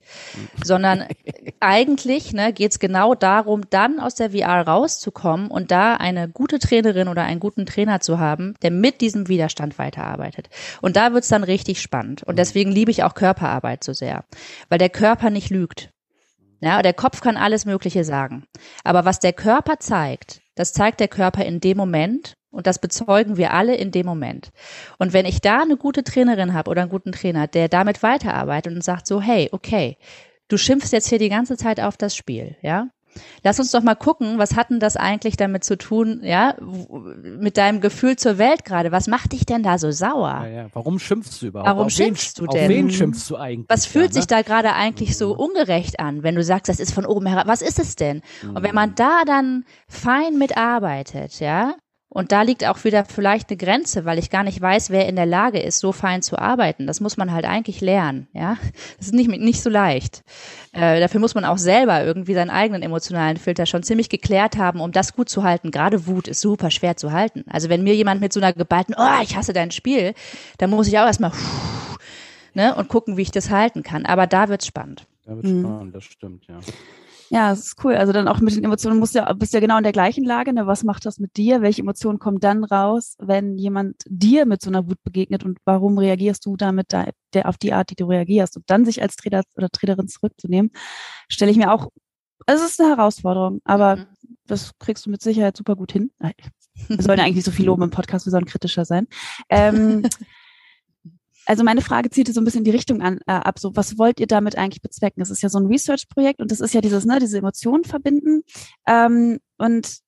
sondern 0.64 1.06
eigentlich 1.60 2.34
ne, 2.34 2.54
geht 2.54 2.72
es 2.72 2.80
genau 2.80 3.16
darum, 3.16 3.62
dann 3.70 4.00
aus 4.00 4.16
der 4.16 4.32
VR 4.32 4.68
rauszukommen 4.68 5.50
und 5.50 5.72
da 5.72 5.96
eine 5.96 6.30
gute 6.30 6.60
Trainerin 6.60 7.08
oder 7.08 7.24
einen 7.24 7.40
guten 7.40 7.66
Trainer 7.66 8.00
zu 8.00 8.20
haben, 8.20 8.56
der 8.62 8.72
mit 8.72 9.02
diesem 9.02 9.28
Widerstand 9.28 9.78
weiterarbeitet. 9.78 10.50
Und 10.82 10.96
da 10.96 11.14
wird 11.14 11.24
es 11.24 11.30
dann 11.30 11.44
richtig 11.44 11.82
spannend. 11.82 12.24
Und 12.24 12.36
mhm. 12.36 12.38
deswegen 12.38 12.72
liebe 12.72 12.92
ich 12.92 13.04
auch 13.04 13.14
Körperarbeit 13.14 13.84
so 13.84 13.94
sehr, 13.94 14.26
weil 14.70 14.80
der 14.80 14.90
Körper 14.90 15.30
nicht 15.30 15.50
lügt. 15.50 15.93
Ja, 16.64 16.82
der 16.82 16.94
Kopf 16.94 17.20
kann 17.20 17.36
alles 17.36 17.66
Mögliche 17.66 18.06
sagen. 18.06 18.46
Aber 18.86 19.04
was 19.04 19.20
der 19.20 19.34
Körper 19.34 19.80
zeigt, 19.80 20.42
das 20.56 20.72
zeigt 20.72 21.02
der 21.02 21.10
Körper 21.10 21.44
in 21.44 21.60
dem 21.60 21.76
Moment 21.76 22.36
und 22.52 22.68
das 22.68 22.80
bezeugen 22.80 23.36
wir 23.36 23.52
alle 23.52 23.76
in 23.76 23.92
dem 23.92 24.06
Moment. 24.06 24.52
Und 24.98 25.12
wenn 25.12 25.26
ich 25.26 25.42
da 25.42 25.64
eine 25.64 25.76
gute 25.76 26.06
Trainerin 26.06 26.54
habe 26.54 26.72
oder 26.72 26.84
einen 26.84 26.90
guten 26.90 27.12
Trainer, 27.12 27.48
der 27.48 27.68
damit 27.68 28.02
weiterarbeitet 28.02 28.74
und 28.74 28.82
sagt 28.82 29.08
so, 29.08 29.20
hey, 29.20 29.50
okay, 29.52 29.98
du 30.48 30.56
schimpfst 30.56 30.94
jetzt 30.94 31.10
hier 31.10 31.20
die 31.20 31.28
ganze 31.28 31.58
Zeit 31.58 31.82
auf 31.82 31.98
das 31.98 32.16
Spiel, 32.16 32.56
ja? 32.62 32.88
Lass 33.44 33.60
uns 33.60 33.72
doch 33.72 33.84
mal 33.84 33.96
gucken, 33.96 34.38
was 34.38 34.56
hat 34.56 34.70
denn 34.70 34.80
das 34.80 34.98
eigentlich 34.98 35.38
damit 35.38 35.64
zu 35.64 35.78
tun, 35.78 36.22
ja, 36.24 36.56
mit 37.24 37.58
deinem 37.58 37.82
Gefühl 37.82 38.16
zur 38.16 38.38
Welt 38.38 38.66
gerade? 38.66 38.92
Was 38.92 39.08
macht 39.08 39.34
dich 39.34 39.46
denn 39.46 39.64
da 39.64 39.78
so 39.78 39.92
sauer? 39.92 40.42
Ja, 40.44 40.48
ja. 40.48 40.68
Warum 40.74 41.00
schimpfst 41.00 41.42
du 41.42 41.48
überhaupt? 41.48 41.70
Warum 41.70 41.86
auf 41.88 41.92
schimpfst 41.92 42.40
wen, 42.40 42.46
du 42.46 42.52
denn? 42.52 42.64
Auf 42.64 42.70
wen 42.70 42.92
schimpfst 42.92 43.30
du 43.30 43.38
eigentlich? 43.38 43.70
Was 43.70 43.86
fühlt 43.86 44.06
da, 44.06 44.10
ne? 44.10 44.14
sich 44.14 44.28
da 44.28 44.42
gerade 44.42 44.74
eigentlich 44.74 45.18
so 45.18 45.36
ungerecht 45.36 46.00
an, 46.00 46.24
wenn 46.24 46.36
du 46.36 46.44
sagst, 46.44 46.70
das 46.70 46.80
ist 46.80 46.94
von 46.94 47.06
oben 47.06 47.26
herab? 47.26 47.48
Was 47.48 47.62
ist 47.62 47.80
es 47.80 47.96
denn? 47.96 48.22
Mhm. 48.42 48.56
Und 48.56 48.64
wenn 48.64 48.76
man 48.76 48.92
mhm. 48.92 48.96
da 48.96 49.24
dann 49.26 49.66
fein 49.88 50.38
mitarbeitet, 50.38 51.40
ja, 51.40 51.76
Und 52.14 52.32
da 52.32 52.44
liegt 52.44 52.64
auch 52.64 52.84
wieder 52.84 53.06
vielleicht 53.06 53.50
eine 53.50 53.58
Grenze, 53.58 54.06
weil 54.06 54.20
ich 54.20 54.30
gar 54.30 54.44
nicht 54.44 54.62
weiß, 54.62 54.92
wer 54.92 55.08
in 55.08 55.16
der 55.16 55.26
Lage 55.26 55.60
ist, 55.60 55.80
so 55.80 55.92
fein 55.92 56.22
zu 56.22 56.38
arbeiten. 56.38 56.86
Das 56.86 57.00
muss 57.00 57.18
man 57.18 57.32
halt 57.32 57.44
eigentlich 57.44 57.82
lernen, 57.82 58.28
ja. 58.34 58.58
Das 58.98 59.08
ist 59.08 59.16
nicht, 59.16 59.30
nicht 59.30 59.64
so 59.64 59.70
leicht. 59.72 60.24
Äh, 60.74 61.00
dafür 61.00 61.20
muss 61.20 61.34
man 61.34 61.44
auch 61.44 61.58
selber 61.58 62.04
irgendwie 62.04 62.36
seinen 62.36 62.52
eigenen 62.52 62.84
emotionalen 62.84 63.38
Filter 63.38 63.66
schon 63.66 63.82
ziemlich 63.82 64.10
geklärt 64.10 64.58
haben, 64.58 64.80
um 64.80 64.92
das 64.92 65.14
gut 65.14 65.28
zu 65.28 65.42
halten. 65.44 65.72
Gerade 65.72 66.06
Wut 66.06 66.28
ist 66.28 66.42
super 66.42 66.70
schwer 66.70 66.96
zu 66.98 67.12
halten. 67.12 67.46
Also 67.50 67.68
wenn 67.70 67.84
mir 67.84 67.96
jemand 67.96 68.22
mit 68.22 68.32
so 68.32 68.40
einer 68.40 68.54
geballten, 68.54 68.94
oh, 68.96 69.22
ich 69.24 69.36
hasse 69.36 69.54
dein 69.54 69.72
Spiel, 69.72 70.14
dann 70.60 70.70
muss 70.70 70.88
ich 70.88 71.00
auch 71.00 71.08
erstmal 71.08 71.32
ne, 72.54 72.76
und 72.76 72.90
gucken, 72.90 73.18
wie 73.18 73.24
ich 73.24 73.32
das 73.32 73.50
halten 73.50 73.82
kann. 73.82 74.06
Aber 74.06 74.28
da 74.28 74.50
wird's 74.50 74.68
spannend. 74.68 75.08
Da 75.26 75.36
wird's 75.36 75.50
mhm. 75.50 75.62
spannend, 75.62 75.96
das 75.96 76.04
stimmt, 76.04 76.46
ja. 76.48 76.60
Ja, 77.30 77.50
das 77.50 77.66
ist 77.66 77.84
cool. 77.84 77.96
Also 77.96 78.14
dann 78.14 78.28
auch 78.28 78.40
mit 78.40 78.56
den 78.56 78.64
Emotionen 78.64 79.00
musst 79.00 79.16
du 79.16 79.20
ja, 79.20 79.34
bist 79.34 79.54
ja 79.54 79.60
genau 79.60 79.78
in 79.78 79.84
der 79.84 79.92
gleichen 79.92 80.24
Lage. 80.24 80.54
Ne? 80.54 80.68
Was 80.68 80.84
macht 80.84 81.06
das 81.06 81.20
mit 81.20 81.38
dir? 81.38 81.62
Welche 81.62 81.82
Emotionen 81.82 82.20
kommen 82.20 82.40
dann 82.40 82.64
raus, 82.64 83.16
wenn 83.20 83.58
jemand 83.58 84.04
dir 84.08 84.46
mit 84.46 84.62
so 84.62 84.70
einer 84.70 84.88
Wut 84.88 85.02
begegnet 85.04 85.44
und 85.44 85.58
warum 85.66 85.98
reagierst 85.98 86.46
du 86.46 86.56
damit 86.58 86.94
da, 86.94 87.08
der, 87.34 87.48
auf 87.48 87.58
die 87.58 87.74
Art, 87.74 87.90
die 87.90 87.96
du 87.96 88.06
reagierst? 88.06 88.58
Und 88.58 88.70
dann 88.70 88.86
sich 88.86 89.02
als 89.02 89.16
Trainer 89.16 89.44
oder 89.56 89.70
Trainerin 89.70 90.08
zurückzunehmen, 90.08 90.72
stelle 91.30 91.52
ich 91.52 91.58
mir 91.58 91.72
auch, 91.72 91.90
es 92.46 92.62
ist 92.62 92.80
eine 92.80 92.96
Herausforderung, 92.96 93.62
aber 93.64 93.98
mhm. 93.98 94.06
das 94.48 94.72
kriegst 94.80 95.06
du 95.06 95.10
mit 95.10 95.22
Sicherheit 95.22 95.56
super 95.56 95.76
gut 95.76 95.92
hin. 95.92 96.12
Wir 96.88 97.02
sollen 97.02 97.20
ja 97.20 97.26
eigentlich 97.26 97.38
nicht 97.38 97.46
so 97.46 97.52
viel 97.52 97.66
loben 97.66 97.84
im 97.84 97.90
Podcast, 97.90 98.26
wir 98.26 98.32
sollen 98.32 98.46
kritischer 98.46 98.86
sein. 98.86 99.08
Ähm, 99.50 100.04
also 101.46 101.64
meine 101.64 101.82
Frage 101.82 102.10
zielte 102.10 102.34
so 102.34 102.42
ein 102.42 102.46
bisschen 102.46 102.64
die 102.64 102.72
Richtung 102.72 103.02
an, 103.02 103.20
äh, 103.28 103.34
ab, 103.34 103.60
so 103.60 103.76
was 103.76 103.98
wollt 103.98 104.20
ihr 104.20 104.28
damit 104.28 104.58
eigentlich 104.58 104.82
bezwecken? 104.82 105.22
Es 105.22 105.30
ist 105.30 105.42
ja 105.42 105.50
so 105.50 105.60
ein 105.60 105.66
Research-Projekt 105.66 106.40
und 106.40 106.52
das 106.52 106.62
ist 106.62 106.74
ja 106.74 106.82
dieses, 106.82 107.06
ne, 107.06 107.20
diese 107.20 107.38
Emotionen 107.38 107.84
verbinden 107.84 108.44
ähm, 108.88 109.40
und 109.58 110.00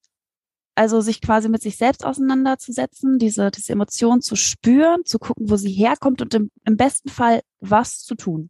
also 0.75 0.99
sich 0.99 1.21
quasi 1.21 1.47
mit 1.47 1.61
sich 1.61 1.77
selbst 1.77 2.05
auseinanderzusetzen, 2.05 3.17
diese, 3.17 3.49
diese 3.49 3.71
Emotion 3.71 4.21
zu 4.21 4.35
spüren, 4.35 5.05
zu 5.05 5.19
gucken, 5.19 5.49
wo 5.49 5.55
sie 5.55 5.71
herkommt 5.71 6.21
und 6.21 6.33
im, 6.33 6.51
im 6.65 6.75
besten 6.77 7.09
Fall 7.09 7.41
was 7.59 7.99
zu 7.99 8.15
tun. 8.15 8.49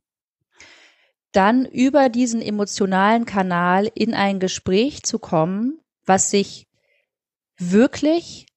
Dann 1.32 1.66
über 1.66 2.10
diesen 2.10 2.42
emotionalen 2.42 3.26
Kanal 3.26 3.92
in 3.94 4.14
ein 4.14 4.40
Gespräch 4.40 5.04
zu 5.04 5.20
kommen, 5.20 5.80
was 6.06 6.32
sich 6.32 6.68
wirklich 7.58 8.48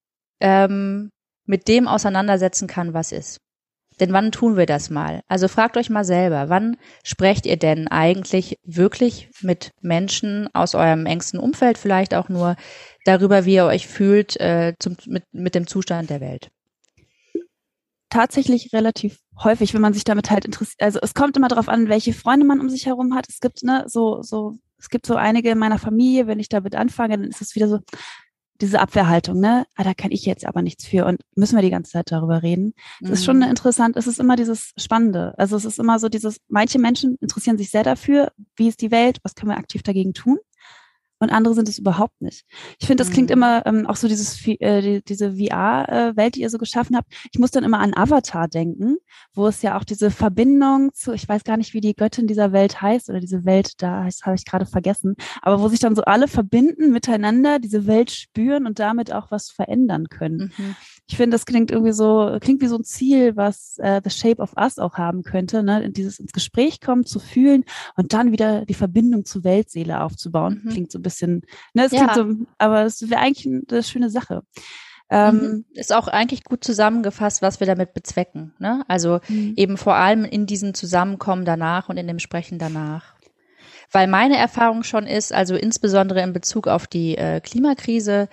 ähm, 0.41 1.11
mit 1.45 1.69
dem 1.69 1.89
auseinandersetzen 1.89 2.69
kann, 2.69 2.95
was 2.95 3.13
ist. 3.13 3.41
Denn 4.01 4.13
wann 4.13 4.33
tun 4.33 4.57
wir 4.57 4.67
das 4.67 4.91
mal? 4.91 5.23
Also 5.29 5.49
fragt 5.49 5.77
euch 5.77 5.91
mal 5.91 6.05
selber, 6.05 6.49
wann 6.49 6.77
sprecht 7.03 7.47
ihr 7.47 7.57
denn 7.57 7.89
eigentlich 7.89 8.59
wirklich 8.65 9.31
mit 9.43 9.73
Menschen 9.81 10.49
aus 10.55 10.75
eurem 10.75 11.07
engsten 11.07 11.41
Umfeld 11.41 11.79
vielleicht 11.79 12.15
auch 12.15 12.29
nur 12.29 12.57
darüber, 13.05 13.45
wie 13.45 13.55
ihr 13.55 13.65
euch 13.65 13.87
fühlt 13.87 14.39
äh, 14.41 14.75
zum, 14.79 14.97
mit, 15.07 15.25
mit 15.33 15.55
dem 15.55 15.67
Zustand 15.67 16.11
der 16.11 16.21
Welt? 16.21 16.51
Tatsächlich 18.11 18.73
relativ 18.73 19.19
häufig, 19.43 19.75
wenn 19.75 19.83
man 19.83 19.93
sich 19.93 20.05
damit 20.05 20.31
halt 20.31 20.45
interessiert. 20.45 20.81
Also 20.81 20.99
es 21.03 21.15
kommt 21.15 21.37
immer 21.37 21.49
darauf 21.49 21.69
an, 21.69 21.89
welche 21.89 22.15
Freunde 22.15 22.47
man 22.47 22.61
um 22.61 22.71
sich 22.71 22.87
herum 22.87 23.15
hat. 23.15 23.29
Es 23.29 23.41
gibt 23.41 23.63
ne 23.63 23.85
so 23.87 24.23
so 24.23 24.55
es 24.79 24.89
gibt 24.89 25.07
so 25.07 25.17
einige 25.17 25.51
in 25.51 25.59
meiner 25.59 25.79
Familie, 25.79 26.27
wenn 26.27 26.39
ich 26.39 26.49
damit 26.49 26.75
anfange, 26.75 27.19
dann 27.19 27.29
ist 27.29 27.43
es 27.43 27.55
wieder 27.55 27.69
so, 27.69 27.81
diese 28.61 28.81
Abwehrhaltung, 28.81 29.39
ne? 29.39 29.67
Ah, 29.77 29.85
da 29.85 29.95
kann 29.95 30.11
ich 30.11 30.25
jetzt 30.25 30.47
aber 30.47 30.63
nichts 30.63 30.87
für 30.87 31.07
und 31.07 31.21
müssen 31.37 31.57
wir 31.57 31.63
die 31.63 31.71
ganze 31.71 31.93
Zeit 31.93 32.11
darüber 32.11 32.43
reden. 32.43 32.75
Es 33.01 33.09
mhm. 33.09 33.15
ist 33.15 33.25
schon 33.25 33.37
mhm. 33.37 33.43
interessant, 33.45 33.97
es 33.97 34.07
ist 34.07 34.19
immer 34.19 34.37
dieses 34.37 34.73
Spannende. 34.77 35.35
Also 35.39 35.57
es 35.57 35.65
ist 35.65 35.79
immer 35.79 35.99
so 35.99 36.09
dieses, 36.09 36.39
manche 36.49 36.79
Menschen 36.79 37.17
interessieren 37.21 37.59
sich 37.59 37.71
sehr 37.71 37.85
dafür, 37.85 38.33
wie 38.57 38.69
ist 38.69 38.81
die 38.81 38.91
Welt, 38.91 39.19
was 39.23 39.35
können 39.35 39.51
wir 39.51 39.59
aktiv 39.59 39.83
dagegen 39.83 40.13
tun? 40.13 40.39
Und 41.19 41.31
andere 41.31 41.55
sind 41.55 41.69
es 41.69 41.79
überhaupt 41.79 42.21
nicht. 42.21 42.45
Ich 42.79 42.87
finde, 42.87 43.03
das 43.03 43.13
klingt 43.13 43.31
mhm. 43.31 43.35
immer 43.35 43.67
ähm, 43.67 43.87
auch 43.87 43.97
so 43.97 44.09
dieses 44.09 44.47
äh, 44.47 44.81
die, 44.81 45.03
diese 45.03 45.33
VR-Welt, 45.33 46.37
die 46.37 46.43
ihr 46.43 46.51
so 46.51 46.59
geschaffen 46.59 46.97
habt. 46.97 47.13
Ich 47.33 47.39
muss 47.39 47.51
dann 47.51 47.65
immer 47.65 47.81
an 47.81 47.95
Avatar 47.95 48.49
denken, 48.49 48.97
wo 49.35 49.47
es 49.47 49.63
ja 49.63 49.79
auch 49.79 49.85
diese 49.85 50.11
Verbindung 50.11 50.93
zu, 50.95 51.13
ich 51.13 51.29
weiß 51.29 51.45
gar 51.45 51.57
nicht, 51.57 51.75
wie 51.75 51.81
die 51.81 51.95
Göttin 51.95 52.27
dieser 52.27 52.53
Welt 52.53 52.81
heißt 52.81 53.11
oder 53.11 53.21
diese 53.21 53.45
Welt 53.45 53.73
da 53.79 54.05
heißt, 54.05 54.27
habe 54.27 54.37
ich 54.37 54.45
gerade 54.45 54.67
vergessen, 54.67 55.17
aber 55.43 55.61
wo 55.61 55.69
sich 55.69 55.81
dann 55.81 55.97
so 55.97 56.03
alle 56.03 56.29
verbinden 56.29 56.93
miteinander, 56.93 57.59
diese 57.59 57.87
Welt 57.87 58.11
spüren 58.11 58.67
und 58.67 58.79
damit 58.79 59.13
auch 59.13 59.31
was 59.31 59.51
verändern 59.51 60.09
können. 60.09 60.53
Mhm 60.57 60.77
ich 61.11 61.17
finde, 61.17 61.35
das 61.35 61.47
klingt 61.47 61.71
irgendwie 61.71 61.93
so, 61.93 62.37
klingt 62.39 62.61
wie 62.61 62.67
so 62.67 62.77
ein 62.77 62.85
Ziel, 62.85 63.35
was 63.35 63.79
äh, 63.79 64.03
The 64.05 64.11
Shape 64.11 64.43
of 64.43 64.53
Us 64.59 64.79
auch 64.79 64.95
haben 64.95 65.23
könnte, 65.23 65.63
ne? 65.63 65.91
Dieses 65.91 66.19
ins 66.19 66.33
Gespräch 66.33 66.83
kommen, 66.83 67.07
zu 67.07 67.19
fühlen 67.19 67.65
und 67.97 68.13
dann 68.13 68.31
wieder 68.31 68.67
die 68.67 68.75
Verbindung 68.75 69.25
zur 69.25 69.43
Weltseele 69.43 70.03
aufzubauen. 70.03 70.61
Mhm. 70.63 70.69
Klingt 70.69 70.93
so 70.93 70.99
ein 70.99 71.03
bisschen, 71.09 71.43
ne, 71.75 71.85
es 71.87 71.93
ja. 71.93 72.07
klingt 72.07 72.15
so, 72.15 72.47
aber 72.59 72.85
es 72.85 73.09
wäre 73.09 73.21
eigentlich 73.21 73.47
eine 73.47 73.83
schöne 73.83 74.11
Sache. 74.11 74.43
Ähm, 75.11 75.37
mhm. 75.37 75.65
ist 75.73 75.95
auch 75.95 76.07
eigentlich 76.07 76.45
gut 76.45 76.63
zusammengefasst, 76.63 77.41
was 77.41 77.61
wir 77.61 77.67
damit 77.67 77.95
bezwecken. 77.95 78.53
Ne? 78.59 78.85
Also 78.89 79.21
mhm. 79.29 79.55
eben 79.57 79.77
vor 79.79 79.95
allem 79.95 80.25
in 80.25 80.45
diesem 80.45 80.75
Zusammenkommen 80.75 81.47
danach 81.47 81.89
und 81.89 81.97
in 81.97 82.07
dem 82.07 82.19
Sprechen 82.19 82.59
danach. 82.59 83.15
Weil 83.91 84.07
meine 84.07 84.37
Erfahrung 84.37 84.83
schon 84.83 85.07
ist, 85.07 85.33
also 85.33 85.57
insbesondere 85.57 86.21
in 86.21 86.35
Bezug 86.35 86.69
auf 86.69 86.87
die 86.87 87.17
äh, 87.17 87.41
Klimakrise, 87.41 88.29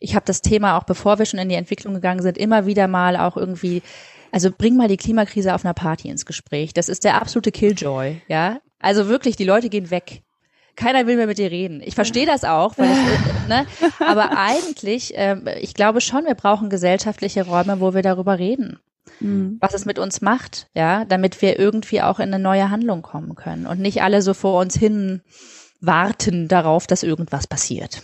ich 0.00 0.14
habe 0.14 0.26
das 0.26 0.42
Thema 0.42 0.76
auch 0.76 0.84
bevor 0.84 1.18
wir 1.18 1.24
schon 1.24 1.40
in 1.40 1.48
die 1.48 1.54
Entwicklung 1.54 1.94
gegangen 1.94 2.20
sind, 2.20 2.36
immer 2.36 2.66
wieder 2.66 2.88
mal 2.88 3.16
auch 3.16 3.38
irgendwie, 3.38 3.82
also 4.30 4.50
bring 4.50 4.76
mal 4.76 4.88
die 4.88 4.98
Klimakrise 4.98 5.54
auf 5.54 5.64
einer 5.64 5.74
Party 5.74 6.08
ins 6.08 6.26
Gespräch. 6.26 6.74
Das 6.74 6.90
ist 6.90 7.04
der 7.04 7.14
absolute 7.14 7.52
Killjoy, 7.52 8.20
ja. 8.28 8.60
Also 8.80 9.08
wirklich, 9.08 9.36
die 9.36 9.44
Leute 9.44 9.70
gehen 9.70 9.90
weg. 9.90 10.22
Keiner 10.78 11.08
will 11.08 11.16
mehr 11.16 11.26
mit 11.26 11.38
dir 11.38 11.50
reden. 11.50 11.82
Ich 11.84 11.96
verstehe 11.96 12.24
das 12.24 12.44
auch, 12.44 12.78
weil 12.78 12.88
es, 12.88 13.48
ne? 13.48 13.66
aber 13.98 14.38
eigentlich, 14.38 15.16
äh, 15.18 15.58
ich 15.60 15.74
glaube 15.74 16.00
schon, 16.00 16.24
wir 16.24 16.36
brauchen 16.36 16.70
gesellschaftliche 16.70 17.44
Räume, 17.44 17.80
wo 17.80 17.94
wir 17.94 18.02
darüber 18.02 18.38
reden. 18.38 18.78
Mhm. 19.20 19.56
was 19.60 19.72
es 19.74 19.86
mit 19.86 19.98
uns 19.98 20.20
macht, 20.20 20.68
ja, 20.74 21.06
damit 21.06 21.40
wir 21.40 21.58
irgendwie 21.58 22.02
auch 22.02 22.20
in 22.20 22.32
eine 22.32 22.38
neue 22.38 22.70
Handlung 22.70 23.00
kommen 23.00 23.34
können 23.36 23.66
und 23.66 23.80
nicht 23.80 24.02
alle 24.02 24.20
so 24.20 24.34
vor 24.34 24.60
uns 24.60 24.76
hin 24.76 25.22
warten 25.80 26.46
darauf, 26.46 26.86
dass 26.86 27.02
irgendwas 27.02 27.46
passiert. 27.46 28.02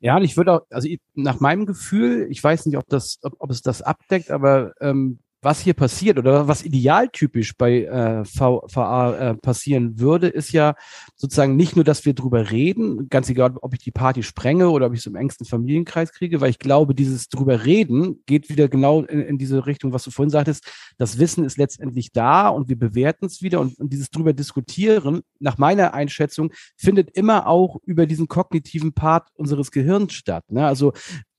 Ja, 0.00 0.16
und 0.16 0.24
ich 0.24 0.36
würde 0.36 0.52
auch, 0.52 0.60
also 0.70 0.88
nach 1.14 1.40
meinem 1.40 1.66
Gefühl, 1.66 2.26
ich 2.30 2.42
weiß 2.42 2.66
nicht, 2.66 2.76
ob 2.76 2.88
das, 2.88 3.20
ob, 3.22 3.34
ob 3.38 3.50
es 3.50 3.62
das 3.62 3.80
abdeckt, 3.80 4.30
aber 4.30 4.72
ähm, 4.80 5.20
was 5.44 5.60
hier 5.60 5.74
passiert 5.74 6.18
oder 6.18 6.48
was 6.48 6.64
idealtypisch 6.64 7.56
bei 7.56 7.84
äh, 7.84 8.24
VA 8.24 9.16
äh, 9.16 9.34
passieren 9.34 10.00
würde, 10.00 10.28
ist 10.28 10.52
ja 10.52 10.74
sozusagen 11.14 11.56
nicht 11.56 11.76
nur, 11.76 11.84
dass 11.84 12.04
wir 12.04 12.14
drüber 12.14 12.50
reden, 12.50 13.08
ganz 13.08 13.28
egal, 13.28 13.54
ob 13.60 13.74
ich 13.74 13.80
die 13.80 13.90
Party 13.90 14.22
sprenge 14.22 14.70
oder 14.70 14.86
ob 14.86 14.94
ich 14.94 15.00
es 15.00 15.06
im 15.06 15.16
engsten 15.16 15.46
Familienkreis 15.46 16.12
kriege, 16.12 16.40
weil 16.40 16.50
ich 16.50 16.58
glaube, 16.58 16.94
dieses 16.94 17.28
drüber 17.28 17.64
reden 17.64 18.22
geht 18.26 18.48
wieder 18.48 18.68
genau 18.68 19.02
in, 19.02 19.20
in 19.20 19.38
diese 19.38 19.66
Richtung, 19.66 19.92
was 19.92 20.04
du 20.04 20.10
vorhin 20.10 20.30
sagtest. 20.30 20.66
Das 20.98 21.18
Wissen 21.18 21.44
ist 21.44 21.58
letztendlich 21.58 22.12
da 22.12 22.48
und 22.48 22.68
wir 22.68 22.78
bewerten 22.78 23.26
es 23.26 23.42
wieder 23.42 23.60
und, 23.60 23.78
und 23.78 23.92
dieses 23.92 24.10
drüber 24.10 24.32
diskutieren, 24.32 25.20
nach 25.38 25.58
meiner 25.58 25.94
Einschätzung, 25.94 26.52
findet 26.76 27.10
immer 27.10 27.46
auch 27.46 27.76
über 27.84 28.06
diesen 28.06 28.28
kognitiven 28.28 28.94
Part 28.94 29.28
unseres 29.34 29.70
Gehirns 29.70 30.14
statt. 30.14 30.44
Ne? 30.50 30.66
Also 30.66 30.92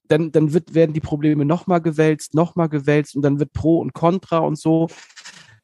dann, 0.07 0.31
dann 0.31 0.53
wird, 0.53 0.73
werden 0.73 0.93
die 0.93 0.99
Probleme 0.99 1.45
nochmal 1.45 1.81
gewälzt, 1.81 2.33
nochmal 2.33 2.69
gewälzt 2.69 3.15
und 3.15 3.21
dann 3.21 3.39
wird 3.39 3.53
Pro 3.53 3.79
und 3.79 3.93
Contra 3.93 4.39
und 4.39 4.57
so. 4.57 4.87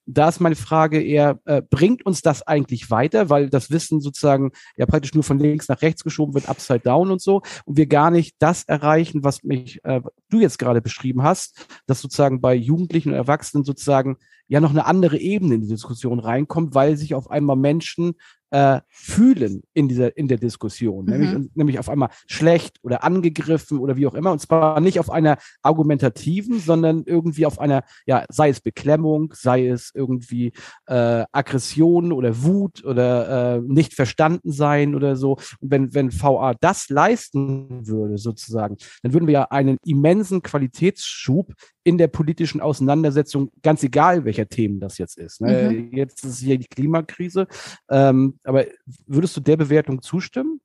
Da 0.08 0.28
ist 0.28 0.40
meine 0.42 0.56
Frage 0.56 1.02
eher, 1.02 1.40
äh, 1.46 1.62
bringt 1.62 2.06
uns 2.06 2.22
das 2.22 2.42
eigentlich 2.42 2.90
weiter, 2.90 3.30
weil 3.30 3.50
das 3.50 3.70
Wissen 3.70 4.02
sozusagen 4.02 4.52
ja 4.76 4.86
praktisch 4.86 5.14
nur 5.14 5.24
von 5.24 5.40
links 5.40 5.70
nach 5.70 5.82
rechts 5.84 6.04
geschoben 6.04 6.34
wird, 6.34 6.50
upside 6.50 6.80
down 6.80 7.12
und 7.12 7.22
so, 7.22 7.44
und 7.66 7.78
wir 7.78 7.86
gar 7.86 8.10
nicht 8.10 8.36
das 8.40 8.64
erreichen, 8.64 9.24
was 9.24 9.44
mich 9.44 9.80
äh, 9.84 10.02
du 10.30 10.40
jetzt 10.40 10.58
gerade 10.58 10.82
beschrieben 10.82 11.22
hast, 11.22 11.68
dass 11.86 12.02
sozusagen 12.02 12.42
bei 12.42 12.56
Jugendlichen 12.56 13.10
und 13.10 13.16
Erwachsenen 13.16 13.64
sozusagen 13.64 14.18
ja 14.48 14.60
noch 14.60 14.72
eine 14.72 14.86
andere 14.86 15.18
Ebene 15.18 15.56
in 15.56 15.62
die 15.62 15.68
Diskussion 15.70 16.20
reinkommt, 16.20 16.74
weil 16.76 16.98
sich 16.98 17.14
auf 17.14 17.30
einmal 17.30 17.56
Menschen 17.56 18.16
äh, 18.52 18.82
fühlen 18.90 19.64
in 19.74 19.88
dieser 19.88 20.16
in 20.18 20.28
der 20.28 20.38
Diskussion, 20.38 21.06
mhm. 21.06 21.12
nämlich 21.12 21.50
nämlich 21.56 21.80
auf 21.80 21.90
einmal 21.90 22.10
schlecht 22.28 22.78
oder 22.84 23.04
angegriffen 23.04 23.80
oder 23.80 23.96
wie 23.96 24.08
auch 24.08 24.14
immer 24.14 24.32
und 24.32 24.40
zwar 24.40 24.80
nicht 24.82 25.00
auf 25.00 25.10
einer 25.10 25.38
argumentativen, 25.62 26.60
sondern 26.60 27.04
irgendwie 27.06 27.46
auf 27.46 27.60
einer 27.60 27.84
ja 28.06 28.26
sei 28.30 28.50
es 28.50 28.60
Beklemmung, 28.60 29.34
sei 29.36 29.68
es 29.68 29.92
irgendwie 29.94 30.52
äh, 30.88 31.24
Aggression 31.32 32.12
oder 32.12 32.44
Wut 32.44 32.84
oder 32.84 33.56
äh, 33.58 33.62
nicht 33.62 33.94
verstanden 33.94 34.52
sein 34.52 34.96
oder 34.96 35.16
so. 35.16 35.38
Und 35.60 35.72
wenn 35.72 35.94
wenn 35.94 36.12
VA 36.12 36.54
das 36.60 36.90
leisten 36.90 37.88
würde 37.88 38.18
sozusagen, 38.18 38.78
dann 39.02 39.14
würden 39.14 39.28
wir 39.28 39.34
ja 39.34 39.44
einen 39.46 39.78
immensen 39.86 40.42
Qualitätsschub 40.42 41.54
in 41.84 41.98
der 41.98 42.08
politischen 42.08 42.62
Auseinandersetzung, 42.62 43.52
ganz 43.64 43.82
egal 43.84 44.26
welcher 44.26 44.48
Themen 44.48 44.80
das 44.80 44.98
jetzt 44.98 45.18
ist. 45.18 45.42
Ne? 45.42 45.72
Mhm. 45.72 45.98
Jetzt 45.98 46.24
ist 46.24 46.40
hier 46.40 46.58
die 46.58 46.68
Klimakrise. 46.68 47.48
Ähm, 47.90 48.40
aber 48.44 48.66
würdest 49.08 49.36
du 49.38 49.42
der 49.42 49.58
Bewertung 49.58 50.02
zustimmen? 50.02 50.62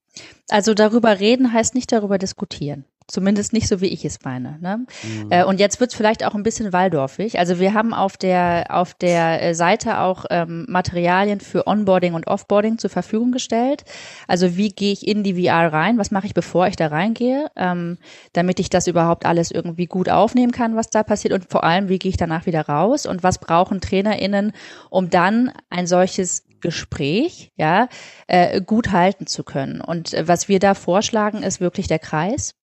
Also 0.49 0.75
darüber 0.75 1.21
reden 1.21 1.53
heißt 1.53 1.75
nicht 1.75 1.93
darüber 1.93 2.19
diskutieren. 2.19 2.85
Zumindest 3.09 3.53
nicht 3.53 3.69
so, 3.69 3.81
wie 3.81 3.87
ich 3.87 4.05
es 4.05 4.25
meine. 4.25 4.59
Ne? 4.61 4.85
Mhm. 5.05 5.31
Äh, 5.31 5.45
und 5.45 5.61
jetzt 5.61 5.79
wird 5.79 5.93
es 5.93 5.97
vielleicht 5.97 6.25
auch 6.25 6.35
ein 6.35 6.43
bisschen 6.43 6.73
waldorfig. 6.73 7.39
Also 7.39 7.61
wir 7.61 7.73
haben 7.73 7.95
auf 7.95 8.17
der, 8.17 8.67
auf 8.71 8.95
der 8.95 9.41
äh, 9.41 9.55
Seite 9.55 10.01
auch 10.01 10.25
ähm, 10.29 10.67
Materialien 10.69 11.39
für 11.39 11.69
Onboarding 11.69 12.15
und 12.15 12.27
Offboarding 12.27 12.79
zur 12.79 12.91
Verfügung 12.91 13.31
gestellt. 13.31 13.85
Also 14.27 14.57
wie 14.57 14.71
gehe 14.71 14.93
ich 14.93 15.07
in 15.07 15.23
die 15.23 15.41
VR 15.45 15.73
rein? 15.73 15.99
Was 15.99 16.11
mache 16.11 16.27
ich, 16.27 16.35
bevor 16.35 16.67
ich 16.67 16.75
da 16.75 16.89
reingehe? 16.89 17.47
Ähm, 17.55 17.99
damit 18.33 18.59
ich 18.59 18.71
das 18.71 18.89
überhaupt 18.89 19.25
alles 19.25 19.53
irgendwie 19.53 19.87
gut 19.87 20.09
aufnehmen 20.09 20.51
kann, 20.51 20.75
was 20.75 20.91
da 20.91 21.05
passiert. 21.05 21.33
Und 21.33 21.49
vor 21.49 21.63
allem, 21.63 21.89
wie 21.89 22.01
gehe 22.01 22.11
ich 22.11 22.17
danach 22.17 22.47
wieder 22.47 22.63
raus? 22.63 23.07
Und 23.07 23.23
was 23.23 23.39
brauchen 23.39 23.81
TrainerInnen, 23.81 24.51
um 24.91 25.11
dann 25.11 25.53
ein 25.71 25.87
solches 25.87 26.46
Gespräch 26.61 27.53
ja 27.57 27.89
äh, 28.27 28.61
gut 28.61 28.93
halten 28.93 29.27
zu 29.27 29.45
können. 29.45 29.81
Und 29.81 30.15
äh, 30.15 30.27
was 30.29 30.49
wir 30.49 30.59
da 30.59 30.75
vorschlagen, 30.75 31.43
ist 31.43 31.61
wirklich 31.61 31.89
der 31.89 31.99
Kreis. 31.99 32.55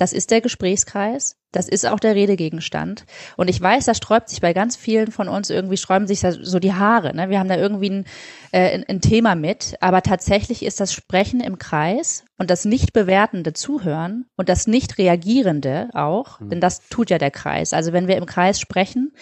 Das 0.00 0.14
ist 0.14 0.30
der 0.30 0.40
Gesprächskreis. 0.40 1.36
Das 1.52 1.68
ist 1.68 1.84
auch 1.84 2.00
der 2.00 2.14
Redegegenstand. 2.14 3.04
Und 3.36 3.50
ich 3.50 3.60
weiß, 3.60 3.84
da 3.84 3.92
sträubt 3.92 4.30
sich 4.30 4.40
bei 4.40 4.54
ganz 4.54 4.76
vielen 4.76 5.10
von 5.10 5.28
uns 5.28 5.50
irgendwie, 5.50 5.76
sträuben 5.76 6.06
sich 6.06 6.20
so 6.20 6.58
die 6.58 6.72
Haare. 6.72 7.14
Ne? 7.14 7.28
Wir 7.28 7.38
haben 7.38 7.48
da 7.48 7.56
irgendwie 7.56 7.90
ein, 7.90 8.04
äh, 8.52 8.72
ein, 8.72 8.84
ein 8.88 9.00
Thema 9.02 9.34
mit. 9.34 9.74
Aber 9.80 10.00
tatsächlich 10.00 10.64
ist 10.64 10.80
das 10.80 10.94
Sprechen 10.94 11.40
im 11.40 11.58
Kreis 11.58 12.24
und 12.38 12.50
das 12.50 12.64
nicht 12.64 12.94
bewertende 12.94 13.52
Zuhören 13.52 14.24
und 14.36 14.48
das 14.48 14.66
nicht 14.66 14.96
reagierende 14.96 15.90
auch, 15.92 16.40
mhm. 16.40 16.48
denn 16.48 16.60
das 16.60 16.88
tut 16.88 17.10
ja 17.10 17.18
der 17.18 17.32
Kreis. 17.32 17.74
Also 17.74 17.92
wenn 17.92 18.08
wir 18.08 18.16
im 18.16 18.26
Kreis 18.26 18.58
sprechen, 18.58 19.12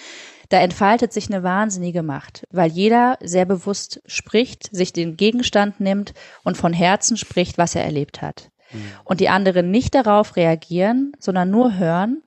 da 0.49 0.61
entfaltet 0.61 1.12
sich 1.12 1.28
eine 1.28 1.42
wahnsinnige 1.42 2.03
Macht, 2.03 2.44
weil 2.51 2.70
jeder 2.70 3.18
sehr 3.20 3.44
bewusst 3.44 4.01
spricht, 4.07 4.74
sich 4.74 4.92
den 4.92 5.16
Gegenstand 5.16 5.80
nimmt 5.80 6.14
und 6.42 6.57
von 6.57 6.72
Herzen 6.72 7.16
spricht, 7.16 7.59
was 7.59 7.74
er 7.74 7.84
erlebt 7.84 8.22
hat. 8.22 8.51
Mhm. 8.72 8.90
Und 9.05 9.20
die 9.20 9.28
anderen 9.28 9.70
nicht 9.70 9.94
darauf 9.94 10.36
reagieren, 10.36 11.12
sondern 11.18 11.51
nur 11.51 11.76
hören 11.76 12.22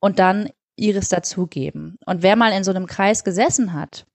und 0.00 0.18
dann 0.18 0.50
ihres 0.76 1.08
dazugeben. 1.08 1.98
Und 2.06 2.22
wer 2.22 2.36
mal 2.36 2.52
in 2.52 2.64
so 2.64 2.70
einem 2.70 2.86
Kreis 2.86 3.24
gesessen 3.24 3.72
hat, 3.72 4.06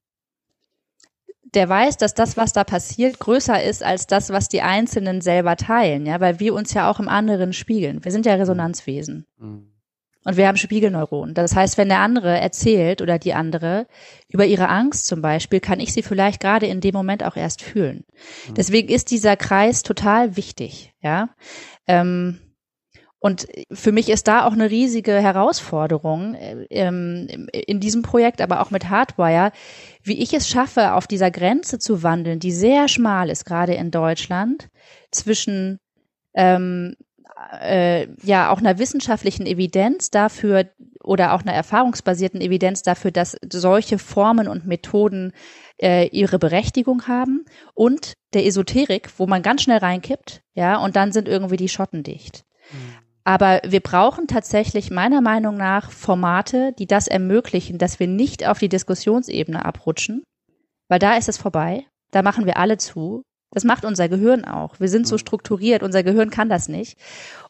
der 1.53 1.67
weiß, 1.67 1.97
dass 1.97 2.13
das, 2.13 2.37
was 2.37 2.53
da 2.53 2.63
passiert, 2.63 3.19
größer 3.19 3.61
ist 3.61 3.83
als 3.83 4.07
das, 4.07 4.29
was 4.29 4.47
die 4.47 4.61
Einzelnen 4.61 5.21
selber 5.21 5.57
teilen, 5.57 6.05
ja, 6.05 6.19
weil 6.21 6.39
wir 6.39 6.53
uns 6.53 6.73
ja 6.73 6.89
auch 6.89 6.99
im 6.99 7.09
anderen 7.09 7.51
spiegeln. 7.51 8.03
Wir 8.05 8.11
sind 8.11 8.25
ja 8.25 8.35
Resonanzwesen. 8.35 9.25
Mhm. 9.37 9.70
Und 10.23 10.37
wir 10.37 10.47
haben 10.47 10.57
Spiegelneuronen. 10.57 11.33
Das 11.33 11.55
heißt, 11.55 11.77
wenn 11.77 11.89
der 11.89 11.99
andere 11.99 12.39
erzählt 12.39 13.01
oder 13.01 13.17
die 13.17 13.33
andere 13.33 13.87
über 14.29 14.45
ihre 14.45 14.69
Angst 14.69 15.07
zum 15.07 15.21
Beispiel, 15.21 15.59
kann 15.59 15.79
ich 15.79 15.93
sie 15.93 16.03
vielleicht 16.03 16.39
gerade 16.39 16.67
in 16.67 16.79
dem 16.79 16.93
Moment 16.93 17.23
auch 17.23 17.35
erst 17.35 17.61
fühlen. 17.61 18.05
Mhm. 18.47 18.53
Deswegen 18.53 18.89
ist 18.89 19.09
dieser 19.09 19.35
Kreis 19.35 19.81
total 19.81 20.35
wichtig, 20.35 20.93
ja. 21.01 21.29
Ähm, 21.87 22.39
und 23.23 23.47
für 23.71 23.91
mich 23.91 24.09
ist 24.09 24.27
da 24.27 24.45
auch 24.45 24.53
eine 24.53 24.71
riesige 24.71 25.13
Herausforderung 25.13 26.35
ähm, 26.71 27.47
in 27.53 27.79
diesem 27.79 28.01
Projekt, 28.01 28.41
aber 28.41 28.61
auch 28.61 28.71
mit 28.71 28.89
Hardwire, 28.89 29.51
wie 30.01 30.19
ich 30.19 30.33
es 30.33 30.49
schaffe, 30.49 30.93
auf 30.93 31.05
dieser 31.05 31.29
Grenze 31.29 31.77
zu 31.77 32.01
wandeln, 32.01 32.39
die 32.39 32.51
sehr 32.51 32.87
schmal 32.87 33.29
ist, 33.29 33.45
gerade 33.45 33.75
in 33.75 33.91
Deutschland, 33.91 34.69
zwischen 35.11 35.77
ähm, 36.33 36.95
äh, 37.61 38.07
ja 38.23 38.49
auch 38.49 38.59
einer 38.59 38.77
wissenschaftlichen 38.79 39.45
Evidenz 39.45 40.09
dafür 40.09 40.69
oder 41.03 41.33
auch 41.33 41.41
einer 41.41 41.53
erfahrungsbasierten 41.53 42.41
Evidenz 42.41 42.81
dafür, 42.83 43.11
dass 43.11 43.37
solche 43.51 43.97
Formen 43.97 44.47
und 44.47 44.67
Methoden 44.67 45.33
äh, 45.81 46.07
ihre 46.07 46.39
Berechtigung 46.39 47.07
haben 47.07 47.45
und 47.73 48.13
der 48.33 48.45
Esoterik, 48.45 49.09
wo 49.17 49.27
man 49.27 49.41
ganz 49.41 49.63
schnell 49.63 49.79
reinkippt, 49.79 50.41
ja, 50.53 50.77
und 50.77 50.95
dann 50.95 51.11
sind 51.11 51.27
irgendwie 51.27 51.57
die 51.57 51.69
Schotten 51.69 52.03
dicht. 52.03 52.43
Mhm. 52.71 52.97
Aber 53.23 53.61
wir 53.63 53.81
brauchen 53.81 54.27
tatsächlich 54.27 54.89
meiner 54.89 55.21
Meinung 55.21 55.55
nach 55.55 55.91
Formate, 55.91 56.73
die 56.77 56.87
das 56.87 57.07
ermöglichen, 57.07 57.77
dass 57.77 57.99
wir 57.99 58.07
nicht 58.07 58.47
auf 58.47 58.57
die 58.57 58.69
Diskussionsebene 58.69 59.63
abrutschen, 59.63 60.23
weil 60.87 60.99
da 60.99 61.15
ist 61.15 61.29
es 61.29 61.37
vorbei. 61.37 61.85
Da 62.11 62.23
machen 62.23 62.45
wir 62.45 62.57
alle 62.57 62.77
zu. 62.77 63.23
Das 63.51 63.65
macht 63.65 63.83
unser 63.83 64.07
Gehirn 64.07 64.45
auch. 64.45 64.79
Wir 64.79 64.87
sind 64.87 65.05
so 65.05 65.15
mhm. 65.15 65.19
strukturiert, 65.19 65.83
unser 65.83 66.03
Gehirn 66.03 66.29
kann 66.29 66.49
das 66.49 66.69
nicht. 66.69 66.97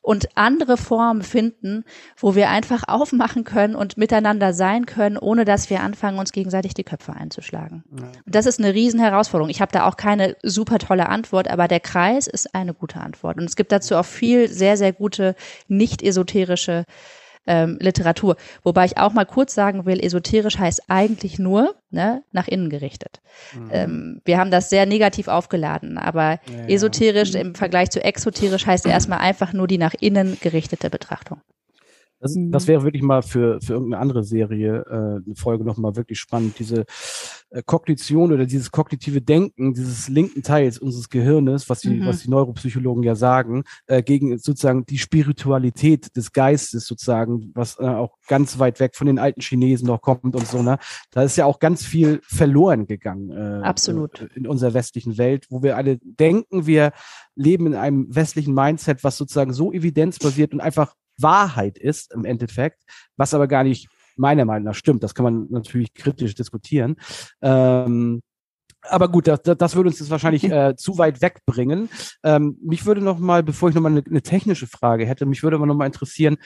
Und 0.02 0.30
andere 0.36 0.78
Formen 0.78 1.22
finden, 1.22 1.86
wo 2.18 2.34
wir 2.34 2.50
einfach 2.50 2.84
aufmachen 2.88 3.44
können 3.44 3.76
und 3.76 3.98
miteinander 3.98 4.52
sein 4.54 4.88
können, 4.88 5.18
ohne 5.18 5.46
dass 5.46 5.70
wir 5.70 5.82
anfangen, 5.82 6.18
uns 6.18 6.32
gegenseitig 6.32 6.74
die 6.74 6.84
Köpfe 6.84 7.14
einzuschlagen. 7.14 7.84
Ja. 8.00 8.06
Und 8.26 8.36
das 8.36 8.48
ist 8.48 8.60
eine 8.60 8.74
riesen 8.74 9.00
Herausforderung. 9.00 9.52
Ich 9.52 9.62
habe 9.62 9.72
da 9.72 9.88
auch 9.88 9.98
keine 9.98 10.36
super 10.42 10.80
tolle 10.80 11.08
Antwort, 11.08 11.48
aber 11.48 11.68
der 11.68 11.80
Kreis 11.80 12.26
ist 12.26 12.56
eine 12.56 12.74
gute 12.74 13.00
Antwort. 13.00 13.38
Und 13.38 13.44
es 13.44 13.56
gibt 13.56 13.72
dazu 13.72 13.96
auch 13.96 14.06
viel 14.06 14.48
sehr, 14.48 14.78
sehr 14.78 14.94
gute, 14.94 15.36
nicht 15.68 16.02
esoterische 16.02 16.86
ähm, 17.48 17.78
Literatur. 17.80 18.36
Wobei 18.64 18.86
ich 18.86 18.98
auch 18.98 19.14
mal 19.14 19.26
kurz 19.26 19.54
sagen 19.54 19.86
will, 19.86 20.00
esoterisch 20.00 20.58
heißt 20.58 20.84
eigentlich 20.90 21.40
nur 21.40 21.76
ne, 21.90 22.24
nach 22.32 22.48
innen 22.48 22.70
gerichtet. 22.70 23.22
Mhm. 23.54 23.70
Ähm, 23.72 24.22
wir 24.26 24.38
haben 24.38 24.52
das 24.52 24.70
sehr 24.70 24.86
negativ 24.86 25.28
aufgeladen, 25.28 25.98
aber 25.98 26.40
ja, 26.50 26.68
esoterisch 26.68 27.32
ja. 27.32 27.42
im 27.42 27.56
Vergleich 27.56 27.90
zu 27.90 28.04
exoterisch 28.04 28.66
heißt 28.66 28.86
erstmal 28.86 29.20
einfach 29.20 29.54
nur 29.54 29.68
die 29.68 29.78
nach 29.78 29.94
innen 30.00 30.38
gerichtete 30.42 30.90
Betrachtung. 30.90 31.42
Das, 32.22 32.36
das 32.38 32.68
wäre 32.68 32.84
wirklich 32.84 33.02
mal 33.02 33.24
für, 33.24 33.60
für 33.62 33.74
irgendeine 33.74 34.02
andere 34.02 34.24
Serie 34.24 34.86
äh, 34.88 35.26
eine 35.26 35.36
Folge 35.36 35.64
nochmal 35.64 35.96
wirklich 35.96 36.20
spannend. 36.20 36.60
Diese 36.60 36.86
äh, 37.50 37.64
Kognition 37.66 38.32
oder 38.32 38.46
dieses 38.46 38.70
kognitive 38.72 39.22
Denken 39.22 39.74
dieses 39.74 40.08
linken 40.08 40.44
Teils 40.44 40.78
unseres 40.78 41.10
Gehirnes, 41.10 41.68
was 41.68 41.80
die, 41.82 41.90
mhm. 41.90 42.06
was 42.06 42.22
die 42.22 42.30
Neuropsychologen 42.30 43.04
ja 43.04 43.16
sagen, 43.16 43.64
äh, 43.88 44.04
gegen 44.04 44.38
sozusagen 44.38 44.86
die 44.86 45.00
Spiritualität 45.00 46.16
des 46.16 46.32
Geistes 46.32 46.86
sozusagen, 46.86 47.52
was 47.56 47.80
äh, 47.80 47.84
auch 47.84 48.18
ganz 48.28 48.60
weit 48.60 48.80
weg 48.80 48.96
von 48.96 49.08
den 49.08 49.18
alten 49.18 49.42
Chinesen 49.42 49.88
noch 49.88 50.02
kommt 50.02 50.36
und 50.36 50.48
so, 50.48 50.62
ne? 50.62 50.78
Da 51.10 51.24
ist 51.24 51.38
ja 51.38 51.46
auch 51.46 51.60
ganz 51.60 51.84
viel 51.84 52.22
verloren 52.24 52.86
gegangen. 52.86 53.32
Äh, 53.32 53.66
Absolut. 53.66 54.22
Äh, 54.22 54.28
in 54.36 54.48
unserer 54.48 54.76
westlichen 54.76 55.18
Welt, 55.18 55.48
wo 55.50 55.64
wir 55.64 55.76
alle 55.76 55.98
denken, 56.04 56.68
wir 56.68 56.92
leben 57.36 57.66
in 57.66 57.76
einem 57.76 58.14
westlichen 58.14 58.54
Mindset, 58.54 59.04
was 59.04 59.18
sozusagen 59.18 59.54
so 59.54 59.72
evidenzbasiert 59.72 60.54
und 60.54 60.62
einfach 60.62 60.96
Wahrheit 61.22 61.78
ist 61.78 62.14
im 62.14 62.26
Endeffekt, 62.26 62.82
was 63.18 63.34
aber 63.34 63.48
gar 63.48 63.64
nicht 63.64 63.88
meiner 64.16 64.46
Meinung 64.46 64.66
nach 64.66 64.76
stimmt. 64.76 65.04
Das 65.04 65.16
kann 65.16 65.24
man 65.24 65.48
natürlich 65.50 65.94
kritisch 65.94 66.36
diskutieren. 66.36 66.96
Ähm, 67.42 68.22
aber 68.84 69.10
gut, 69.10 69.28
das, 69.28 69.42
das 69.44 69.76
würde 69.76 69.90
uns 69.90 70.00
jetzt 70.00 70.10
wahrscheinlich 70.10 70.44
äh, 70.52 70.76
zu 70.76 70.98
weit 70.98 71.22
wegbringen. 71.22 71.90
Ähm, 72.24 72.58
mich 72.64 72.86
würde 72.86 73.02
noch 73.02 73.20
mal, 73.20 73.44
bevor 73.44 73.70
ich 73.70 73.76
noch 73.76 73.82
mal 73.82 73.92
eine, 73.92 74.04
eine 74.06 74.22
technische 74.22 74.68
Frage 74.68 75.06
hätte, 75.06 75.26
mich 75.26 75.44
würde 75.44 75.58
aber 75.58 75.66
noch 75.66 75.76
mal 75.76 75.86
interessieren, 75.86 76.38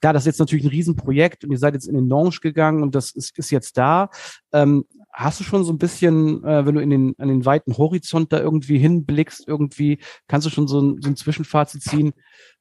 klar, 0.00 0.12
das 0.12 0.22
ist 0.22 0.26
jetzt 0.26 0.40
natürlich 0.40 0.64
ein 0.64 0.70
Riesenprojekt 0.70 1.44
und 1.44 1.50
ihr 1.50 1.58
seid 1.58 1.74
jetzt 1.74 1.86
in 1.86 1.94
den 1.94 2.08
Launch 2.08 2.40
gegangen 2.40 2.82
und 2.82 2.94
das 2.94 3.10
ist, 3.10 3.38
ist 3.38 3.50
jetzt 3.50 3.76
da. 3.76 4.08
Ähm, 4.52 4.84
hast 5.12 5.40
du 5.40 5.44
schon 5.44 5.64
so 5.64 5.72
ein 5.72 5.78
bisschen, 5.78 6.42
äh, 6.44 6.64
wenn 6.64 6.74
du 6.74 6.80
in 6.80 6.90
den, 6.90 7.14
an 7.18 7.28
den 7.28 7.44
weiten 7.44 7.76
Horizont 7.76 8.32
da 8.32 8.40
irgendwie 8.40 8.78
hinblickst, 8.78 9.46
irgendwie, 9.46 9.98
kannst 10.26 10.46
du 10.46 10.50
schon 10.50 10.66
so 10.66 10.80
ein, 10.80 11.02
so 11.02 11.08
ein 11.08 11.16
Zwischenfazit 11.16 11.82
ziehen, 11.82 12.12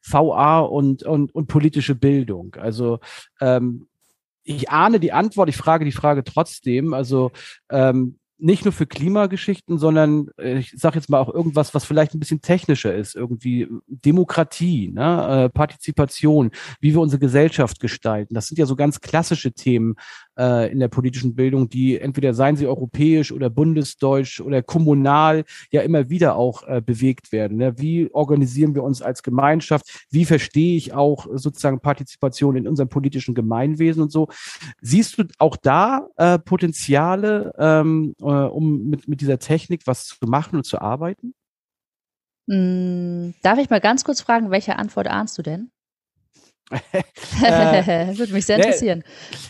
VA 0.05 0.59
und, 0.59 1.03
und, 1.03 1.33
und 1.33 1.47
politische 1.47 1.95
Bildung? 1.95 2.55
Also 2.55 2.99
ähm, 3.39 3.87
ich 4.43 4.69
ahne 4.69 4.99
die 4.99 5.13
Antwort, 5.13 5.49
ich 5.49 5.57
frage 5.57 5.85
die 5.85 5.91
Frage 5.91 6.23
trotzdem. 6.23 6.93
Also 6.93 7.31
ähm, 7.69 8.17
nicht 8.41 8.65
nur 8.65 8.71
für 8.71 8.87
Klimageschichten, 8.87 9.77
sondern 9.77 10.29
äh, 10.37 10.57
ich 10.57 10.73
sage 10.75 10.95
jetzt 10.95 11.09
mal 11.09 11.19
auch 11.19 11.33
irgendwas, 11.33 11.73
was 11.73 11.85
vielleicht 11.85 12.13
ein 12.13 12.19
bisschen 12.19 12.41
technischer 12.41 12.93
ist, 12.93 13.15
irgendwie 13.15 13.67
Demokratie, 13.87 14.91
ne? 14.93 15.45
äh, 15.45 15.49
Partizipation, 15.49 16.51
wie 16.79 16.93
wir 16.93 17.01
unsere 17.01 17.19
Gesellschaft 17.19 17.79
gestalten. 17.79 18.33
Das 18.33 18.47
sind 18.47 18.57
ja 18.57 18.65
so 18.65 18.75
ganz 18.75 19.01
klassische 19.01 19.51
Themen, 19.53 19.95
äh, 20.41 20.71
in 20.71 20.79
der 20.79 20.87
politischen 20.87 21.35
Bildung, 21.35 21.69
die 21.69 21.99
entweder 21.99 22.33
seien 22.33 22.55
sie 22.55 22.67
europäisch 22.67 23.31
oder 23.31 23.49
bundesdeutsch 23.49 24.41
oder 24.41 24.63
kommunal 24.63 25.43
ja 25.71 25.81
immer 25.81 26.09
wieder 26.09 26.35
auch 26.35 26.67
äh, 26.67 26.81
bewegt 26.81 27.31
werden. 27.31 27.57
Ne? 27.57 27.77
Wie 27.77 28.09
organisieren 28.11 28.73
wir 28.73 28.83
uns 28.83 29.01
als 29.01 29.23
Gemeinschaft? 29.23 30.05
Wie 30.09 30.25
verstehe 30.25 30.75
ich 30.77 30.93
auch 30.93 31.27
sozusagen 31.33 31.79
Partizipation 31.79 32.55
in 32.55 32.67
unserem 32.67 32.89
politischen 32.89 33.35
Gemeinwesen 33.35 34.01
und 34.01 34.11
so? 34.11 34.29
Siehst 34.81 35.17
du 35.17 35.23
auch 35.37 35.57
da 35.57 36.07
äh, 36.17 36.39
Potenziale, 36.39 37.53
ähm, 37.59 38.15
äh, 38.21 38.25
um 38.31 38.89
mit, 38.89 39.07
mit 39.07 39.21
dieser 39.21 39.39
Technik 39.39 39.87
was 39.87 40.05
zu 40.05 40.15
machen 40.25 40.57
und 40.57 40.65
zu 40.65 40.81
arbeiten? 40.81 41.33
Hm, 42.49 43.33
darf 43.43 43.59
ich 43.59 43.69
mal 43.69 43.81
ganz 43.81 44.03
kurz 44.03 44.21
fragen, 44.21 44.51
welche 44.51 44.75
Antwort 44.77 45.07
ahnst 45.07 45.37
du 45.37 45.41
denn? 45.41 45.71
äh, 47.43 48.17
Würde 48.17 48.33
mich 48.33 48.45
sehr 48.45 48.57
interessieren. 48.57 49.03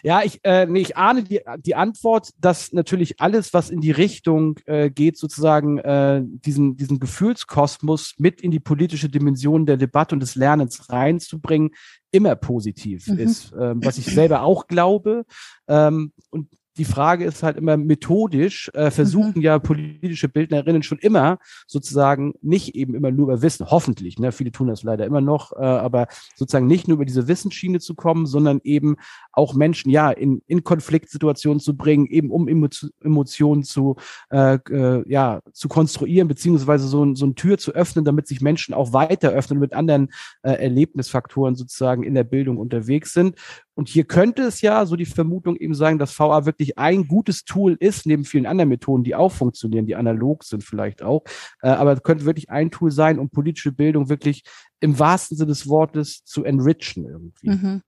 Ja, 0.03 0.21
ich, 0.23 0.39
äh, 0.43 0.65
nee, 0.65 0.79
ich 0.79 0.97
ahne 0.97 1.23
die, 1.23 1.41
die 1.59 1.75
Antwort, 1.75 2.31
dass 2.39 2.73
natürlich 2.73 3.21
alles, 3.21 3.53
was 3.53 3.69
in 3.69 3.81
die 3.81 3.91
Richtung 3.91 4.59
äh, 4.65 4.89
geht, 4.89 5.17
sozusagen 5.17 5.77
äh, 5.79 6.21
diesen, 6.23 6.77
diesen 6.77 6.99
Gefühlskosmos 6.99 8.15
mit 8.17 8.41
in 8.41 8.51
die 8.51 8.59
politische 8.59 9.09
Dimension 9.09 9.65
der 9.65 9.77
Debatte 9.77 10.15
und 10.15 10.19
des 10.19 10.35
Lernens 10.35 10.89
reinzubringen, 10.89 11.71
immer 12.11 12.35
positiv 12.35 13.07
mhm. 13.07 13.19
ist, 13.19 13.53
ähm, 13.59 13.83
was 13.83 13.97
ich 13.97 14.05
selber 14.05 14.41
auch 14.41 14.67
glaube. 14.67 15.25
Ähm, 15.67 16.13
und 16.29 16.49
die 16.81 16.85
Frage 16.85 17.25
ist 17.25 17.43
halt 17.43 17.57
immer 17.57 17.77
methodisch, 17.77 18.71
äh, 18.73 18.89
versuchen 18.89 19.33
mhm. 19.35 19.41
ja 19.43 19.59
politische 19.59 20.27
Bildnerinnen 20.27 20.81
schon 20.81 20.97
immer 20.97 21.37
sozusagen 21.67 22.33
nicht 22.41 22.73
eben 22.73 22.95
immer 22.95 23.11
nur 23.11 23.27
über 23.27 23.43
Wissen, 23.43 23.69
hoffentlich, 23.69 24.17
ne, 24.17 24.31
viele 24.31 24.51
tun 24.51 24.65
das 24.65 24.81
leider 24.81 25.05
immer 25.05 25.21
noch, 25.21 25.51
äh, 25.51 25.63
aber 25.63 26.07
sozusagen 26.35 26.65
nicht 26.65 26.87
nur 26.87 26.95
über 26.95 27.05
diese 27.05 27.27
Wissensschiene 27.27 27.79
zu 27.79 27.93
kommen, 27.93 28.25
sondern 28.25 28.61
eben 28.63 28.95
auch 29.31 29.53
Menschen 29.53 29.91
ja 29.91 30.09
in, 30.09 30.41
in 30.47 30.63
Konfliktsituationen 30.63 31.59
zu 31.59 31.77
bringen, 31.77 32.07
eben 32.07 32.31
um 32.31 32.47
Emotionen 32.47 33.61
zu, 33.61 33.97
äh, 34.31 34.55
äh, 34.71 35.07
ja, 35.07 35.41
zu 35.53 35.67
konstruieren, 35.67 36.27
beziehungsweise 36.27 36.87
so, 36.87 37.13
so 37.13 37.25
eine 37.25 37.35
Tür 37.35 37.59
zu 37.59 37.73
öffnen, 37.73 38.05
damit 38.05 38.27
sich 38.27 38.41
Menschen 38.41 38.73
auch 38.73 38.91
weiter 38.91 39.29
öffnen 39.29 39.59
mit 39.59 39.73
anderen 39.73 40.09
äh, 40.41 40.53
Erlebnisfaktoren 40.53 41.53
sozusagen 41.53 42.01
in 42.01 42.15
der 42.15 42.23
Bildung 42.23 42.57
unterwegs 42.57 43.13
sind. 43.13 43.35
Und 43.73 43.87
hier 43.87 44.03
könnte 44.03 44.43
es 44.43 44.61
ja, 44.61 44.85
so 44.85 44.95
die 44.95 45.05
Vermutung 45.05 45.55
eben 45.55 45.73
sein, 45.73 45.97
dass 45.97 46.17
VA 46.19 46.45
wirklich 46.45 46.70
ein 46.77 47.07
gutes 47.07 47.43
Tool 47.43 47.77
ist, 47.79 48.05
neben 48.05 48.25
vielen 48.25 48.45
anderen 48.45 48.69
Methoden, 48.69 49.03
die 49.03 49.15
auch 49.15 49.31
funktionieren, 49.31 49.85
die 49.85 49.95
analog 49.95 50.43
sind 50.43 50.63
vielleicht 50.63 51.01
auch. 51.01 51.23
Äh, 51.61 51.69
aber 51.69 51.93
es 51.93 52.03
könnte 52.03 52.25
wirklich 52.25 52.49
ein 52.49 52.71
Tool 52.71 52.91
sein, 52.91 53.19
um 53.19 53.29
politische 53.29 53.71
Bildung 53.71 54.09
wirklich 54.09 54.43
im 54.79 54.97
wahrsten 54.99 55.37
Sinne 55.37 55.49
des 55.49 55.67
Wortes 55.67 56.23
zu 56.25 56.43
enrichen 56.43 57.05
irgendwie. 57.05 57.49
Mhm. 57.49 57.81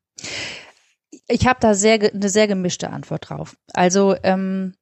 Ich 1.28 1.48
habe 1.48 1.60
da 1.62 1.74
sehr 1.74 2.00
eine 2.14 2.30
sehr 2.30 2.48
gemischte 2.48 2.90
Antwort 2.90 3.30
drauf. 3.30 3.56
Also 3.74 4.16
ähm, 4.24 4.74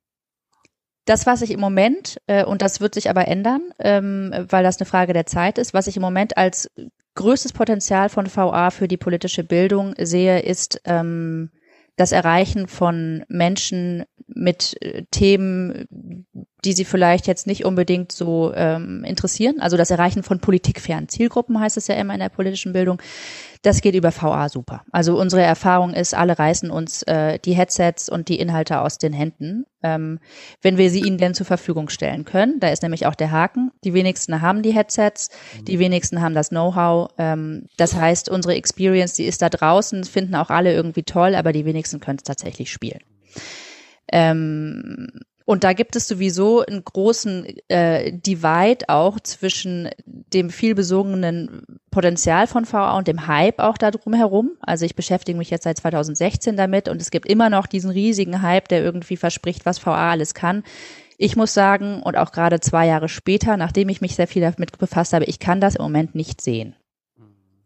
das, 1.05 1.25
was 1.25 1.41
ich 1.41 1.51
im 1.51 1.59
Moment, 1.59 2.21
äh, 2.27 2.45
und 2.45 2.61
das 2.61 2.79
wird 2.79 2.93
sich 2.93 3.09
aber 3.09 3.27
ändern, 3.27 3.71
ähm, 3.79 4.33
weil 4.49 4.63
das 4.63 4.79
eine 4.79 4.85
Frage 4.85 5.13
der 5.13 5.25
Zeit 5.25 5.57
ist, 5.57 5.73
was 5.73 5.87
ich 5.87 5.97
im 5.97 6.01
Moment 6.01 6.37
als 6.37 6.69
größtes 7.15 7.53
Potenzial 7.53 8.09
von 8.09 8.27
VA 8.33 8.69
für 8.69 8.87
die 8.87 8.97
politische 8.97 9.43
Bildung 9.43 9.93
sehe, 9.99 10.39
ist 10.39 10.81
ähm, 10.85 11.51
das 11.95 12.11
Erreichen 12.11 12.67
von 12.67 13.23
Menschen 13.27 14.05
mit 14.33 14.77
äh, 14.81 15.03
Themen, 15.11 15.87
die 16.63 16.73
sie 16.73 16.85
vielleicht 16.85 17.27
jetzt 17.27 17.47
nicht 17.47 17.65
unbedingt 17.65 18.11
so 18.11 18.53
ähm, 18.55 19.03
interessieren. 19.03 19.59
Also 19.59 19.77
das 19.77 19.89
Erreichen 19.89 20.23
von 20.23 20.39
politikfernen 20.39 21.09
Zielgruppen 21.09 21.59
heißt 21.59 21.77
es 21.77 21.87
ja 21.87 21.95
immer 21.95 22.13
in 22.13 22.19
der 22.19 22.29
politischen 22.29 22.73
Bildung. 22.73 23.01
Das 23.63 23.81
geht 23.81 23.95
über 23.95 24.11
VA 24.11 24.49
super. 24.49 24.83
Also 24.91 25.19
unsere 25.19 25.41
Erfahrung 25.41 25.93
ist, 25.93 26.15
alle 26.15 26.37
reißen 26.37 26.71
uns 26.71 27.03
äh, 27.03 27.39
die 27.39 27.53
Headsets 27.53 28.09
und 28.09 28.27
die 28.27 28.39
Inhalte 28.39 28.81
aus 28.81 28.97
den 28.97 29.13
Händen, 29.13 29.65
ähm, 29.83 30.19
wenn 30.61 30.77
wir 30.77 30.89
sie 30.89 31.01
ihnen 31.01 31.17
denn 31.17 31.33
zur 31.33 31.45
Verfügung 31.45 31.89
stellen 31.89 32.25
können. 32.25 32.59
Da 32.59 32.69
ist 32.69 32.81
nämlich 32.83 33.05
auch 33.05 33.15
der 33.15 33.31
Haken. 33.31 33.71
Die 33.83 33.93
wenigsten 33.93 34.41
haben 34.41 34.61
die 34.61 34.73
Headsets, 34.73 35.29
die 35.67 35.79
wenigsten 35.79 36.21
haben 36.21 36.33
das 36.33 36.49
Know-how. 36.49 37.09
Ähm, 37.17 37.67
das 37.77 37.95
heißt, 37.95 38.29
unsere 38.29 38.55
Experience, 38.55 39.13
die 39.13 39.25
ist 39.25 39.41
da 39.41 39.49
draußen, 39.49 40.03
finden 40.03 40.35
auch 40.35 40.49
alle 40.49 40.73
irgendwie 40.73 41.03
toll, 41.03 41.35
aber 41.35 41.53
die 41.53 41.65
wenigsten 41.65 41.99
können 41.99 42.17
es 42.17 42.23
tatsächlich 42.23 42.71
spielen. 42.71 43.01
Ähm, 44.11 45.07
und 45.45 45.63
da 45.63 45.73
gibt 45.73 45.95
es 45.95 46.07
sowieso 46.07 46.61
einen 46.61 46.83
großen 46.83 47.45
äh, 47.67 48.13
Divide 48.13 48.87
auch 48.87 49.19
zwischen 49.19 49.89
dem 50.05 50.49
viel 50.49 50.75
besungenen 50.75 51.65
Potenzial 51.89 52.47
von 52.47 52.71
VA 52.71 52.97
und 52.97 53.07
dem 53.07 53.27
Hype 53.27 53.59
auch 53.59 53.77
da 53.77 53.91
drumherum. 53.91 54.51
Also 54.61 54.85
ich 54.85 54.95
beschäftige 54.95 55.37
mich 55.37 55.49
jetzt 55.49 55.63
seit 55.63 55.77
2016 55.77 56.55
damit 56.55 56.87
und 56.87 57.01
es 57.01 57.11
gibt 57.11 57.27
immer 57.27 57.49
noch 57.49 57.67
diesen 57.67 57.89
riesigen 57.89 58.41
Hype, 58.41 58.69
der 58.69 58.81
irgendwie 58.81 59.17
verspricht, 59.17 59.65
was 59.65 59.85
VA 59.85 60.11
alles 60.11 60.33
kann. 60.33 60.63
Ich 61.17 61.35
muss 61.35 61.53
sagen, 61.53 62.01
und 62.01 62.17
auch 62.17 62.31
gerade 62.31 62.59
zwei 62.59 62.87
Jahre 62.87 63.09
später, 63.09 63.57
nachdem 63.57 63.89
ich 63.89 64.01
mich 64.01 64.15
sehr 64.15 64.27
viel 64.27 64.41
damit 64.41 64.77
befasst 64.77 65.13
habe, 65.13 65.25
ich 65.25 65.39
kann 65.39 65.59
das 65.59 65.75
im 65.75 65.83
Moment 65.83 66.15
nicht 66.15 66.41
sehen. 66.41 66.75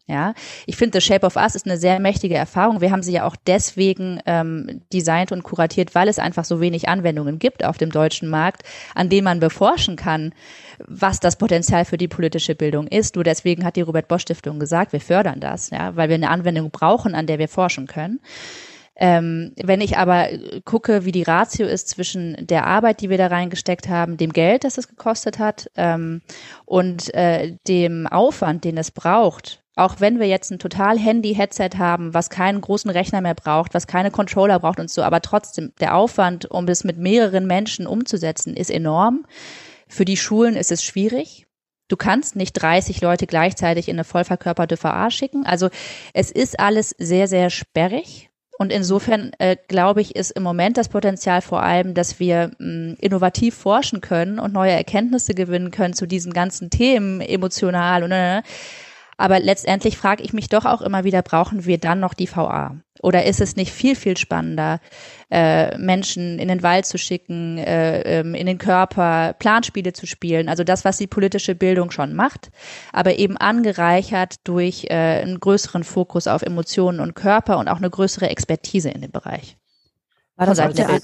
Ja, 0.08 0.36
ich 0.68 0.76
finde, 0.76 1.00
The 1.02 1.06
Shape 1.06 1.26
of 1.26 1.36
Us 1.36 1.56
ist 1.56 1.66
eine 1.66 1.78
sehr 1.78 2.00
mächtige 2.00 2.36
Erfahrung. 2.36 2.80
Wir 2.80 2.92
haben 2.92 3.02
sie 3.02 3.14
ja 3.14 3.26
auch 3.26 3.36
deswegen 3.48 4.20
ähm, 4.28 4.82
designt 4.94 5.32
und 5.32 5.42
kuratiert, 5.42 5.96
weil 5.96 6.08
es 6.08 6.20
einfach 6.20 6.46
so 6.46 6.62
wenig 6.62 6.88
Anwendungen 6.88 7.40
gibt 7.40 7.66
auf 7.66 7.80
dem 7.80 7.90
deutschen 7.90 8.30
Markt, 8.30 8.62
an 8.94 9.10
denen 9.10 9.24
man 9.24 9.40
beforschen 9.40 9.96
kann, 9.96 10.34
was 10.78 11.20
das 11.20 11.38
Potenzial 11.38 11.86
für 11.86 11.98
die 11.98 12.08
politische 12.08 12.54
Bildung 12.54 12.86
ist. 12.86 13.16
Nur 13.16 13.24
deswegen 13.24 13.66
hat 13.66 13.78
die 13.78 13.82
Robert 13.82 14.08
Bosch 14.08 14.22
Stiftung 14.22 14.60
gesagt, 14.60 14.94
wir 14.94 15.02
fördern 15.02 15.40
das, 15.40 15.72
ja, 15.72 15.96
weil 15.96 16.10
wir 16.10 16.16
eine 16.16 16.30
Anwendung 16.30 16.70
brauchen, 16.70 17.16
an 17.16 17.26
der 17.26 17.40
wir 17.40 17.48
forschen 17.48 17.88
können. 17.88 18.20
Ähm, 18.98 19.54
wenn 19.62 19.82
ich 19.82 19.98
aber 19.98 20.30
gucke, 20.66 21.04
wie 21.04 21.12
die 21.12 21.24
Ratio 21.24 21.68
ist 21.68 21.90
zwischen 21.90 22.38
der 22.40 22.66
Arbeit, 22.66 23.02
die 23.02 23.10
wir 23.10 23.18
da 23.18 23.28
reingesteckt 23.28 23.90
haben, 23.90 24.18
dem 24.18 24.32
Geld, 24.32 24.64
das 24.64 24.78
es 24.78 24.88
gekostet 24.88 25.40
hat, 25.40 25.70
ähm, 25.76 26.22
und 26.66 27.14
äh, 27.14 27.58
dem 27.68 28.08
Aufwand, 28.08 28.64
den 28.64 28.78
es 28.78 28.92
braucht, 28.92 29.65
auch 29.76 30.00
wenn 30.00 30.20
wir 30.20 30.28
jetzt 30.28 30.52
ein 30.52 30.60
total 30.60 30.98
Handy-Headset 30.98 31.72
haben, 31.78 32.14
was 32.14 32.30
keinen 32.30 32.62
großen 32.62 32.90
Rechner 32.90 33.22
mehr 33.22 33.36
braucht, 33.36 33.74
was 33.74 33.88
keine 33.88 34.12
Controller 34.12 34.60
braucht 34.60 34.80
und 34.80 34.90
so, 34.90 35.04
aber 35.04 35.22
trotzdem 35.22 35.74
der 35.80 35.96
Aufwand, 35.96 36.50
um 36.50 36.66
das 36.66 36.84
mit 36.84 36.98
mehreren 36.98 37.46
Menschen 37.46 37.86
umzusetzen, 37.86 38.56
ist 38.56 38.72
enorm. 38.72 39.26
Für 39.88 40.06
die 40.06 40.18
Schulen 40.18 40.56
ist 40.56 40.72
es 40.72 40.84
schwierig. 40.84 41.46
Du 41.88 41.98
kannst 41.98 42.36
nicht 42.36 42.54
30 42.54 43.02
Leute 43.02 43.28
gleichzeitig 43.28 43.90
in 43.90 43.96
eine 43.96 44.06
vollverkörperte 44.06 44.82
VA 44.82 45.12
schicken. 45.12 45.46
Also 45.46 45.70
es 46.14 46.32
ist 46.32 46.60
alles 46.60 46.96
sehr, 46.98 47.28
sehr 47.28 47.50
sperrig. 47.50 48.30
Und 48.58 48.72
insofern 48.72 49.32
äh, 49.38 49.58
glaube 49.68 50.02
ich, 50.02 50.16
ist 50.16 50.32
im 50.32 50.42
Moment 50.42 50.78
das 50.78 50.88
Potenzial 50.90 51.42
vor 51.42 51.62
allem, 51.62 51.94
dass 51.94 52.20
wir 52.20 52.52
mh, 52.58 52.94
mm, 52.94 52.98
innovativ 53.02 53.56
forschen 53.56 54.00
können 54.00 54.40
und 54.40 54.54
neue 54.54 54.72
Erkenntnisse 54.72 55.36
gewinnen 55.36 55.72
können 55.72 55.94
zu 55.94 56.06
diesen 56.06 56.32
ganzen 56.32 56.70
Themen 56.70 57.20
emotional 57.20 58.04
und 58.04 58.14
äh, 58.14 58.42
aber 59.18 59.40
letztendlich 59.40 59.98
frage 59.98 60.24
ich 60.24 60.34
mich 60.34 60.50
doch 60.50 60.66
auch 60.66 60.82
immer 60.82 61.04
wieder, 61.04 61.22
brauchen 61.22 61.66
wir 61.66 61.78
dann 61.78 62.00
noch 62.00 62.14
die 62.14 62.30
VA? 62.30 62.76
Oder 63.02 63.26
ist 63.26 63.42
es 63.42 63.56
nicht 63.56 63.72
viel, 63.72 63.96
viel 63.96 64.18
spannender, 64.18 64.80
äh, 65.30 65.78
Menschen 65.78 66.40
in 66.40 66.48
den 66.48 66.64
Wald 66.64 66.86
zu 66.86 66.98
schicken, 66.98 67.58
äh, 67.58 68.02
ähm, 68.02 68.36
in 68.36 68.46
den 68.46 68.58
Körper, 68.58 69.36
Planspiele 69.38 69.94
zu 69.94 70.08
spielen? 70.08 70.50
Also 70.50 70.64
das, 70.64 70.86
was 70.86 70.98
die 70.98 71.08
politische 71.08 71.56
Bildung 71.56 71.92
schon 71.92 72.14
macht, 72.14 72.50
aber 72.92 73.18
eben 73.18 73.38
angereichert 73.38 74.36
durch 74.44 74.86
äh, 74.86 75.22
einen 75.22 75.40
größeren 75.40 75.84
Fokus 75.84 76.28
auf 76.28 76.42
Emotionen 76.42 77.00
und 77.00 77.16
Körper 77.16 77.58
und 77.58 77.68
auch 77.68 77.78
eine 77.78 77.90
größere 77.90 78.30
Expertise 78.30 78.90
in 78.90 79.02
dem 79.02 79.12
Bereich. 79.12 79.58
War 80.36 80.48
das 80.48 80.60
auch 80.60 80.74
der, 80.74 81.00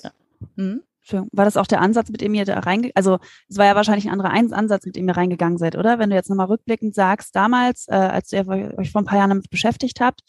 hm? 0.56 0.82
War 1.14 1.46
das 1.46 1.58
auch 1.58 1.68
der 1.68 1.82
Ansatz, 1.82 2.10
mit 2.10 2.22
dem 2.22 2.34
ihr 2.34 2.46
da 2.46 2.60
reingegangen, 2.60 2.96
also 2.96 3.20
es 3.50 3.58
war 3.58 3.66
ja 3.66 3.76
wahrscheinlich 3.76 4.06
ein 4.06 4.12
anderer 4.12 4.32
Ansatz, 4.32 4.86
mit 4.86 4.96
dem 4.96 5.08
ihr 5.08 5.18
reingegangen 5.18 5.58
seid, 5.58 5.76
oder? 5.76 6.00
Wenn 6.00 6.10
du 6.10 6.16
jetzt 6.16 6.30
nochmal 6.30 6.48
rückblickend 6.48 6.96
sagst, 6.96 7.36
damals, 7.36 7.88
äh, 7.88 7.96
als 7.96 8.32
ihr 8.32 8.48
euch 8.48 8.92
vor 8.92 9.02
ein 9.02 9.06
paar 9.06 9.18
Jahren 9.18 9.30
damit 9.30 9.50
beschäftigt 9.50 10.02
habt, 10.02 10.22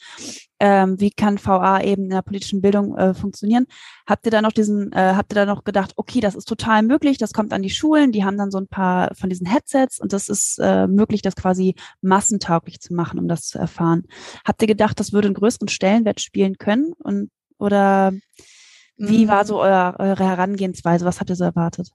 ähm, 0.61 1.01
wie 1.01 1.11
kann 1.11 1.45
VA 1.45 1.83
eben 1.83 2.05
in 2.05 2.11
der 2.11 2.23
politischen 2.23 2.61
Bildung 2.63 2.97
äh, 2.97 3.15
funktionieren, 3.15 3.67
habt 4.07 4.27
ihr 4.27 4.31
da 4.31 4.43
noch 4.43 4.53
diesen, 4.53 4.93
äh, 4.93 5.15
habt 5.17 5.33
ihr 5.33 5.37
da 5.37 5.47
noch 5.47 5.65
gedacht, 5.65 5.93
okay, 5.97 6.21
das 6.21 6.37
ist 6.37 6.47
total 6.47 6.83
möglich, 6.83 7.19
das 7.19 7.33
kommt 7.33 7.53
an 7.53 7.63
die 7.63 7.71
Schulen, 7.71 8.13
die 8.13 8.25
haben 8.25 8.39
dann 8.39 8.51
so 8.51 8.59
ein 8.59 8.69
paar 8.69 9.15
von 9.15 9.29
diesen 9.29 9.47
Headsets 9.47 10.01
und 10.01 10.13
das 10.13 10.29
ist 10.29 10.59
äh, 10.61 10.87
möglich, 10.87 11.21
das 11.21 11.35
quasi 11.35 11.75
massentauglich 12.01 12.81
zu 12.81 12.95
machen, 12.95 13.19
um 13.19 13.27
das 13.27 13.47
zu 13.47 13.59
erfahren. 13.59 14.05
Habt 14.47 14.63
ihr 14.63 14.69
gedacht, 14.69 15.01
das 15.01 15.13
würde 15.13 15.27
einen 15.27 15.35
größeren 15.35 15.69
Stellenwert 15.69 16.21
spielen 16.21 16.59
können 16.59 16.93
und 16.99 17.31
oder 17.59 18.13
wie 19.09 19.29
war 19.29 19.45
so 19.45 19.61
euer, 19.61 19.97
eure 19.99 20.25
Herangehensweise? 20.25 21.05
Was 21.05 21.21
habt 21.21 21.31
ihr 21.31 21.37
so 21.37 21.45
erwartet? 21.45 21.89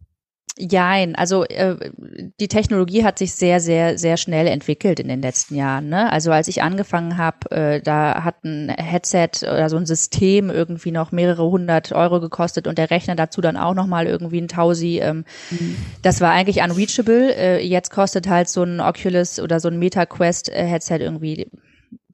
Jein, 0.59 1.15
also 1.15 1.43
äh, 1.45 1.91
die 2.39 2.47
Technologie 2.47 3.03
hat 3.03 3.19
sich 3.19 3.33
sehr, 3.33 3.59
sehr, 3.59 3.99
sehr 3.99 4.17
schnell 4.17 4.47
entwickelt 4.47 4.99
in 4.99 5.07
den 5.07 5.21
letzten 5.21 5.55
Jahren. 5.55 5.89
Ne? 5.89 6.11
Also 6.11 6.31
als 6.31 6.47
ich 6.47 6.63
angefangen 6.63 7.17
habe, 7.17 7.51
äh, 7.51 7.81
da 7.81 8.23
hat 8.23 8.43
ein 8.43 8.69
Headset 8.69 9.29
oder 9.43 9.69
so 9.69 9.77
ein 9.77 9.85
System 9.85 10.49
irgendwie 10.49 10.89
noch 10.89 11.11
mehrere 11.11 11.47
hundert 11.47 11.91
Euro 11.91 12.19
gekostet 12.19 12.65
und 12.65 12.79
der 12.79 12.89
Rechner 12.89 13.15
dazu 13.15 13.39
dann 13.39 13.55
auch 13.55 13.75
nochmal 13.75 14.07
irgendwie 14.07 14.41
ein 14.41 14.47
Tausi. 14.47 14.99
Ähm, 14.99 15.25
mhm. 15.51 15.75
Das 16.01 16.21
war 16.21 16.31
eigentlich 16.31 16.63
unreachable. 16.63 17.35
Äh, 17.35 17.63
jetzt 17.63 17.91
kostet 17.91 18.27
halt 18.27 18.49
so 18.49 18.63
ein 18.63 18.79
Oculus 18.79 19.39
oder 19.39 19.59
so 19.59 19.67
ein 19.67 19.77
MetaQuest 19.77 20.49
äh, 20.49 20.65
Headset 20.65 20.97
irgendwie 20.97 21.51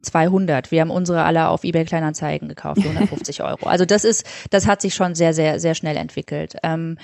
200. 0.03 0.71
Wir 0.71 0.81
haben 0.81 0.91
unsere 0.91 1.23
alle 1.23 1.47
auf 1.47 1.63
eBay 1.63 1.85
Kleinanzeigen 1.85 2.47
gekauft, 2.47 2.79
150 2.79 3.41
Euro. 3.43 3.67
Also 3.67 3.85
das 3.85 4.03
ist, 4.03 4.25
das 4.51 4.67
hat 4.67 4.81
sich 4.81 4.93
schon 4.93 5.15
sehr, 5.15 5.33
sehr, 5.33 5.59
sehr 5.59 5.75
schnell 5.75 5.97
entwickelt. 5.97 6.55
Ähm, 6.63 6.97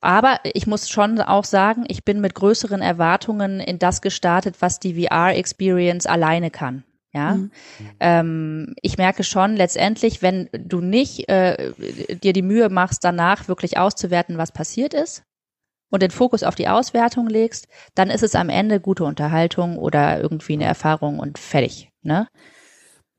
aber 0.00 0.40
ich 0.44 0.66
muss 0.66 0.90
schon 0.90 1.18
auch 1.20 1.44
sagen, 1.44 1.84
ich 1.88 2.04
bin 2.04 2.20
mit 2.20 2.34
größeren 2.34 2.82
Erwartungen 2.82 3.60
in 3.60 3.78
das 3.78 4.02
gestartet, 4.02 4.56
was 4.60 4.78
die 4.78 5.02
VR-Experience 5.02 6.06
alleine 6.06 6.50
kann. 6.50 6.84
Ja, 7.14 7.36
mhm. 7.36 7.50
ähm, 8.00 8.74
ich 8.82 8.98
merke 8.98 9.22
schon 9.22 9.54
letztendlich, 9.54 10.20
wenn 10.20 10.50
du 10.52 10.80
nicht 10.80 11.28
äh, 11.28 11.72
dir 12.22 12.32
die 12.32 12.42
Mühe 12.42 12.68
machst, 12.70 13.04
danach 13.04 13.46
wirklich 13.46 13.78
auszuwerten, 13.78 14.36
was 14.36 14.50
passiert 14.50 14.94
ist, 14.94 15.22
und 15.94 16.02
den 16.02 16.10
Fokus 16.10 16.42
auf 16.42 16.56
die 16.56 16.66
Auswertung 16.66 17.28
legst, 17.28 17.68
dann 17.94 18.10
ist 18.10 18.24
es 18.24 18.34
am 18.34 18.48
Ende 18.48 18.80
gute 18.80 19.04
Unterhaltung 19.04 19.78
oder 19.78 20.20
irgendwie 20.20 20.54
eine 20.54 20.64
Erfahrung 20.64 21.20
und 21.20 21.38
fertig. 21.38 21.92
Ne? 22.02 22.26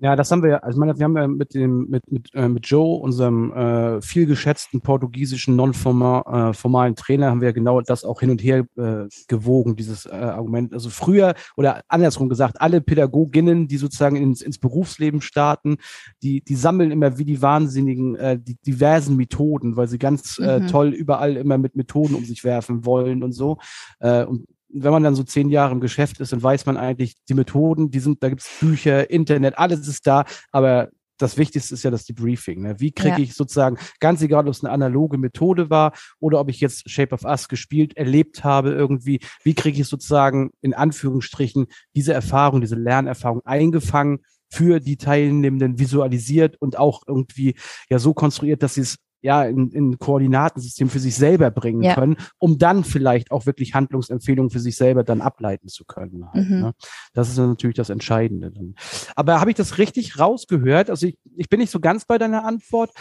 Ja, 0.06 0.16
das 0.16 0.30
haben 0.30 0.43
wir, 0.43 0.64
also 0.64 0.78
ich 0.78 0.80
meine, 0.80 0.99
wir 0.99 1.03
haben 1.03 1.18
ja 1.18 1.28
mit 1.28 1.56
dem, 1.56 1.88
mit, 1.89 2.12
mit, 2.12 2.30
äh, 2.36 2.47
mit 2.47 2.68
Joe, 2.68 2.99
unserem 3.01 3.51
äh, 3.53 4.03
viel 4.03 4.28
geschätzten 4.28 4.80
portugiesischen 4.80 5.56
non-formalen 5.56 6.93
äh, 6.93 6.95
Trainer, 6.95 7.32
haben 7.32 7.41
wir 7.41 7.53
genau 7.53 7.82
das 7.82 8.03
auch 8.03 8.20
hin 8.20 8.30
und 8.30 8.43
her 8.43 8.68
äh, 8.78 9.08
gewogen, 9.28 9.76
dieses 9.76 10.06
äh, 10.06 10.12
Argument. 10.12 10.74
Also 10.74 10.91
früher, 10.91 11.34
oder 11.58 11.82
andersrum 11.88 12.30
gesagt, 12.30 12.62
alle 12.62 12.82
Pädagoginnen, 12.82 13.68
die 13.68 13.78
sozusagen 13.78 14.16
ins, 14.16 14.43
ins 14.43 14.60
Berufsleben 14.60 15.22
starten, 15.22 15.78
die, 16.22 16.41
die 16.41 16.56
sammeln 16.56 16.91
immer 16.91 17.18
wie 17.18 17.26
die 17.26 17.41
Wahnsinnigen 17.41 18.16
äh, 18.16 18.38
die 18.38 18.58
diversen 18.64 19.16
Methoden, 19.16 19.76
weil 19.76 19.88
sie 19.88 19.97
ganz 19.97 20.38
äh, 20.38 20.60
mhm. 20.60 20.68
toll 20.68 20.89
überall 20.89 21.36
immer 21.36 21.58
mit 21.58 21.76
Methoden 21.76 22.14
um 22.14 22.26
sich 22.26 22.43
werfen 22.43 22.86
wollen 22.86 23.24
und 23.24 23.32
so. 23.32 23.58
Äh, 24.01 24.24
und 24.26 24.45
wenn 24.76 24.91
man 24.91 25.03
dann 25.03 25.15
so 25.15 25.23
zehn 25.23 25.49
Jahre 25.49 25.71
im 25.71 25.80
Geschäft 25.80 26.19
ist, 26.19 26.34
dann 26.34 26.43
weiß 26.43 26.65
man 26.65 26.78
eigentlich, 26.78 27.15
die 27.30 27.34
Methoden, 27.34 27.91
die 27.91 27.99
sind, 27.99 28.21
da 28.21 28.30
gibt's 28.30 28.49
Bücher, 28.59 29.09
Internet, 29.09 29.57
alles 29.57 29.88
ist 29.88 30.05
da, 30.05 30.26
aber 30.51 30.89
das 31.17 31.38
Wichtigste 31.38 31.73
ist 31.73 31.84
ja 31.84 31.91
das 31.91 32.05
Debriefing. 32.05 32.61
Ne? 32.61 32.76
Wie 32.80 32.91
kriege 32.91 33.17
ja. 33.17 33.19
ich 33.19 33.36
sozusagen, 33.36 33.78
ganz 34.01 34.21
egal, 34.21 34.45
ob 34.47 34.51
es 34.51 34.63
eine 34.63 34.73
analoge 34.73 35.17
Methode 35.17 35.69
war 35.69 35.93
oder 36.19 36.39
ob 36.41 36.49
ich 36.49 36.59
jetzt 36.59 36.89
Shape 36.89 37.13
of 37.13 37.23
Us 37.23 37.47
gespielt, 37.47 37.95
erlebt 37.95 38.43
habe 38.43 38.71
irgendwie, 38.71 39.19
wie 39.43 39.53
kriege 39.53 39.80
ich 39.80 39.88
sozusagen 39.88 40.51
in 40.61 40.73
Anführungsstrichen 40.73 41.67
diese 41.95 42.13
Erfahrung, 42.13 42.59
diese 42.59 42.76
Lernerfahrung 42.76 43.41
eingefangen 43.45 44.19
für 44.49 44.80
die 44.80 44.97
Teilnehmenden 44.97 45.80
visualisiert 45.80 46.57
und 46.59 46.78
auch 46.78 47.03
irgendwie 47.07 47.55
ja 47.89 47.99
so 47.99 48.13
konstruiert, 48.13 48.61
dass 48.61 48.76
sie 48.76 48.82
es 48.82 48.97
ja, 49.26 49.43
in, 49.43 49.71
in 49.71 49.97
Koordinatensystem 49.97 50.88
für 50.88 50.99
sich 50.99 51.15
selber 51.15 51.49
bringen 51.49 51.82
ja. 51.82 51.95
können, 51.95 52.15
um 52.38 52.59
dann 52.59 52.84
vielleicht 52.84 53.32
auch 53.32 53.47
wirklich 53.47 53.73
Handlungsempfehlungen 53.73 54.51
für 54.51 54.59
sich 54.59 54.78
selber 54.78 55.03
dann 55.03 55.19
ableiten 55.19 55.67
zu 55.67 55.84
können. 55.84 56.32
Halt, 56.32 56.47
mhm. 56.47 56.59
ne? 56.59 56.73
Das 57.13 57.30
ist 57.30 57.38
natürlich 57.38 57.76
das 57.76 57.89
Entscheidende. 57.89 58.51
Dann. 58.51 58.76
Aber 59.15 59.41
habe 59.41 59.49
ich 59.49 59.57
das 59.57 59.80
richtig 59.80 60.19
rausgehört? 60.19 60.91
Also 60.91 61.07
ich, 61.07 61.17
ich 61.36 61.49
bin 61.49 61.59
nicht 61.59 61.71
so 61.71 61.80
ganz 61.80 62.05
bei 62.05 62.19
deiner 62.19 62.45
Antwort. 62.45 62.91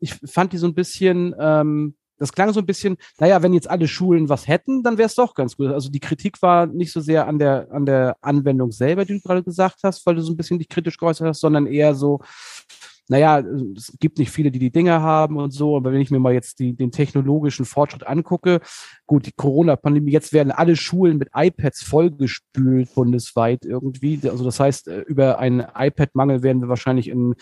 Ich 0.00 0.14
fand 0.24 0.54
die 0.54 0.58
so 0.58 0.66
ein 0.66 0.74
bisschen, 0.74 1.34
ähm, 1.38 1.96
das 2.16 2.32
klang 2.32 2.54
so 2.54 2.60
ein 2.60 2.66
bisschen, 2.66 2.96
naja, 3.18 3.42
wenn 3.42 3.52
jetzt 3.52 3.68
alle 3.68 3.86
Schulen 3.86 4.30
was 4.30 4.48
hätten, 4.48 4.82
dann 4.82 4.96
wäre 4.96 5.08
es 5.08 5.14
doch 5.16 5.34
ganz 5.34 5.58
gut. 5.58 5.66
Also 5.66 5.90
die 5.90 6.00
Kritik 6.00 6.40
war 6.40 6.64
nicht 6.64 6.92
so 6.92 7.00
sehr 7.00 7.28
an 7.28 7.38
der, 7.38 7.68
an 7.70 7.84
der 7.84 8.16
Anwendung 8.22 8.72
selber, 8.72 9.04
die 9.04 9.14
du 9.14 9.20
gerade 9.20 9.42
gesagt 9.42 9.80
hast, 9.82 10.06
weil 10.06 10.14
du 10.14 10.22
so 10.22 10.32
ein 10.32 10.38
bisschen 10.38 10.58
dich 10.58 10.70
kritisch 10.70 10.96
geäußert 10.96 11.28
hast, 11.28 11.40
sondern 11.40 11.66
eher 11.66 11.94
so, 11.94 12.20
naja, 13.08 13.42
es 13.76 13.94
gibt 13.98 14.18
nicht 14.18 14.30
viele, 14.30 14.50
die 14.50 14.58
die 14.58 14.70
Dinger 14.70 15.02
haben 15.02 15.36
und 15.36 15.50
so, 15.50 15.76
aber 15.76 15.92
wenn 15.92 16.00
ich 16.00 16.10
mir 16.10 16.18
mal 16.18 16.32
jetzt 16.32 16.58
die, 16.58 16.74
den 16.74 16.90
technologischen 16.90 17.64
Fortschritt 17.64 18.06
angucke, 18.06 18.60
gut, 19.06 19.26
die 19.26 19.32
Corona-Pandemie, 19.32 20.12
jetzt 20.12 20.32
werden 20.32 20.52
alle 20.52 20.76
Schulen 20.76 21.18
mit 21.18 21.28
iPads 21.34 21.82
vollgespült 21.82 22.94
bundesweit 22.94 23.64
irgendwie. 23.64 24.20
Also 24.24 24.44
das 24.44 24.58
heißt, 24.58 24.88
äh, 24.88 25.00
über 25.00 25.38
einen 25.38 25.66
iPad-Mangel 25.74 26.42
werden 26.42 26.62
wir 26.62 26.68
wahrscheinlich 26.68 27.08
in 27.08 27.34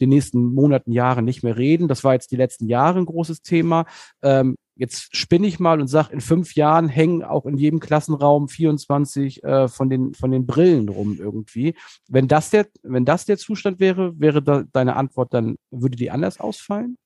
den 0.00 0.08
nächsten 0.08 0.52
Monaten, 0.52 0.90
Jahren 0.90 1.24
nicht 1.24 1.42
mehr 1.42 1.56
reden. 1.56 1.86
Das 1.86 2.02
war 2.02 2.14
jetzt 2.14 2.32
die 2.32 2.36
letzten 2.36 2.66
Jahre 2.66 2.98
ein 2.98 3.06
großes 3.06 3.42
Thema. 3.42 3.86
Ähm, 4.22 4.56
jetzt 4.76 5.16
spinne 5.16 5.46
ich 5.46 5.60
mal 5.60 5.80
und 5.80 5.88
sage, 5.88 6.12
in 6.12 6.20
fünf 6.20 6.54
Jahren 6.54 6.88
hängen 6.88 7.22
auch 7.22 7.46
in 7.46 7.56
jedem 7.56 7.80
Klassenraum 7.80 8.48
24 8.48 9.44
äh, 9.44 9.68
von, 9.68 9.88
den, 9.88 10.14
von 10.14 10.30
den 10.30 10.46
Brillen 10.46 10.88
rum 10.88 11.16
irgendwie. 11.18 11.74
Wenn 12.08 12.28
das 12.28 12.50
der, 12.50 12.66
wenn 12.82 13.04
das 13.04 13.24
der 13.24 13.38
Zustand 13.38 13.80
wäre, 13.80 14.18
wäre 14.18 14.42
da 14.42 14.64
deine 14.72 14.96
Antwort 14.96 15.34
dann, 15.34 15.56
würde 15.70 15.96
die 15.96 16.10
anders 16.10 16.40
ausfallen? 16.40 16.96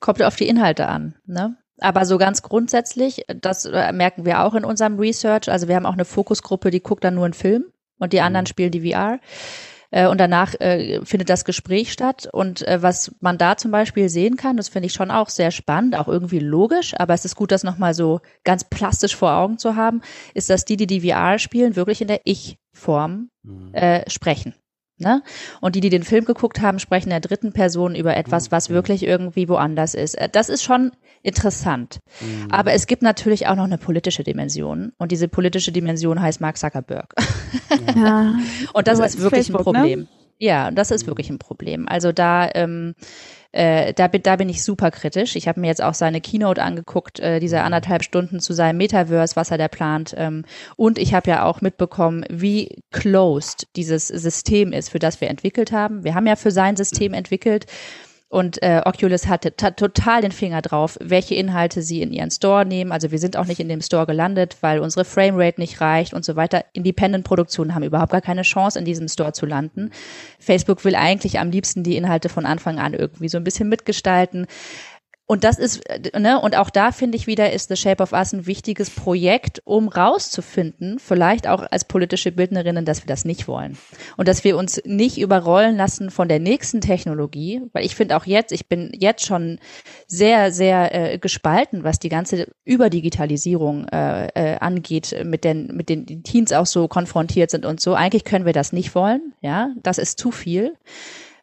Kommt 0.00 0.22
auf 0.22 0.36
die 0.36 0.48
Inhalte 0.48 0.88
an, 0.88 1.14
ne? 1.26 1.56
Aber 1.80 2.06
so 2.06 2.18
ganz 2.18 2.42
grundsätzlich, 2.42 3.24
das 3.26 3.64
äh, 3.64 3.92
merken 3.92 4.24
wir 4.24 4.44
auch 4.44 4.54
in 4.54 4.64
unserem 4.64 4.98
Research. 4.98 5.50
Also 5.50 5.66
wir 5.66 5.74
haben 5.74 5.86
auch 5.86 5.94
eine 5.94 6.04
Fokusgruppe, 6.04 6.70
die 6.70 6.80
guckt 6.80 7.02
dann 7.02 7.16
nur 7.16 7.24
einen 7.24 7.34
Film 7.34 7.64
und 7.98 8.12
die 8.12 8.20
anderen 8.20 8.44
mhm. 8.44 8.48
spielen 8.48 8.70
die 8.70 8.92
VR. 8.92 9.18
Äh, 9.94 10.08
und 10.08 10.18
danach 10.18 10.54
äh, 10.60 11.04
findet 11.04 11.30
das 11.30 11.44
Gespräch 11.44 11.92
statt. 11.92 12.28
Und 12.32 12.66
äh, 12.66 12.82
was 12.82 13.14
man 13.20 13.38
da 13.38 13.56
zum 13.56 13.70
Beispiel 13.70 14.08
sehen 14.08 14.36
kann, 14.36 14.56
das 14.56 14.68
finde 14.68 14.86
ich 14.86 14.92
schon 14.92 15.12
auch 15.12 15.28
sehr 15.28 15.52
spannend, 15.52 15.96
auch 15.96 16.08
irgendwie 16.08 16.40
logisch, 16.40 16.94
aber 16.98 17.14
es 17.14 17.24
ist 17.24 17.36
gut, 17.36 17.52
das 17.52 17.62
nochmal 17.62 17.94
so 17.94 18.20
ganz 18.42 18.64
plastisch 18.64 19.14
vor 19.14 19.34
Augen 19.34 19.56
zu 19.56 19.76
haben, 19.76 20.02
ist, 20.34 20.50
dass 20.50 20.64
die, 20.64 20.76
die 20.76 20.88
die 20.88 21.08
VR 21.08 21.38
spielen, 21.38 21.76
wirklich 21.76 22.00
in 22.00 22.08
der 22.08 22.22
Ich-Form 22.24 23.30
mhm. 23.44 23.72
äh, 23.72 24.10
sprechen. 24.10 24.54
Ne? 24.96 25.22
Und 25.60 25.74
die, 25.74 25.80
die 25.80 25.90
den 25.90 26.04
Film 26.04 26.24
geguckt 26.24 26.60
haben, 26.60 26.78
sprechen 26.78 27.06
in 27.06 27.10
der 27.10 27.20
dritten 27.20 27.52
Person 27.52 27.96
über 27.96 28.16
etwas, 28.16 28.52
was 28.52 28.68
mhm. 28.68 28.74
wirklich 28.74 29.02
irgendwie 29.02 29.48
woanders 29.48 29.94
ist. 29.94 30.14
Äh, 30.14 30.28
das 30.28 30.48
ist 30.48 30.62
schon 30.62 30.92
interessant. 31.22 31.98
Mhm. 32.20 32.50
Aber 32.50 32.72
es 32.72 32.86
gibt 32.86 33.02
natürlich 33.02 33.48
auch 33.48 33.56
noch 33.56 33.64
eine 33.64 33.78
politische 33.78 34.22
Dimension. 34.22 34.92
Und 34.98 35.10
diese 35.10 35.26
politische 35.26 35.72
Dimension 35.72 36.20
heißt 36.22 36.40
Mark 36.40 36.58
Zuckerberg. 36.58 37.12
Ja. 37.96 38.34
und 38.72 38.86
das 38.86 39.00
ist 39.00 39.18
wirklich 39.18 39.46
Facebook, 39.46 39.66
ein 39.66 39.72
ne? 39.72 39.78
Problem. 39.78 40.00
Ne? 40.00 40.08
Ja, 40.38 40.70
das 40.70 40.90
ist 40.90 41.06
wirklich 41.06 41.30
ein 41.30 41.38
Problem. 41.38 41.88
Also 41.88 42.12
da 42.12 42.48
ähm, 42.54 42.94
äh, 43.54 43.94
da, 43.94 44.08
bin, 44.08 44.22
da 44.22 44.34
bin 44.34 44.48
ich 44.48 44.64
super 44.64 44.90
kritisch. 44.90 45.36
Ich 45.36 45.46
habe 45.46 45.60
mir 45.60 45.68
jetzt 45.68 45.82
auch 45.82 45.94
seine 45.94 46.20
Keynote 46.20 46.60
angeguckt, 46.60 47.20
äh, 47.20 47.38
diese 47.38 47.58
mhm. 47.58 47.66
anderthalb 47.66 48.02
Stunden 48.02 48.40
zu 48.40 48.52
seinem 48.52 48.78
Metaverse, 48.78 49.36
was 49.36 49.52
er 49.52 49.58
da 49.58 49.68
plant. 49.68 50.12
Ähm, 50.18 50.44
und 50.74 50.98
ich 50.98 51.14
habe 51.14 51.30
ja 51.30 51.44
auch 51.44 51.60
mitbekommen, 51.60 52.24
wie 52.28 52.82
closed 52.90 53.68
dieses 53.76 54.08
System 54.08 54.72
ist, 54.72 54.90
für 54.90 54.98
das 54.98 55.20
wir 55.20 55.30
entwickelt 55.30 55.70
haben. 55.70 56.02
Wir 56.02 56.16
haben 56.16 56.26
ja 56.26 56.34
für 56.34 56.50
sein 56.50 56.74
System 56.76 57.14
entwickelt 57.14 57.66
und 58.34 58.60
äh, 58.64 58.82
Oculus 58.84 59.28
hatte 59.28 59.54
total 59.54 60.20
den 60.20 60.32
Finger 60.32 60.60
drauf, 60.60 60.98
welche 61.00 61.36
Inhalte 61.36 61.82
sie 61.82 62.02
in 62.02 62.12
ihren 62.12 62.32
Store 62.32 62.66
nehmen. 62.66 62.90
Also 62.90 63.12
wir 63.12 63.20
sind 63.20 63.36
auch 63.36 63.46
nicht 63.46 63.60
in 63.60 63.68
dem 63.68 63.80
Store 63.80 64.06
gelandet, 64.06 64.56
weil 64.60 64.80
unsere 64.80 65.04
Framerate 65.04 65.60
nicht 65.60 65.80
reicht 65.80 66.14
und 66.14 66.24
so 66.24 66.34
weiter. 66.34 66.64
Independent-Produktionen 66.72 67.76
haben 67.76 67.84
überhaupt 67.84 68.10
gar 68.10 68.20
keine 68.20 68.42
Chance, 68.42 68.76
in 68.76 68.84
diesem 68.84 69.06
Store 69.06 69.32
zu 69.32 69.46
landen. 69.46 69.92
Facebook 70.40 70.84
will 70.84 70.96
eigentlich 70.96 71.38
am 71.38 71.52
liebsten 71.52 71.84
die 71.84 71.96
Inhalte 71.96 72.28
von 72.28 72.44
Anfang 72.44 72.80
an 72.80 72.92
irgendwie 72.92 73.28
so 73.28 73.38
ein 73.38 73.44
bisschen 73.44 73.68
mitgestalten. 73.68 74.48
Und 75.26 75.42
das 75.42 75.58
ist, 75.58 75.82
ne, 76.18 76.38
und 76.38 76.54
auch 76.54 76.68
da 76.68 76.92
finde 76.92 77.16
ich 77.16 77.26
wieder, 77.26 77.50
ist 77.50 77.70
The 77.70 77.76
Shape 77.76 78.02
of 78.02 78.12
Us 78.12 78.34
ein 78.34 78.44
wichtiges 78.46 78.90
Projekt, 78.90 79.62
um 79.64 79.88
rauszufinden, 79.88 80.98
vielleicht 80.98 81.48
auch 81.48 81.64
als 81.70 81.86
politische 81.86 82.30
Bildnerinnen, 82.30 82.84
dass 82.84 83.02
wir 83.02 83.06
das 83.06 83.24
nicht 83.24 83.48
wollen. 83.48 83.78
Und 84.18 84.28
dass 84.28 84.44
wir 84.44 84.58
uns 84.58 84.82
nicht 84.84 85.16
überrollen 85.16 85.78
lassen 85.78 86.10
von 86.10 86.28
der 86.28 86.40
nächsten 86.40 86.82
Technologie, 86.82 87.62
weil 87.72 87.86
ich 87.86 87.94
finde 87.94 88.18
auch 88.18 88.26
jetzt, 88.26 88.52
ich 88.52 88.68
bin 88.68 88.92
jetzt 88.94 89.24
schon 89.24 89.60
sehr, 90.06 90.52
sehr 90.52 90.94
äh, 91.14 91.18
gespalten, 91.18 91.84
was 91.84 91.98
die 91.98 92.10
ganze 92.10 92.48
Überdigitalisierung 92.66 93.88
äh, 93.88 94.26
äh, 94.26 94.58
angeht, 94.58 95.16
mit 95.24 95.44
den, 95.44 95.68
mit 95.68 95.88
den 95.88 96.22
Teens 96.22 96.52
auch 96.52 96.66
so 96.66 96.86
konfrontiert 96.86 97.50
sind 97.50 97.64
und 97.64 97.80
so. 97.80 97.94
Eigentlich 97.94 98.24
können 98.24 98.44
wir 98.44 98.52
das 98.52 98.74
nicht 98.74 98.94
wollen, 98.94 99.32
ja, 99.40 99.70
das 99.82 99.96
ist 99.96 100.18
zu 100.18 100.30
viel 100.30 100.74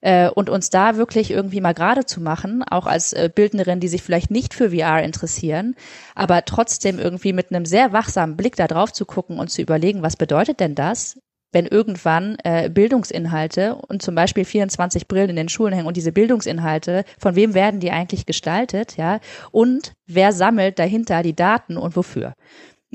äh, 0.02 0.30
und 0.30 0.50
uns 0.50 0.70
da 0.70 0.98
wirklich 0.98 1.32
irgendwie 1.32 1.62
mal 1.62 1.74
gerade 1.74 2.06
zu 2.06 2.22
machen, 2.22 2.64
auch 2.64 2.86
als 2.86 3.14
äh, 3.14 3.30
Bildnerin, 3.34 3.80
die 3.80 3.88
sich 3.88 4.04
vielleicht 4.04 4.32
nicht 4.32 4.54
für 4.54 4.72
VR 4.72 5.02
interessieren, 5.04 5.76
aber 6.16 6.46
trotzdem 6.46 7.00
irgendwie 7.00 7.34
mit 7.34 7.52
einem 7.52 7.66
sehr 7.66 7.94
wachsamen 7.94 8.38
Blick 8.38 8.56
da 8.56 8.68
drauf 8.68 8.92
zu 8.92 9.06
gucken 9.06 9.40
und 9.40 9.50
zu 9.50 9.62
überlegen, 9.62 10.02
was 10.02 10.18
bedeutet 10.18 10.60
denn 10.60 10.76
das? 10.76 11.18
wenn 11.52 11.66
irgendwann 11.66 12.38
äh, 12.44 12.70
Bildungsinhalte 12.70 13.76
und 13.76 14.02
zum 14.02 14.16
Beispiel 14.16 14.46
24 14.46 15.08
Brillen 15.08 15.32
in 15.32 15.36
den 15.36 15.50
Schulen 15.50 15.74
hängen 15.74 15.88
und 15.88 15.98
diese 15.98 16.12
Bildungsinhalte, 16.12 17.04
von 17.20 17.36
wem 17.36 17.54
werden 17.54 17.80
die 17.80 17.92
eigentlich 17.92 18.26
gestaltet, 18.26 18.98
ja? 18.98 19.20
Und 19.52 19.94
wer 20.08 20.32
sammelt 20.32 20.80
dahinter 20.80 21.24
die 21.24 21.36
Daten 21.36 21.78
und 21.78 21.96
wofür? 21.96 22.34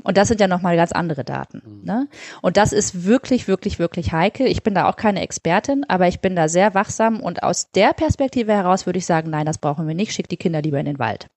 Und 0.03 0.17
das 0.17 0.27
sind 0.27 0.39
ja 0.39 0.47
nochmal 0.47 0.75
ganz 0.75 0.91
andere 0.91 1.23
Daten. 1.23 1.61
Mhm. 1.65 1.83
Ne? 1.83 2.07
Und 2.41 2.57
das 2.57 2.71
ist 2.71 3.05
wirklich, 3.05 3.47
wirklich, 3.47 3.79
wirklich 3.79 4.11
heikel. 4.11 4.47
Ich 4.47 4.63
bin 4.63 4.75
da 4.75 4.87
auch 4.89 4.95
keine 4.95 5.21
Expertin, 5.21 5.85
aber 5.87 6.07
ich 6.07 6.19
bin 6.19 6.35
da 6.35 6.47
sehr 6.47 6.73
wachsam 6.73 7.19
und 7.19 7.43
aus 7.43 7.71
der 7.71 7.93
Perspektive 7.93 8.53
heraus 8.53 8.85
würde 8.85 8.99
ich 8.99 9.05
sagen, 9.05 9.29
nein, 9.29 9.45
das 9.45 9.57
brauchen 9.57 9.87
wir 9.87 9.95
nicht, 9.95 10.13
schick 10.13 10.29
die 10.29 10.37
Kinder 10.37 10.61
lieber 10.61 10.79
in 10.79 10.85
den 10.85 10.99
Wald. 10.99 11.27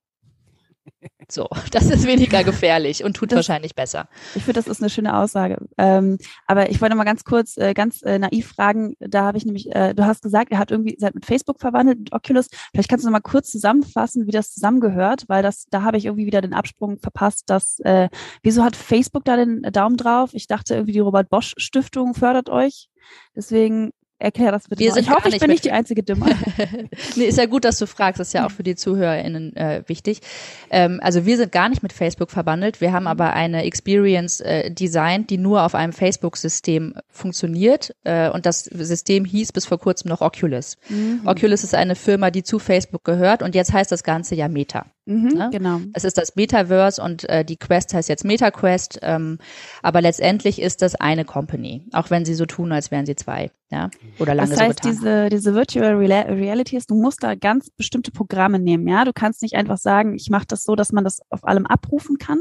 So, 1.33 1.49
das 1.71 1.87
ist 1.87 2.07
weniger 2.07 2.45
gefährlich 2.51 3.05
und 3.05 3.15
tut 3.15 3.33
das, 3.33 3.37
wahrscheinlich 3.37 3.75
besser. 3.75 4.09
Ich 4.35 4.45
finde, 4.45 4.61
das 4.61 4.69
ist 4.69 4.83
eine 4.83 4.91
schöne 4.91 5.17
Aussage. 5.17 5.59
Ähm, 5.79 6.19
aber 6.47 6.71
ich 6.71 6.81
wollte 6.81 6.95
mal 6.95 7.05
ganz 7.05 7.25
kurz, 7.25 7.57
äh, 7.57 7.75
ganz 7.75 8.03
äh, 8.03 8.19
naiv 8.19 8.49
fragen. 8.49 8.95
Da 9.01 9.23
habe 9.23 9.39
ich 9.39 9.45
nämlich, 9.45 9.75
äh, 9.75 9.95
du 9.95 10.05
hast 10.05 10.23
gesagt, 10.23 10.51
ihr 10.51 10.59
habt 10.59 10.71
irgendwie 10.71 10.97
seid 10.99 11.15
mit 11.15 11.27
Facebook 11.27 11.61
verwandelt, 11.61 11.99
mit 11.99 12.13
Oculus. 12.13 12.49
Vielleicht 12.73 12.89
kannst 12.89 13.05
du 13.05 13.09
noch 13.09 13.13
mal 13.13 13.21
kurz 13.21 13.51
zusammenfassen, 13.51 14.27
wie 14.27 14.33
das 14.33 14.53
zusammengehört, 14.53 15.25
weil 15.29 15.43
das, 15.43 15.67
da 15.71 15.83
habe 15.83 15.97
ich 15.97 16.07
irgendwie 16.07 16.27
wieder 16.27 16.41
den 16.41 16.55
Absprung 16.55 16.99
verpasst. 16.99 17.49
Dass, 17.49 17.79
äh, 17.81 18.09
wieso 18.43 18.65
hat 18.65 18.77
Facebook 18.77 19.25
da 19.25 19.37
den 19.37 19.63
Daumen 19.63 19.97
drauf? 19.97 20.31
Ich 20.33 20.47
dachte 20.47 20.75
irgendwie, 20.75 20.93
die 20.93 21.01
Robert 21.01 21.29
Bosch 21.31 21.55
Stiftung 21.57 22.15
fördert 22.15 22.49
euch. 22.51 22.89
Deswegen 23.35 23.93
Erklär 24.21 24.53
das 24.53 24.69
bitte. 24.69 24.85
Wir 24.85 24.91
mal. 24.91 25.01
Ich 25.01 25.11
hoffe, 25.11 25.29
ich 25.31 25.39
bin 25.39 25.49
nicht 25.49 25.65
die 25.65 25.73
einzige 25.73 26.03
Dimme. 26.03 26.27
nee, 27.17 27.25
ist 27.25 27.39
ja 27.39 27.47
gut, 27.47 27.65
dass 27.65 27.79
du 27.79 27.87
fragst. 27.87 28.21
Das 28.21 28.29
ist 28.29 28.35
ja 28.35 28.47
auch 28.47 28.51
für 28.51 28.63
die 28.63 28.77
ZuhörerInnen 28.77 29.57
äh, 29.57 29.83
wichtig. 29.87 30.21
Ähm, 30.69 31.01
also 31.03 31.25
wir 31.25 31.39
sind 31.39 31.53
gar 31.53 31.71
nicht 31.71 31.83
mit 31.83 31.95
Facebook 31.95 32.31
verbandelt. 32.31 32.83
Wir 32.83 32.93
haben 32.93 33.07
aber 33.07 33.33
eine 33.33 33.65
Experience 33.65 34.41
äh, 34.41 34.71
designt, 34.71 35.31
die 35.31 35.39
nur 35.39 35.63
auf 35.63 35.75
einem 35.75 35.95
Facebook-System 35.95 36.95
funktioniert. 37.09 37.95
Äh, 38.05 38.29
und 38.29 38.45
das 38.45 38.65
System 38.65 39.25
hieß 39.25 39.53
bis 39.53 39.65
vor 39.65 39.79
kurzem 39.79 40.11
noch 40.11 40.21
Oculus. 40.21 40.77
Mhm. 40.91 41.23
Oculus 41.25 41.65
ist 41.65 41.75
eine 41.75 41.97
Firma, 41.97 42.31
die 42.31 42.43
zu 42.43 42.59
Facebook 42.59 43.05
gehört. 43.05 43.43
Und 43.43 43.55
jetzt 43.55 43.73
heißt 43.73 43.91
das 43.91 44.05
Ganze 44.05 44.35
ja 44.35 44.49
Meta. 44.49 44.85
Mhm, 45.07 45.29
ne? 45.29 45.49
Genau. 45.53 45.81
Es 45.95 46.05
ist 46.05 46.19
das 46.19 46.37
Metaverse 46.37 47.03
und 47.03 47.29
äh, 47.29 47.45
die 47.45 47.57
Quest 47.57 47.95
heißt 47.95 48.09
jetzt 48.09 48.25
MetaQuest, 48.25 49.01
ähm, 49.03 49.39
aber 49.83 50.01
letztendlich 50.01 50.61
ist 50.61 50.83
das 50.83 50.95
eine 50.95 51.25
Company, 51.25 51.87
auch 51.93 52.11
wenn 52.11 52.25
sie 52.25 52.35
so 52.35 52.47
tun, 52.47 52.71
als 52.73 52.91
wären 52.91 53.07
sie 53.07 53.17
zwei, 53.17 53.51
ja, 53.71 53.91
oder 54.19 54.35
lange 54.35 54.51
Das 54.51 54.59
so 54.59 54.65
heißt, 54.65 54.83
getan. 54.83 54.93
diese, 54.93 55.29
diese 55.31 55.55
Virtual 55.55 55.97
Reality 55.97 56.77
ist, 56.77 56.91
du 56.91 56.95
musst 56.95 57.23
da 57.23 57.35
ganz 57.35 57.71
bestimmte 57.71 58.13
Programme 58.13 58.59
nehmen, 58.59 58.87
ja. 58.87 59.05
Du 59.05 59.13
kannst 59.13 59.43
nicht 59.43 59.55
einfach 59.55 59.79
sagen, 59.79 60.15
ich 60.15 60.29
mache 60.31 60.47
das 60.47 60.63
so, 60.63 60.77
dass 60.77 60.93
man 60.93 61.05
das 61.05 61.21
auf 61.31 61.45
allem 61.45 61.67
abrufen 61.67 62.19
kann. 62.19 62.39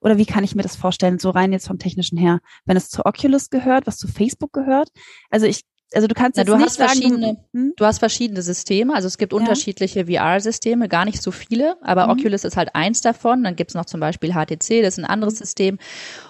Oder 0.00 0.16
wie 0.16 0.26
kann 0.26 0.44
ich 0.44 0.54
mir 0.54 0.62
das 0.62 0.76
vorstellen, 0.76 1.18
so 1.18 1.30
rein 1.30 1.52
jetzt 1.52 1.66
vom 1.66 1.78
technischen 1.78 2.18
her, 2.18 2.38
wenn 2.64 2.76
es 2.76 2.88
zu 2.88 3.04
Oculus 3.04 3.50
gehört, 3.50 3.86
was 3.88 3.96
zu 3.96 4.06
Facebook 4.06 4.52
gehört? 4.52 4.90
Also 5.28 5.46
ich, 5.46 5.62
also 5.94 6.06
du 6.06 6.14
kannst 6.14 6.36
Na, 6.36 6.42
jetzt 6.42 6.48
du 6.50 6.56
nicht 6.56 6.66
hast 6.66 6.76
sagen, 6.76 6.90
verschiedene- 6.92 7.34
du, 7.52 7.58
hm? 7.58 7.72
Du 7.76 7.84
hast 7.84 7.98
verschiedene 7.98 8.42
Systeme, 8.42 8.94
also 8.94 9.06
es 9.08 9.16
gibt 9.18 9.32
Ja. 9.32 9.38
unterschiedliche 9.38 10.06
VR-Systeme, 10.06 10.88
gar 10.88 11.04
nicht 11.04 11.22
so 11.22 11.30
viele, 11.30 11.76
aber 11.82 12.04
Mhm. 12.06 12.12
Oculus 12.20 12.44
ist 12.44 12.56
halt 12.56 12.74
eins 12.74 13.00
davon. 13.00 13.42
Dann 13.44 13.56
gibt's 13.56 13.74
noch 13.74 13.86
zum 13.86 14.00
Beispiel 14.00 14.32
HTC, 14.34 14.82
das 14.82 14.94
ist 14.94 14.98
ein 14.98 15.04
anderes 15.06 15.38
System. 15.38 15.78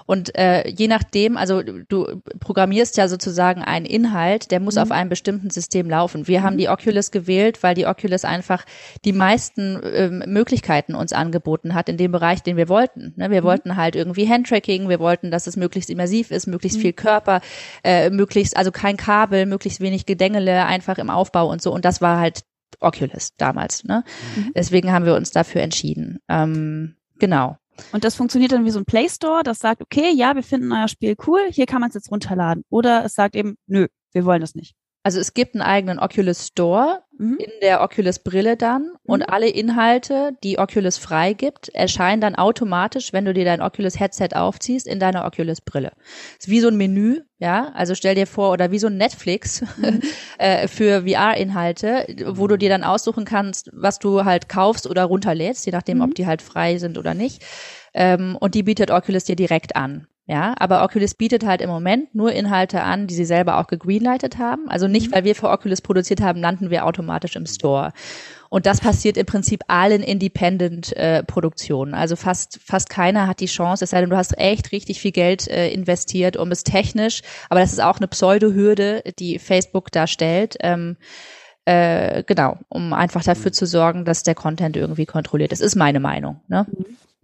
Und 0.09 0.35
äh, 0.39 0.67
je 0.67 0.89
nachdem, 0.89 1.37
also 1.37 1.61
du 1.63 2.23
programmierst 2.41 2.97
ja 2.97 3.09
sozusagen 3.09 3.61
einen 3.63 3.85
Inhalt, 3.85 4.51
der 4.51 4.59
muss 4.59 4.77
Mhm. 4.77 4.81
auf 4.81 4.91
einem 4.91 5.11
bestimmten 5.11 5.51
System 5.51 5.91
laufen. 5.91 6.27
Wir 6.27 6.43
haben 6.43 6.57
die 6.57 6.71
Oculus 6.71 7.11
gewählt, 7.11 7.63
weil 7.63 7.75
die 7.75 7.85
Oculus 7.87 8.25
einfach 8.25 8.65
die 9.05 9.13
meisten 9.13 9.79
ähm, 9.85 10.23
Möglichkeiten 10.27 10.95
uns 10.95 11.13
angeboten 11.13 11.75
hat 11.75 11.91
in 11.91 11.99
dem 11.99 12.11
Bereich, 12.11 12.43
den 12.43 12.57
wir 12.57 12.71
wollten. 12.71 13.13
Ne? 13.17 13.31
Wir 13.31 13.43
Mhm. 13.43 13.47
wollten 13.47 13.77
halt 13.77 13.97
irgendwie 13.97 14.27
Handtracking, 14.27 14.89
wir 14.89 14.99
wollten, 14.99 15.31
dass 15.31 15.47
es 15.47 15.57
möglichst 15.57 15.91
immersiv 15.91 16.31
ist, 16.31 16.47
möglichst 16.47 16.79
Mhm. 16.79 16.83
viel 16.83 16.93
Körper, 16.95 17.43
äh, 17.85 18.09
möglichst, 18.09 18.57
also 18.57 18.73
kein 18.73 18.97
Kabel, 18.97 19.45
möglichst 19.45 19.81
wenig 19.83 20.07
Gedängele, 20.07 20.65
einfach 20.65 20.97
im 20.97 21.11
Aufbau 21.11 21.51
und 21.51 21.61
so. 21.61 21.71
Und 21.71 21.85
das 21.85 22.01
war 22.01 22.19
halt 22.19 22.45
Oculus 22.81 23.35
damals. 23.37 23.85
Ne? 23.85 24.05
Mhm. 24.37 24.53
Deswegen 24.57 24.91
haben 24.91 25.05
wir 25.05 25.17
uns 25.17 25.33
dafür 25.33 25.61
entschieden. 25.61 26.19
Ähm, 26.31 26.95
genau. 27.19 27.59
Und 27.93 28.05
das 28.05 28.15
funktioniert 28.15 28.53
dann 28.53 28.65
wie 28.65 28.71
so 28.71 28.79
ein 28.79 28.85
Play 28.85 29.09
Store, 29.09 29.43
das 29.43 29.59
sagt, 29.59 29.83
okay, 29.83 30.11
ja, 30.13 30.35
wir 30.35 30.43
finden 30.43 30.73
euer 30.73 30.89
Spiel 30.89 31.17
cool, 31.27 31.41
hier 31.51 31.67
kann 31.67 31.81
man 31.81 31.89
es 31.89 31.95
jetzt 31.95 32.11
runterladen. 32.11 32.65
Oder 32.71 33.05
es 33.05 33.15
sagt 33.15 33.37
eben, 33.37 33.57
nö, 33.67 33.87
wir 34.13 34.25
wollen 34.25 34.41
das 34.41 34.55
nicht. 34.55 34.75
Also 35.09 35.21
es 35.21 35.33
gibt 35.33 35.55
einen 35.55 35.63
eigenen 35.63 35.99
Oculus 35.99 36.49
Store 36.49 37.01
Mhm. 37.17 37.39
in 37.41 37.51
der 37.63 37.81
Oculus 37.81 38.19
Brille 38.19 38.59
dann 38.59 38.93
und 39.05 39.23
alle 39.31 39.49
Inhalte, 39.49 40.33
die 40.45 40.59
Oculus 40.59 40.99
freigibt, 40.99 41.71
erscheinen 41.71 42.21
dann 42.21 42.35
automatisch, 42.35 43.15
wenn 43.15 43.25
du 43.25 43.33
dir 43.33 43.47
dein 43.47 43.63
Oculus 43.63 43.99
Headset 43.99 44.29
aufziehst, 44.35 44.87
in 44.87 45.01
deiner 45.01 45.25
Oculus 45.25 45.63
Brille. 45.63 45.93
ist 46.39 46.49
wie 46.51 46.61
so 46.61 46.69
ein 46.69 46.77
Menü, 46.77 47.23
ja, 47.39 47.73
also 47.75 47.95
stell 47.95 48.17
dir 48.17 48.27
vor, 48.27 48.53
oder 48.53 48.71
wie 48.71 48.79
so 48.79 48.89
ein 48.89 48.99
Netflix 48.99 49.63
äh, 50.39 50.69
für 50.69 51.07
VR-Inhalte, 51.09 52.07
wo 52.27 52.47
du 52.47 52.59
dir 52.59 52.69
dann 52.69 52.85
aussuchen 52.85 53.25
kannst, 53.25 53.71
was 53.73 53.99
du 53.99 54.27
halt 54.27 54.51
kaufst 54.51 54.87
oder 54.87 55.05
runterlädst, 55.05 55.65
je 55.65 55.73
nachdem, 55.73 55.99
Mhm. 55.99 56.05
ob 56.05 56.15
die 56.17 56.27
halt 56.27 56.43
frei 56.43 56.77
sind 56.77 56.99
oder 56.99 57.15
nicht. 57.15 57.43
Ähm, 57.95 58.37
und 58.39 58.55
die 58.55 58.63
bietet 58.63 58.91
Oculus 58.91 59.25
dir 59.25 59.37
direkt 59.37 59.75
an. 59.75 60.07
Ja, 60.31 60.55
aber 60.59 60.85
Oculus 60.85 61.15
bietet 61.15 61.47
halt 61.47 61.63
im 61.63 61.71
Moment 61.71 62.15
nur 62.15 62.33
Inhalte 62.33 62.83
an, 62.83 63.07
die 63.07 63.15
sie 63.15 63.25
selber 63.25 63.57
auch 63.57 63.67
gegreenlightet 63.67 64.37
haben. 64.37 64.69
Also 64.69 64.87
nicht, 64.87 65.11
weil 65.11 65.25
wir 65.25 65.35
für 65.35 65.49
Oculus 65.49 65.81
produziert 65.81 66.21
haben, 66.21 66.43
landen 66.43 66.69
wir 66.69 66.85
automatisch 66.85 67.35
im 67.35 67.47
Store. 67.47 67.95
Und 68.51 68.67
das 68.67 68.79
passiert 68.83 69.17
im 69.17 69.25
Prinzip 69.25 69.63
allen 69.69 70.03
Independent-Produktionen. 70.03 71.95
also 71.95 72.15
fast 72.15 72.61
fast 72.63 72.91
keiner 72.91 73.27
hat 73.27 73.41
die 73.41 73.47
Chance, 73.47 73.85
es 73.85 73.91
sei 73.91 74.03
denn, 74.03 74.11
du 74.11 74.19
hast 74.19 74.37
echt 74.37 74.71
richtig 74.71 75.01
viel 75.01 75.13
Geld 75.13 75.49
äh, 75.49 75.71
investiert, 75.71 76.37
um 76.37 76.51
es 76.51 76.63
technisch, 76.63 77.23
aber 77.49 77.61
das 77.61 77.73
ist 77.73 77.81
auch 77.81 77.97
eine 77.97 78.09
Pseudo-Hürde, 78.09 79.05
die 79.19 79.39
Facebook 79.39 79.91
da 79.93 80.07
stellt. 80.07 80.59
Ähm, 80.61 80.99
äh, 81.65 82.23
genau, 82.25 82.59
um 82.69 82.93
einfach 82.93 83.25
dafür 83.25 83.53
zu 83.53 83.65
sorgen, 83.65 84.05
dass 84.05 84.25
der 84.25 84.35
Content 84.35 84.77
irgendwie 84.77 85.07
kontrolliert 85.07 85.53
ist, 85.53 85.61
ist 85.61 85.75
meine 85.75 86.01
Meinung. 86.01 86.43
Ne? 86.49 86.67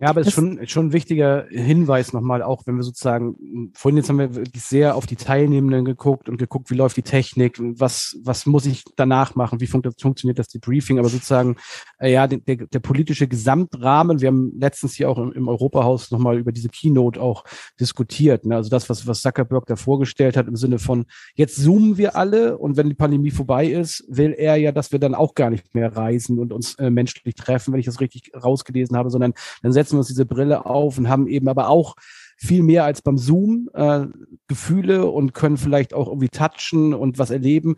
Ja, 0.04 0.10
aber 0.10 0.20
es 0.20 0.26
ist 0.26 0.34
schon, 0.34 0.68
schon 0.68 0.88
ein 0.88 0.92
wichtiger 0.92 1.46
Hinweis 1.48 2.12
nochmal, 2.12 2.42
auch 2.42 2.66
wenn 2.66 2.76
wir 2.76 2.82
sozusagen, 2.82 3.70
vorhin 3.72 3.96
jetzt 3.96 4.10
haben 4.10 4.18
wir 4.18 4.34
wirklich 4.34 4.62
sehr 4.62 4.96
auf 4.96 5.06
die 5.06 5.16
Teilnehmenden 5.16 5.86
geguckt 5.86 6.28
und 6.28 6.36
geguckt, 6.36 6.70
wie 6.70 6.74
läuft 6.74 6.98
die 6.98 7.02
Technik, 7.02 7.58
was, 7.58 8.14
was 8.22 8.44
muss 8.44 8.66
ich 8.66 8.84
danach 8.96 9.34
machen, 9.34 9.60
wie 9.60 9.66
funkt, 9.66 9.88
funktioniert 9.98 10.38
das 10.38 10.48
Debriefing, 10.48 10.98
aber 10.98 11.08
sozusagen, 11.08 11.56
äh, 11.98 12.12
ja, 12.12 12.26
der, 12.26 12.40
der, 12.40 12.66
der 12.66 12.80
politische 12.80 13.26
Gesamtrahmen, 13.28 14.20
wir 14.20 14.28
haben 14.28 14.52
letztens 14.58 14.92
hier 14.92 15.08
auch 15.08 15.16
im, 15.16 15.32
im 15.32 15.48
Europahaus 15.48 16.10
nochmal 16.10 16.36
über 16.36 16.52
diese 16.52 16.68
Keynote 16.68 17.18
auch 17.18 17.44
diskutiert, 17.80 18.44
ne? 18.44 18.56
also 18.56 18.68
das, 18.68 18.90
was, 18.90 19.06
was 19.06 19.22
Zuckerberg 19.22 19.64
da 19.64 19.76
vorgestellt 19.76 20.36
hat 20.36 20.48
im 20.48 20.56
Sinne 20.56 20.78
von, 20.78 21.06
jetzt 21.34 21.56
zoomen 21.56 21.96
wir 21.96 22.14
alle 22.14 22.58
und 22.58 22.76
wenn 22.76 22.90
die 22.90 22.94
Pandemie 22.94 23.30
vorbei 23.30 23.68
ist, 23.68 24.04
will 24.06 24.34
er 24.36 24.56
ja, 24.56 24.70
dass 24.70 24.92
wir 24.92 24.98
dann 24.98 25.14
auch 25.14 25.34
gar 25.34 25.48
nicht 25.48 25.74
mehr 25.74 25.96
reisen 25.96 26.38
und 26.38 26.52
uns 26.52 26.74
äh, 26.74 26.90
menschlich 26.90 27.36
treffen, 27.36 27.72
wenn 27.72 27.80
ich 27.80 27.86
das 27.86 28.02
richtig 28.02 28.32
rausgelesen 28.34 28.98
habe, 28.98 29.08
sondern 29.08 29.32
dann 29.62 29.72
setzen 29.72 29.93
wir 29.94 29.98
uns 29.98 30.08
diese 30.08 30.26
Brille 30.26 30.66
auf 30.66 30.98
und 30.98 31.08
haben 31.08 31.26
eben 31.26 31.48
aber 31.48 31.68
auch 31.68 31.94
viel 32.36 32.62
mehr 32.62 32.84
als 32.84 33.02
beim 33.02 33.18
Zoom 33.18 33.70
äh, 33.74 34.06
Gefühle 34.48 35.06
und 35.06 35.34
können 35.34 35.56
vielleicht 35.56 35.94
auch 35.94 36.08
irgendwie 36.08 36.28
touchen 36.28 36.94
und 36.94 37.18
was 37.18 37.30
erleben. 37.30 37.76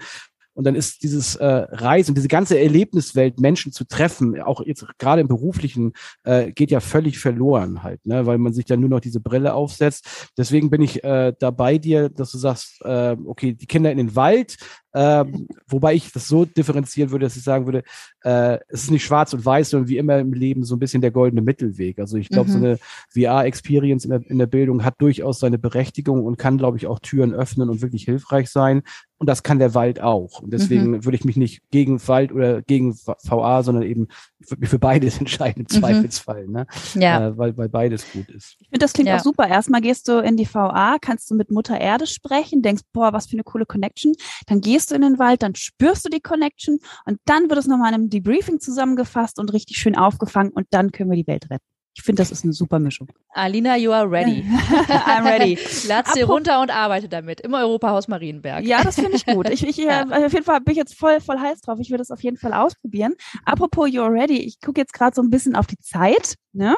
Und 0.56 0.64
dann 0.64 0.74
ist 0.74 1.02
dieses 1.02 1.36
äh, 1.36 1.44
Reisen, 1.44 2.14
diese 2.14 2.28
ganze 2.28 2.58
Erlebniswelt, 2.58 3.38
Menschen 3.38 3.72
zu 3.72 3.84
treffen, 3.84 4.40
auch 4.40 4.62
jetzt 4.64 4.86
gerade 4.96 5.20
im 5.20 5.28
beruflichen, 5.28 5.92
äh, 6.24 6.50
geht 6.50 6.70
ja 6.70 6.80
völlig 6.80 7.18
verloren 7.18 7.82
halt, 7.82 8.06
ne? 8.06 8.24
weil 8.24 8.38
man 8.38 8.54
sich 8.54 8.64
dann 8.64 8.80
nur 8.80 8.88
noch 8.88 9.00
diese 9.00 9.20
Brille 9.20 9.52
aufsetzt. 9.52 10.30
Deswegen 10.38 10.70
bin 10.70 10.80
ich 10.80 11.04
äh, 11.04 11.34
da 11.38 11.50
bei 11.50 11.76
dir, 11.76 12.08
dass 12.08 12.32
du 12.32 12.38
sagst, 12.38 12.80
äh, 12.84 13.16
okay, 13.26 13.52
die 13.52 13.66
Kinder 13.66 13.92
in 13.92 13.98
den 13.98 14.16
Wald, 14.16 14.56
ähm, 14.98 15.46
wobei 15.68 15.92
ich 15.92 16.10
das 16.10 16.26
so 16.26 16.46
differenzieren 16.46 17.10
würde, 17.10 17.26
dass 17.26 17.36
ich 17.36 17.42
sagen 17.42 17.66
würde, 17.66 17.82
äh, 18.22 18.58
es 18.68 18.84
ist 18.84 18.90
nicht 18.90 19.04
schwarz 19.04 19.34
und 19.34 19.44
weiß, 19.44 19.68
sondern 19.68 19.90
wie 19.90 19.98
immer 19.98 20.18
im 20.18 20.32
Leben 20.32 20.64
so 20.64 20.74
ein 20.74 20.78
bisschen 20.78 21.02
der 21.02 21.10
goldene 21.10 21.42
Mittelweg. 21.42 21.98
Also 21.98 22.16
ich 22.16 22.30
glaube, 22.30 22.48
so 22.50 22.56
Mhm. 22.56 22.64
eine 22.64 22.78
VR-Experience 23.10 24.06
in 24.06 24.10
der, 24.10 24.22
in 24.30 24.38
der 24.38 24.46
Bildung 24.46 24.84
hat 24.84 24.94
durchaus 24.98 25.38
seine 25.38 25.58
Berechtigung 25.58 26.24
und 26.24 26.38
kann, 26.38 26.56
glaube 26.56 26.78
ich, 26.78 26.86
auch 26.86 26.98
Türen 26.98 27.34
öffnen 27.34 27.68
und 27.68 27.82
wirklich 27.82 28.04
hilfreich 28.04 28.48
sein. 28.48 28.84
Und 29.18 29.28
das 29.28 29.42
kann 29.42 29.58
der 29.58 29.74
Wald 29.74 30.00
auch. 30.00 30.40
Und 30.40 30.52
deswegen 30.52 31.04
würde 31.04 31.16
ich 31.16 31.24
mich 31.24 31.36
nicht 31.36 31.62
gegen 31.70 32.06
Wald 32.08 32.32
oder 32.32 32.62
gegen 32.62 32.94
VA, 32.96 33.62
sondern 33.62 33.84
eben 33.84 34.08
für, 34.40 34.56
für 34.66 34.78
beides 34.78 35.18
entscheiden 35.20 35.66
im 35.68 35.76
Mhm. 35.76 35.80
Zweifelsfall, 35.80 36.46
ne? 36.46 36.66
Ja. 36.94 37.28
Äh, 37.28 37.38
weil, 37.38 37.56
weil 37.56 37.68
beides 37.68 38.10
gut 38.12 38.28
ist. 38.30 38.56
Ich 38.60 38.68
finde, 38.68 38.84
das 38.84 38.92
klingt 38.92 39.08
Ja. 39.08 39.16
auch 39.16 39.22
super. 39.22 39.48
Erstmal 39.48 39.80
gehst 39.80 40.08
du 40.08 40.18
in 40.20 40.36
die 40.36 40.46
VA, 40.52 40.96
kannst 41.00 41.30
du 41.30 41.34
mit 41.34 41.50
Mutter 41.50 41.80
Erde 41.80 42.06
sprechen, 42.06 42.62
denkst, 42.62 42.82
boah, 42.92 43.12
was 43.12 43.26
für 43.26 43.34
eine 43.34 43.44
coole 43.44 43.66
Connection. 43.66 44.12
Dann 44.46 44.60
gehst 44.60 44.90
du 44.90 44.94
in 44.94 45.02
den 45.02 45.18
Wald, 45.18 45.42
dann 45.42 45.54
spürst 45.54 46.04
du 46.04 46.08
die 46.08 46.20
Connection 46.20 46.78
und 47.04 47.18
dann 47.24 47.48
wird 47.48 47.58
es 47.58 47.66
nochmal 47.66 47.88
in 47.90 47.94
einem 47.94 48.10
Debriefing 48.10 48.60
zusammengefasst 48.60 49.38
und 49.38 49.52
richtig 49.52 49.76
schön 49.78 49.96
aufgefangen 49.96 50.50
und 50.52 50.66
dann 50.70 50.92
können 50.92 51.10
wir 51.10 51.16
die 51.16 51.26
Welt 51.26 51.50
retten. 51.50 51.64
Ich 51.98 52.02
finde, 52.02 52.20
das 52.20 52.30
ist 52.30 52.44
eine 52.44 52.52
super 52.52 52.78
Mischung. 52.78 53.08
Alina, 53.30 53.74
you 53.78 53.90
are 53.90 54.08
ready. 54.08 54.42
I'm 55.06 55.24
ready. 55.24 55.54
Dir 55.86 55.94
Apro- 56.04 56.24
runter 56.26 56.60
und 56.60 56.70
arbeite 56.70 57.08
damit 57.08 57.40
im 57.40 57.54
Europahaus 57.54 58.06
Marienberg. 58.06 58.66
Ja, 58.66 58.84
das 58.84 58.96
finde 58.96 59.16
ich 59.16 59.24
gut. 59.24 59.48
Ich, 59.48 59.66
ich, 59.66 59.76
Ja. 59.78 60.02
äh, 60.10 60.26
auf 60.26 60.32
jeden 60.34 60.44
Fall 60.44 60.60
bin 60.60 60.72
ich 60.72 60.78
jetzt 60.78 60.94
voll, 60.94 61.20
voll 61.20 61.38
heiß 61.40 61.62
drauf. 61.62 61.78
Ich 61.80 61.90
will 61.90 61.96
das 61.96 62.10
auf 62.10 62.22
jeden 62.22 62.36
Fall 62.36 62.52
ausprobieren. 62.52 63.14
Apropos 63.46 63.88
You're 63.88 64.12
Ready, 64.12 64.36
ich 64.42 64.60
gucke 64.60 64.78
jetzt 64.78 64.92
gerade 64.92 65.14
so 65.16 65.22
ein 65.22 65.30
bisschen 65.30 65.56
auf 65.56 65.66
die 65.66 65.78
Zeit. 65.78 66.34
Ne? 66.52 66.76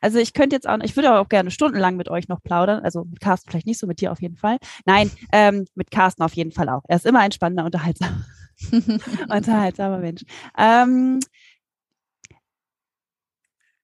Also 0.00 0.18
ich 0.20 0.34
könnte 0.34 0.54
jetzt 0.54 0.68
auch, 0.68 0.78
ich 0.84 0.94
würde 0.94 1.18
auch 1.18 1.28
gerne 1.28 1.50
stundenlang 1.50 1.96
mit 1.96 2.08
euch 2.08 2.28
noch 2.28 2.40
plaudern. 2.40 2.80
Also 2.84 3.04
mit 3.04 3.18
Carsten 3.20 3.50
vielleicht 3.50 3.66
nicht 3.66 3.80
so, 3.80 3.88
mit 3.88 4.00
dir 4.00 4.12
auf 4.12 4.22
jeden 4.22 4.36
Fall. 4.36 4.58
Nein, 4.86 5.10
ähm, 5.32 5.66
mit 5.74 5.90
Carsten 5.90 6.22
auf 6.22 6.34
jeden 6.34 6.52
Fall 6.52 6.68
auch. 6.68 6.82
Er 6.86 6.94
ist 6.96 7.06
immer 7.06 7.18
ein 7.18 7.32
spannender, 7.32 7.64
unterhaltsamer, 7.64 8.24
unterhaltsamer 9.28 9.98
Mensch. 9.98 10.22
Ähm, 10.56 11.18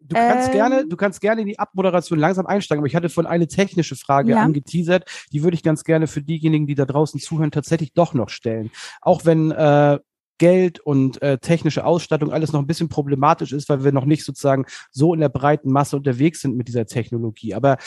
Du 0.09 0.15
kannst 0.15 0.47
Ähm. 0.49 0.53
gerne, 0.53 0.87
du 0.87 0.97
kannst 0.97 1.21
gerne 1.21 1.41
in 1.41 1.47
die 1.47 1.59
Abmoderation 1.59 2.19
langsam 2.19 2.47
einsteigen, 2.47 2.81
aber 2.81 2.87
ich 2.87 2.97
hatte 2.97 3.09
von 3.09 3.27
eine 3.27 3.47
technische 3.49 3.97
Frage 3.97 4.33
Ja. 4.33 4.43
angeteasert, 4.43 5.05
die 5.33 5.43
würde 5.43 5.55
ich 5.57 5.63
ganz 5.63 5.85
gerne 5.85 6.07
für 6.07 6.23
diejenigen, 6.23 6.67
die 6.67 6.75
da 6.75 6.85
draußen 6.85 7.21
zuhören, 7.21 7.51
tatsächlich 7.51 7.93
doch 7.93 8.15
noch 8.15 8.29
stellen. 8.29 8.71
Auch 9.01 9.25
wenn 9.25 9.51
äh, 9.51 9.99
Geld 10.39 10.80
und 10.80 11.20
äh, 11.22 11.39
technische 11.39 11.84
Ausstattung 11.84 12.32
alles 12.32 12.53
noch 12.53 12.61
ein 12.61 12.66
bisschen 12.66 12.89
problematisch 12.89 13.53
ist, 13.53 13.68
weil 13.68 13.84
wir 13.84 13.93
noch 13.93 14.05
nicht 14.05 14.24
sozusagen 14.24 14.66
so 14.91 15.14
in 15.14 15.20
der 15.20 15.28
breiten 15.28 15.70
Masse 15.70 15.97
unterwegs 15.97 16.41
sind 16.41 16.57
mit 16.57 16.68
dieser 16.68 16.87
Technologie. 16.87 17.55
Aber 17.55 17.78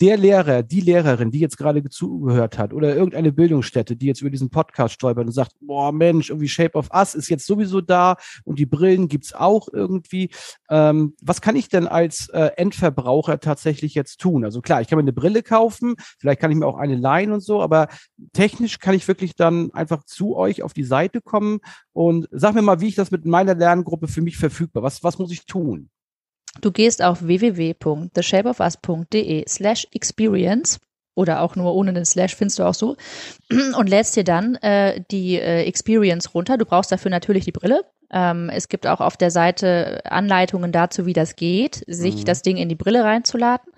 der 0.00 0.16
Lehrer, 0.16 0.62
die 0.62 0.80
Lehrerin, 0.80 1.30
die 1.30 1.40
jetzt 1.40 1.58
gerade 1.58 1.82
zugehört 1.88 2.58
hat 2.58 2.72
oder 2.72 2.94
irgendeine 2.94 3.32
Bildungsstätte, 3.32 3.96
die 3.96 4.06
jetzt 4.06 4.20
über 4.20 4.30
diesen 4.30 4.50
Podcast 4.50 4.94
stolpert 4.94 5.26
und 5.26 5.32
sagt, 5.32 5.52
boah 5.60 5.92
Mensch, 5.92 6.30
irgendwie 6.30 6.48
Shape 6.48 6.76
of 6.76 6.90
Us 6.94 7.14
ist 7.14 7.28
jetzt 7.28 7.46
sowieso 7.46 7.80
da 7.80 8.16
und 8.44 8.58
die 8.58 8.66
Brillen 8.66 9.08
gibt's 9.08 9.32
auch 9.32 9.68
irgendwie. 9.72 10.30
Ähm, 10.70 11.14
was 11.22 11.40
kann 11.40 11.56
ich 11.56 11.68
denn 11.68 11.86
als 11.86 12.28
äh, 12.30 12.50
Endverbraucher 12.56 13.40
tatsächlich 13.40 13.94
jetzt 13.94 14.20
tun? 14.20 14.44
Also 14.44 14.60
klar, 14.60 14.80
ich 14.80 14.88
kann 14.88 14.96
mir 14.96 15.02
eine 15.02 15.12
Brille 15.12 15.42
kaufen, 15.42 15.96
vielleicht 16.18 16.40
kann 16.40 16.50
ich 16.50 16.56
mir 16.56 16.66
auch 16.66 16.78
eine 16.78 16.96
leihen 16.96 17.32
und 17.32 17.40
so, 17.40 17.62
aber 17.62 17.88
technisch 18.32 18.78
kann 18.78 18.94
ich 18.94 19.08
wirklich 19.08 19.34
dann 19.34 19.72
einfach 19.72 20.04
zu 20.04 20.36
euch 20.36 20.62
auf 20.62 20.72
die 20.72 20.84
Seite 20.84 21.20
kommen 21.20 21.60
und 21.96 22.28
sag 22.30 22.54
mir 22.54 22.60
mal, 22.60 22.82
wie 22.82 22.88
ich 22.88 22.94
das 22.94 23.10
mit 23.10 23.24
meiner 23.24 23.54
Lerngruppe 23.54 24.06
für 24.06 24.20
mich 24.20 24.36
verfügbar. 24.36 24.82
Was, 24.82 25.02
was 25.02 25.18
muss 25.18 25.32
ich 25.32 25.46
tun? 25.46 25.88
Du 26.60 26.70
gehst 26.70 27.02
auf 27.02 27.26
www.theshapeofus.de 27.26 29.48
slash 29.48 29.88
experience 29.92 30.78
oder 31.14 31.40
auch 31.40 31.56
nur 31.56 31.74
ohne 31.74 31.94
den 31.94 32.04
Slash 32.04 32.36
findest 32.36 32.58
du 32.58 32.64
auch 32.64 32.74
so 32.74 32.98
und 33.78 33.88
lädst 33.88 34.14
dir 34.14 34.24
dann 34.24 34.56
äh, 34.56 35.02
die 35.10 35.36
äh, 35.36 35.62
Experience 35.62 36.34
runter. 36.34 36.58
Du 36.58 36.66
brauchst 36.66 36.92
dafür 36.92 37.10
natürlich 37.10 37.46
die 37.46 37.52
Brille. 37.52 37.80
Ähm, 38.10 38.50
es 38.50 38.68
gibt 38.68 38.86
auch 38.86 39.00
auf 39.00 39.16
der 39.16 39.30
Seite 39.30 40.02
Anleitungen 40.04 40.72
dazu, 40.72 41.06
wie 41.06 41.14
das 41.14 41.34
geht, 41.34 41.82
sich 41.86 42.16
mhm. 42.16 42.26
das 42.26 42.42
Ding 42.42 42.58
in 42.58 42.68
die 42.68 42.74
Brille 42.74 43.04
reinzuladen. 43.04 43.72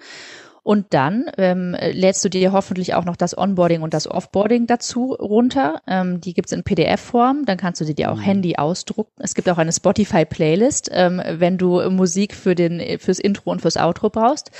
Und 0.68 0.92
dann 0.92 1.30
ähm, 1.38 1.74
lädst 1.80 2.22
du 2.26 2.28
dir 2.28 2.52
hoffentlich 2.52 2.92
auch 2.92 3.06
noch 3.06 3.16
das 3.16 3.38
Onboarding 3.38 3.80
und 3.80 3.94
das 3.94 4.06
Offboarding 4.06 4.66
dazu 4.66 5.14
runter. 5.14 5.80
Ähm, 5.86 6.20
die 6.20 6.34
gibt's 6.34 6.52
in 6.52 6.62
PDF-Form. 6.62 7.46
Dann 7.46 7.56
kannst 7.56 7.80
du 7.80 7.86
dir 7.86 8.12
auch 8.12 8.18
mhm. 8.18 8.22
Handy 8.22 8.56
ausdrucken. 8.56 9.14
Es 9.16 9.34
gibt 9.34 9.48
auch 9.48 9.56
eine 9.56 9.72
Spotify-Playlist, 9.72 10.90
ähm, 10.92 11.22
wenn 11.26 11.56
du 11.56 11.88
Musik 11.88 12.34
für 12.34 12.54
den, 12.54 12.98
fürs 12.98 13.18
Intro 13.18 13.50
und 13.50 13.62
fürs 13.62 13.78
Outro 13.78 14.10
brauchst. 14.10 14.50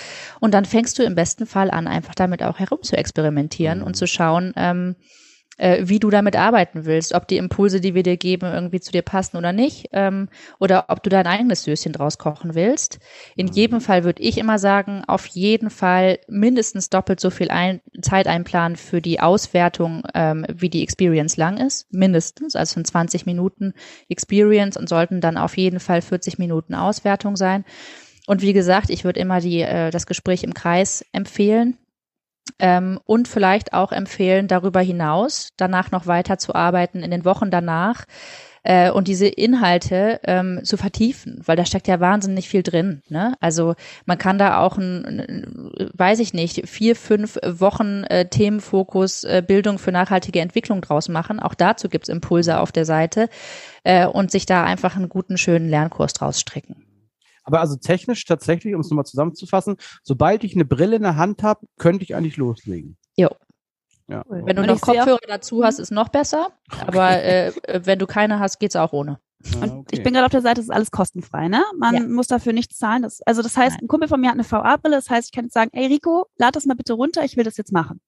Und 0.41 0.55
dann 0.55 0.65
fängst 0.65 0.99
du 0.99 1.03
im 1.03 1.15
besten 1.15 1.45
Fall 1.45 1.71
an, 1.71 1.87
einfach 1.87 2.15
damit 2.15 2.43
auch 2.43 2.59
herum 2.59 2.83
zu 2.83 2.97
experimentieren 2.97 3.81
mhm. 3.81 3.85
und 3.85 3.95
zu 3.95 4.07
schauen, 4.07 4.55
ähm, 4.57 4.97
äh, 5.59 5.83
wie 5.83 5.99
du 5.99 6.09
damit 6.09 6.37
arbeiten 6.37 6.87
willst, 6.87 7.15
ob 7.15 7.29
die 7.29 7.37
Impulse, 7.37 7.81
die 7.81 7.95
wir 7.95 8.03
dir 8.03 8.17
geben, 8.17 8.47
irgendwie 8.47 8.81
zu 8.81 8.93
dir 8.93 9.03
passen 9.03 9.37
oder 9.37 9.53
nicht, 9.53 9.89
ähm, 9.93 10.29
oder 10.59 10.87
ob 10.89 11.03
du 11.03 11.11
dein 11.11 11.27
eigenes 11.27 11.65
Söschen 11.65 11.93
draus 11.93 12.17
kochen 12.17 12.55
willst. 12.55 12.99
In 13.37 13.47
mhm. 13.47 13.53
jedem 13.53 13.81
Fall 13.81 14.05
würde 14.05 14.23
ich 14.23 14.39
immer 14.39 14.59
sagen, 14.59 15.03
auf 15.07 15.27
jeden 15.27 15.71
Fall 15.71 16.19
mindestens 16.29 16.89
doppelt 16.89 17.21
so 17.21 17.31
viel 17.31 17.51
ein 17.51 17.81
Zeit 18.01 18.27
einplanen 18.27 18.77
für 18.77 19.03
die 19.03 19.21
Auswertung, 19.21 20.05
ähm, 20.15 20.47
wie 20.53 20.71
die 20.71 20.83
Experience 20.83 21.37
lang 21.37 21.59
ist, 21.59 21.93
mindestens, 21.93 22.57
also 22.57 22.75
von 22.75 22.85
20 22.85 23.27
Minuten 23.27 23.75
Experience 24.09 24.77
und 24.77 24.89
sollten 24.89 25.21
dann 25.21 25.37
auf 25.37 25.57
jeden 25.57 25.81
Fall 25.81 26.01
40 26.01 26.39
Minuten 26.39 26.75
Auswertung 26.75 27.37
sein. 27.37 27.65
Und 28.27 28.43
wie 28.43 28.53
gesagt, 28.53 28.91
ich 28.91 29.05
würde 29.05 29.21
immer 29.21 29.41
die, 29.41 29.63
äh, 29.63 29.91
das 29.91 30.07
Gespräch 30.07 30.45
im 30.45 30.55
Kreis 30.55 31.05
empfehlen 31.13 31.79
ähm, 32.59 32.99
und 33.05 33.29
vielleicht 33.29 33.73
auch 33.73 33.93
empfehlen, 33.93 34.49
darüber 34.49 34.81
hinaus 34.81 35.51
danach 35.57 35.91
noch 35.91 36.07
weiter 36.07 36.39
zu 36.39 36.55
arbeiten 36.55 37.03
in 37.03 37.11
den 37.11 37.25
Wochen 37.25 37.51
danach 37.51 38.05
äh, 38.63 38.91
und 38.91 39.09
diese 39.09 39.27
Inhalte 39.27 40.21
ähm, 40.25 40.61
zu 40.63 40.77
vertiefen, 40.77 41.41
weil 41.45 41.57
da 41.57 41.65
steckt 41.65 41.89
ja 41.89 42.01
wahnsinnig 42.01 42.49
viel 42.49 42.63
drin. 42.63 43.03
Ne? 43.09 43.35
Also 43.41 43.75
man 44.07 44.19
kann 44.19 44.39
da 44.39 44.61
auch 44.61 44.77
ein, 44.77 45.71
weiß 45.95 46.19
ich 46.21 46.35
nicht, 46.35 46.69
vier, 46.69 46.97
fünf 46.97 47.39
Wochen 47.43 48.05
äh, 48.05 48.29
Themenfokus 48.29 49.25
äh, 49.25 49.43
Bildung 49.47 49.79
für 49.79 49.93
nachhaltige 49.93 50.41
Entwicklung 50.41 50.81
draus 50.81 51.09
machen. 51.09 51.41
Auch 51.41 51.55
dazu 51.55 51.89
gibt's 51.89 52.09
Impulse 52.09 52.61
auf 52.61 52.73
der 52.73 52.85
Seite 52.85 53.29
äh, 53.85 54.07
und 54.07 54.31
sich 54.31 54.47
da 54.47 54.65
einfach 54.65 54.97
einen 54.97 55.09
guten, 55.09 55.39
schönen 55.39 55.69
Lernkurs 55.69 56.13
draus 56.13 56.41
stricken. 56.41 56.88
Aber 57.49 57.61
also 57.61 57.77
technisch 57.77 58.27
tatsächlich, 58.27 58.75
um 58.75 58.83
es 58.83 58.91
nochmal 58.91 59.07
zusammenzufassen, 59.07 59.77
sobald 60.03 60.45
ich 60.45 60.55
eine 60.55 60.67
Brille 60.67 60.97
in 60.97 61.03
der 61.03 61.17
Hand 61.17 61.43
habe, 61.43 61.67
könnte 61.79 62.05
ich 62.05 62.15
eigentlich 62.15 62.37
loslegen. 62.37 62.99
Jo. 63.17 63.31
Ja. 64.07 64.23
Wenn 64.29 64.55
du 64.55 64.67
noch 64.67 64.83
Kopfhörer 64.83 65.19
dazu 65.27 65.65
hast, 65.65 65.79
ist 65.79 65.91
noch 65.91 66.11
besser. 66.11 66.49
Aber 66.87 67.23
äh, 67.23 67.53
wenn 67.85 67.99
du 67.99 68.07
keine 68.07 68.39
hast, 68.39 68.59
geht's 68.59 68.77
auch 68.77 68.93
ohne. 68.93 69.19
Ah, 69.55 69.65
und 69.65 69.71
okay. 69.71 69.87
ich 69.93 70.03
bin 70.03 70.13
gerade 70.13 70.27
auf 70.27 70.31
der 70.31 70.43
Seite, 70.43 70.57
das 70.57 70.65
ist 70.67 70.71
alles 70.71 70.91
kostenfrei, 70.91 71.49
ne? 71.49 71.63
Man 71.79 71.95
ja. 71.95 72.01
muss 72.03 72.27
dafür 72.27 72.53
nichts 72.53 72.77
zahlen. 72.77 73.03
Das, 73.03 73.23
also 73.23 73.41
das 73.41 73.57
heißt, 73.57 73.77
Nein. 73.77 73.85
ein 73.85 73.89
Kumpel 73.89 74.09
von 74.09 74.21
mir 74.21 74.29
hat 74.29 74.35
eine 74.35 74.51
VA-Brille, 74.51 74.97
das 74.97 75.09
heißt, 75.09 75.29
ich 75.29 75.33
kann 75.33 75.47
jetzt 75.47 75.55
sagen, 75.55 75.71
ey 75.73 75.87
Rico, 75.87 76.27
lad 76.37 76.55
das 76.55 76.67
mal 76.67 76.75
bitte 76.75 76.93
runter, 76.93 77.25
ich 77.25 77.39
will 77.39 77.45
das 77.45 77.57
jetzt 77.57 77.73
machen. 77.73 78.01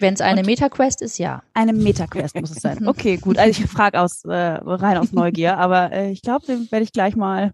Wenn 0.00 0.14
es 0.14 0.20
eine 0.20 0.42
MetaQuest 0.42 1.02
ist, 1.02 1.18
ja. 1.18 1.42
Eine 1.52 1.74
MetaQuest 1.74 2.34
muss 2.40 2.50
es 2.50 2.62
sein. 2.62 2.78
Okay, 2.88 3.18
gut. 3.18 3.38
Also 3.38 3.62
ich 3.62 3.70
frage 3.70 4.00
aus 4.00 4.24
äh, 4.24 4.32
rein 4.32 4.96
aus 4.96 5.12
Neugier, 5.12 5.58
aber 5.58 5.92
äh, 5.92 6.10
ich 6.10 6.22
glaube, 6.22 6.46
den 6.46 6.70
werde 6.72 6.84
ich 6.84 6.92
gleich 6.92 7.16
mal 7.16 7.52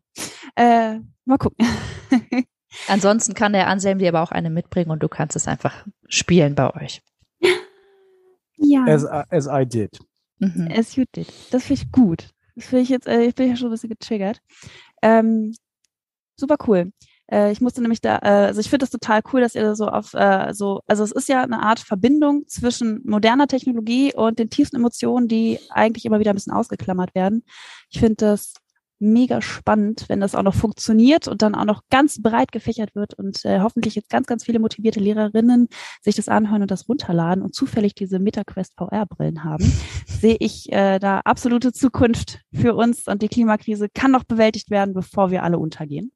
äh, 0.54 1.00
mal 1.26 1.38
gucken. 1.38 1.66
Ansonsten 2.88 3.34
kann 3.34 3.52
der 3.52 3.68
Anselm 3.68 3.98
dir 3.98 4.08
aber 4.08 4.22
auch 4.22 4.32
eine 4.32 4.50
mitbringen 4.50 4.90
und 4.90 5.02
du 5.02 5.08
kannst 5.08 5.36
es 5.36 5.48
einfach 5.48 5.86
spielen 6.08 6.54
bei 6.54 6.74
euch. 6.74 7.02
Ja. 8.58 8.84
As, 8.86 9.04
as 9.04 9.46
I 9.46 9.66
did. 9.66 9.98
Mhm. 10.38 10.68
As 10.74 10.96
you 10.96 11.04
did. 11.14 11.32
Das 11.50 11.64
finde 11.64 11.82
ich 11.82 11.92
gut. 11.92 12.30
Das 12.54 12.66
finde 12.66 12.82
ich 12.82 12.88
jetzt, 12.88 13.06
äh, 13.06 13.22
ich 13.24 13.34
bin 13.34 13.50
ja 13.50 13.56
schon 13.56 13.68
ein 13.68 13.72
bisschen 13.72 13.90
getriggert. 13.90 14.40
Ähm, 15.02 15.54
super 16.36 16.56
cool. 16.66 16.92
Äh, 17.30 17.52
ich 17.52 17.60
musste 17.60 17.82
nämlich 17.82 18.00
da, 18.00 18.18
äh, 18.18 18.46
also 18.46 18.60
ich 18.60 18.70
finde 18.70 18.84
das 18.84 18.90
total 18.90 19.20
cool, 19.32 19.40
dass 19.40 19.54
ihr 19.54 19.74
so 19.74 19.88
auf 19.88 20.14
äh, 20.14 20.54
so, 20.54 20.80
also 20.86 21.02
es 21.02 21.12
ist 21.12 21.28
ja 21.28 21.42
eine 21.42 21.62
Art 21.62 21.80
Verbindung 21.80 22.46
zwischen 22.46 23.02
moderner 23.04 23.46
Technologie 23.46 24.14
und 24.14 24.38
den 24.38 24.48
tiefsten 24.48 24.76
Emotionen, 24.76 25.28
die 25.28 25.58
eigentlich 25.70 26.04
immer 26.04 26.20
wieder 26.20 26.30
ein 26.30 26.36
bisschen 26.36 26.52
ausgeklammert 26.52 27.14
werden. 27.14 27.44
Ich 27.90 28.00
finde 28.00 28.16
das 28.16 28.54
mega 28.98 29.42
spannend, 29.42 30.06
wenn 30.08 30.20
das 30.20 30.34
auch 30.34 30.42
noch 30.42 30.54
funktioniert 30.54 31.28
und 31.28 31.42
dann 31.42 31.54
auch 31.54 31.64
noch 31.64 31.82
ganz 31.90 32.20
breit 32.22 32.52
gefächert 32.52 32.94
wird 32.94 33.14
und 33.14 33.44
äh, 33.44 33.60
hoffentlich 33.60 33.94
jetzt 33.94 34.10
ganz, 34.10 34.26
ganz 34.26 34.44
viele 34.44 34.58
motivierte 34.58 35.00
Lehrerinnen 35.00 35.68
sich 36.00 36.14
das 36.14 36.28
anhören 36.28 36.62
und 36.62 36.70
das 36.70 36.88
runterladen 36.88 37.42
und 37.42 37.54
zufällig 37.54 37.94
diese 37.94 38.18
MetaQuest 38.18 38.74
VR-Brillen 38.76 39.44
haben, 39.44 39.64
sehe 40.06 40.36
ich 40.40 40.72
äh, 40.72 40.98
da 40.98 41.20
absolute 41.20 41.72
Zukunft 41.72 42.40
für 42.52 42.74
uns 42.74 43.06
und 43.06 43.22
die 43.22 43.28
Klimakrise 43.28 43.88
kann 43.88 44.10
noch 44.10 44.24
bewältigt 44.24 44.70
werden, 44.70 44.94
bevor 44.94 45.30
wir 45.30 45.42
alle 45.42 45.58
untergehen. 45.58 46.12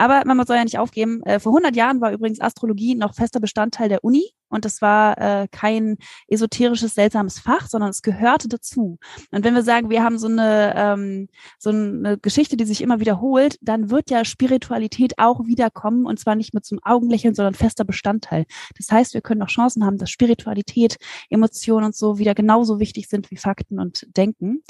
Aber 0.00 0.22
man 0.24 0.46
soll 0.46 0.56
ja 0.56 0.64
nicht 0.64 0.78
aufgeben. 0.78 1.22
Äh, 1.24 1.40
vor 1.40 1.52
100 1.52 1.76
Jahren 1.76 2.00
war 2.00 2.10
übrigens 2.10 2.40
Astrologie 2.40 2.94
noch 2.94 3.14
fester 3.14 3.38
Bestandteil 3.38 3.90
der 3.90 4.02
Uni 4.02 4.32
und 4.48 4.64
es 4.64 4.80
war 4.80 5.18
äh, 5.18 5.46
kein 5.52 5.98
esoterisches, 6.26 6.94
seltsames 6.94 7.38
Fach, 7.38 7.68
sondern 7.68 7.90
es 7.90 8.00
gehörte 8.00 8.48
dazu. 8.48 8.98
Und 9.30 9.44
wenn 9.44 9.54
wir 9.54 9.62
sagen, 9.62 9.90
wir 9.90 10.02
haben 10.02 10.16
so 10.16 10.26
eine, 10.26 10.72
ähm, 10.74 11.28
so 11.58 11.68
eine 11.68 12.16
Geschichte, 12.16 12.56
die 12.56 12.64
sich 12.64 12.80
immer 12.80 12.98
wiederholt, 12.98 13.58
dann 13.60 13.90
wird 13.90 14.10
ja 14.10 14.24
Spiritualität 14.24 15.18
auch 15.18 15.44
wiederkommen 15.44 16.06
und 16.06 16.18
zwar 16.18 16.34
nicht 16.34 16.54
mit 16.54 16.64
zum 16.64 16.78
Augenlächeln, 16.82 17.34
sondern 17.34 17.52
fester 17.52 17.84
Bestandteil. 17.84 18.46
Das 18.78 18.90
heißt, 18.90 19.12
wir 19.12 19.20
können 19.20 19.42
auch 19.42 19.48
Chancen 19.48 19.84
haben, 19.84 19.98
dass 19.98 20.08
Spiritualität, 20.08 20.96
Emotionen 21.28 21.84
und 21.84 21.94
so 21.94 22.16
wieder 22.16 22.34
genauso 22.34 22.80
wichtig 22.80 23.06
sind 23.06 23.30
wie 23.30 23.36
Fakten 23.36 23.78
und 23.78 24.06
Denken. 24.16 24.62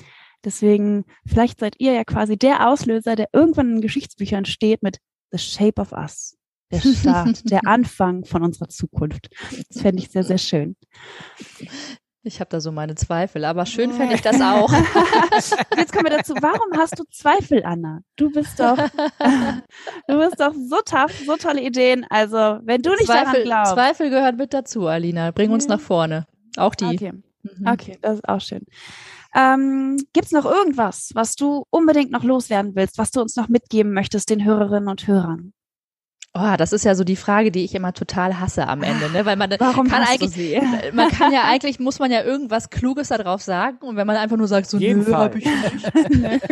Deswegen, 0.45 1.05
vielleicht 1.25 1.61
seid 1.61 1.77
ihr 1.79 1.93
ja 1.93 2.03
quasi 2.03 2.37
der 2.37 2.69
Auslöser, 2.69 3.15
der 3.15 3.29
irgendwann 3.33 3.77
in 3.77 3.81
Geschichtsbüchern 3.81 4.47
steht 4.47 4.83
mit 4.83 4.99
The 5.31 5.39
Shape 5.39 5.81
of 5.81 5.93
Us. 5.93 6.37
Der 6.71 6.81
Start, 6.81 7.43
der 7.51 7.67
Anfang 7.67 8.25
von 8.25 8.43
unserer 8.45 8.69
Zukunft. 8.69 9.29
Das 9.69 9.83
fände 9.83 10.03
ich 10.03 10.11
sehr, 10.11 10.23
sehr 10.23 10.39
schön. 10.39 10.77
Ich 12.23 12.39
habe 12.39 12.51
da 12.51 12.61
so 12.61 12.71
meine 12.71 12.95
Zweifel, 12.97 13.47
aber 13.47 13.65
schön 13.65 13.93
fände 13.93 14.15
ich 14.15 14.21
das 14.21 14.41
auch. 14.41 14.71
Jetzt 15.77 15.93
kommen 15.93 16.05
wir 16.05 16.19
dazu. 16.19 16.35
Warum 16.41 16.77
hast 16.77 16.99
du 16.99 17.05
Zweifel, 17.11 17.65
Anna? 17.65 18.01
Du 18.17 18.31
bist 18.31 18.61
doch, 18.61 18.77
du 20.07 20.19
bist 20.19 20.39
doch 20.39 20.53
so 20.53 20.77
tough, 20.85 21.13
so 21.25 21.37
tolle 21.37 21.63
Ideen. 21.63 22.05
Also, 22.11 22.59
wenn 22.63 22.83
du 22.83 22.91
nicht 22.91 23.07
Zweifel, 23.07 23.25
daran 23.25 23.43
glaubst. 23.45 23.73
Zweifel 23.73 24.11
gehört 24.11 24.37
mit 24.37 24.53
dazu, 24.53 24.87
Alina. 24.87 25.31
Bring 25.31 25.51
uns 25.51 25.67
nach 25.67 25.81
vorne. 25.81 26.27
Auch 26.57 26.75
die. 26.75 26.85
Okay. 26.85 27.13
Mhm. 27.43 27.67
Okay, 27.67 27.99
das 28.03 28.17
ist 28.17 28.29
auch 28.29 28.41
schön. 28.41 28.67
Ähm, 29.35 29.97
Gibt 30.13 30.27
es 30.27 30.33
noch 30.33 30.45
irgendwas, 30.45 31.11
was 31.15 31.37
du 31.37 31.65
unbedingt 31.71 32.11
noch 32.11 32.25
loswerden 32.25 32.75
willst, 32.75 32.99
was 32.99 33.11
du 33.11 33.21
uns 33.21 33.37
noch 33.37 33.49
mitgeben 33.49 33.93
möchtest, 33.93 34.31
den 34.31 34.45
Hörerinnen 34.45 34.89
und 34.89 35.07
Hörern? 35.07 35.53
Oh, 36.33 36.55
das 36.57 36.73
ist 36.73 36.85
ja 36.85 36.95
so 36.95 37.03
die 37.03 37.17
Frage, 37.17 37.51
die 37.51 37.65
ich 37.65 37.75
immer 37.75 37.93
total 37.93 38.39
hasse 38.39 38.69
am 38.69 38.85
Ende, 38.85 39.11
ne? 39.11 39.27
Weil 39.27 39.35
man 39.35 39.51
Warum 39.59 39.89
kann 39.89 40.05
eigentlich, 40.05 40.31
sie? 40.31 40.61
man 40.93 41.11
kann 41.11 41.33
ja 41.33 41.43
eigentlich, 41.45 41.81
muss 41.81 41.99
man 41.99 42.13
ja 42.13 42.23
irgendwas 42.23 42.71
Kluges 42.71 43.09
darauf 43.09 43.43
sagen 43.43 43.79
und 43.81 43.97
wenn 43.97 44.07
man 44.07 44.17
einfach 44.17 44.37
nur 44.37 44.47
sagt, 44.47 44.71
so 44.71 44.79
Jeden 44.79 45.01
nö, 45.01 45.11
Fall. 45.11 45.33
Ich 45.37 45.45
nicht. 45.45 46.49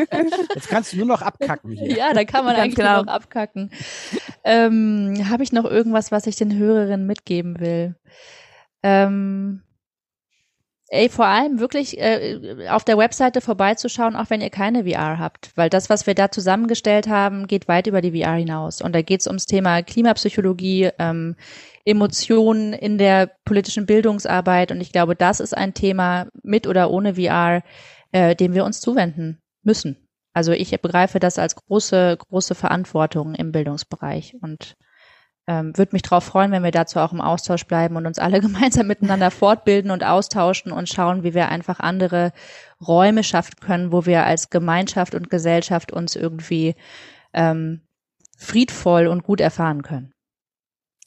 Jetzt 0.55 0.69
kannst 0.69 0.93
du 0.93 0.97
nur 0.97 1.07
noch 1.07 1.23
abkacken 1.23 1.71
hier. 1.71 1.97
Ja, 1.97 2.13
dann 2.13 2.27
kann 2.27 2.45
man 2.45 2.57
eigentlich 2.57 2.75
genau. 2.75 2.97
nur 2.97 3.05
noch 3.05 3.13
abkacken. 3.13 3.71
Ähm, 4.43 5.25
Habe 5.31 5.45
ich 5.45 5.53
noch 5.53 5.65
irgendwas, 5.65 6.11
was 6.11 6.27
ich 6.27 6.35
den 6.35 6.57
Hörerinnen 6.57 7.07
mitgeben 7.07 7.61
will? 7.61 7.95
Ähm, 8.83 9.63
Ey, 10.91 11.11
vor 11.11 11.27
allem 11.27 11.61
wirklich 11.61 11.99
äh, 11.99 12.67
auf 12.71 12.83
der 12.83 12.97
Webseite 12.97 13.43
vorbeizuschauen, 13.43 14.17
auch 14.17 14.31
wenn 14.31 14.41
ihr 14.41 14.49
keine 14.49 14.85
VR 14.85 15.19
habt. 15.19 15.51
Weil 15.55 15.69
das, 15.69 15.91
was 15.91 16.07
wir 16.07 16.15
da 16.15 16.31
zusammengestellt 16.31 17.09
haben, 17.09 17.47
geht 17.47 17.69
weit 17.69 17.87
über 17.87 18.01
die 18.01 18.23
VR 18.23 18.35
hinaus. 18.35 18.81
Und 18.81 18.95
da 18.95 19.03
geht 19.03 19.21
es 19.21 19.27
ums 19.27 19.45
Thema 19.45 19.83
Klimapsychologie, 19.83 20.91
ähm, 20.99 21.37
Emotionen 21.85 22.73
in 22.73 22.97
der 22.97 23.31
politischen 23.45 23.85
Bildungsarbeit. 23.85 24.73
Und 24.73 24.81
ich 24.81 24.91
glaube, 24.91 25.15
das 25.15 25.41
ist 25.41 25.55
ein 25.55 25.75
Thema 25.75 26.29
mit 26.43 26.67
oder 26.67 26.91
ohne 26.91 27.17
VR, 27.17 27.63
äh, 28.13 28.35
dem 28.35 28.55
wir 28.55 28.65
uns 28.65 28.81
zuwenden 28.81 29.43
müssen. 29.63 30.09
Also 30.33 30.53
ich 30.53 30.71
begreife 30.81 31.21
das 31.21 31.39
als 31.39 31.55
große, 31.55 32.17
große 32.17 32.55
Verantwortung 32.55 33.35
im 33.35 33.53
Bildungsbereich. 33.53 34.37
Und 34.41 34.75
ähm, 35.49 35.77
würde 35.77 35.95
mich 35.95 36.03
darauf 36.03 36.25
freuen, 36.25 36.53
wenn 36.53 36.63
wir 36.63 36.71
dazu 36.71 36.99
auch 36.99 37.13
im 37.13 37.23
Austausch 37.23 37.65
bleiben 37.65 37.97
und 37.97 38.07
uns 38.07 38.19
alle 38.19 38.41
gemeinsam 38.43 38.87
miteinander 38.87 39.31
fortbilden 39.31 39.91
und 39.91 40.05
austauschen 40.05 40.71
und 40.71 40.89
schauen, 40.89 41.25
wie 41.25 41.35
wir 41.35 41.49
einfach 41.49 41.81
andere 41.81 42.33
Räume 42.87 43.25
schaffen 43.25 43.55
können, 43.59 43.91
wo 43.91 44.05
wir 44.05 44.25
als 44.25 44.51
Gemeinschaft 44.51 45.15
und 45.15 45.31
Gesellschaft 45.31 45.91
uns 45.91 46.15
irgendwie 46.15 46.77
ähm, 47.33 47.81
friedvoll 48.37 49.07
und 49.07 49.25
gut 49.25 49.41
erfahren 49.41 49.83
können. 49.83 50.13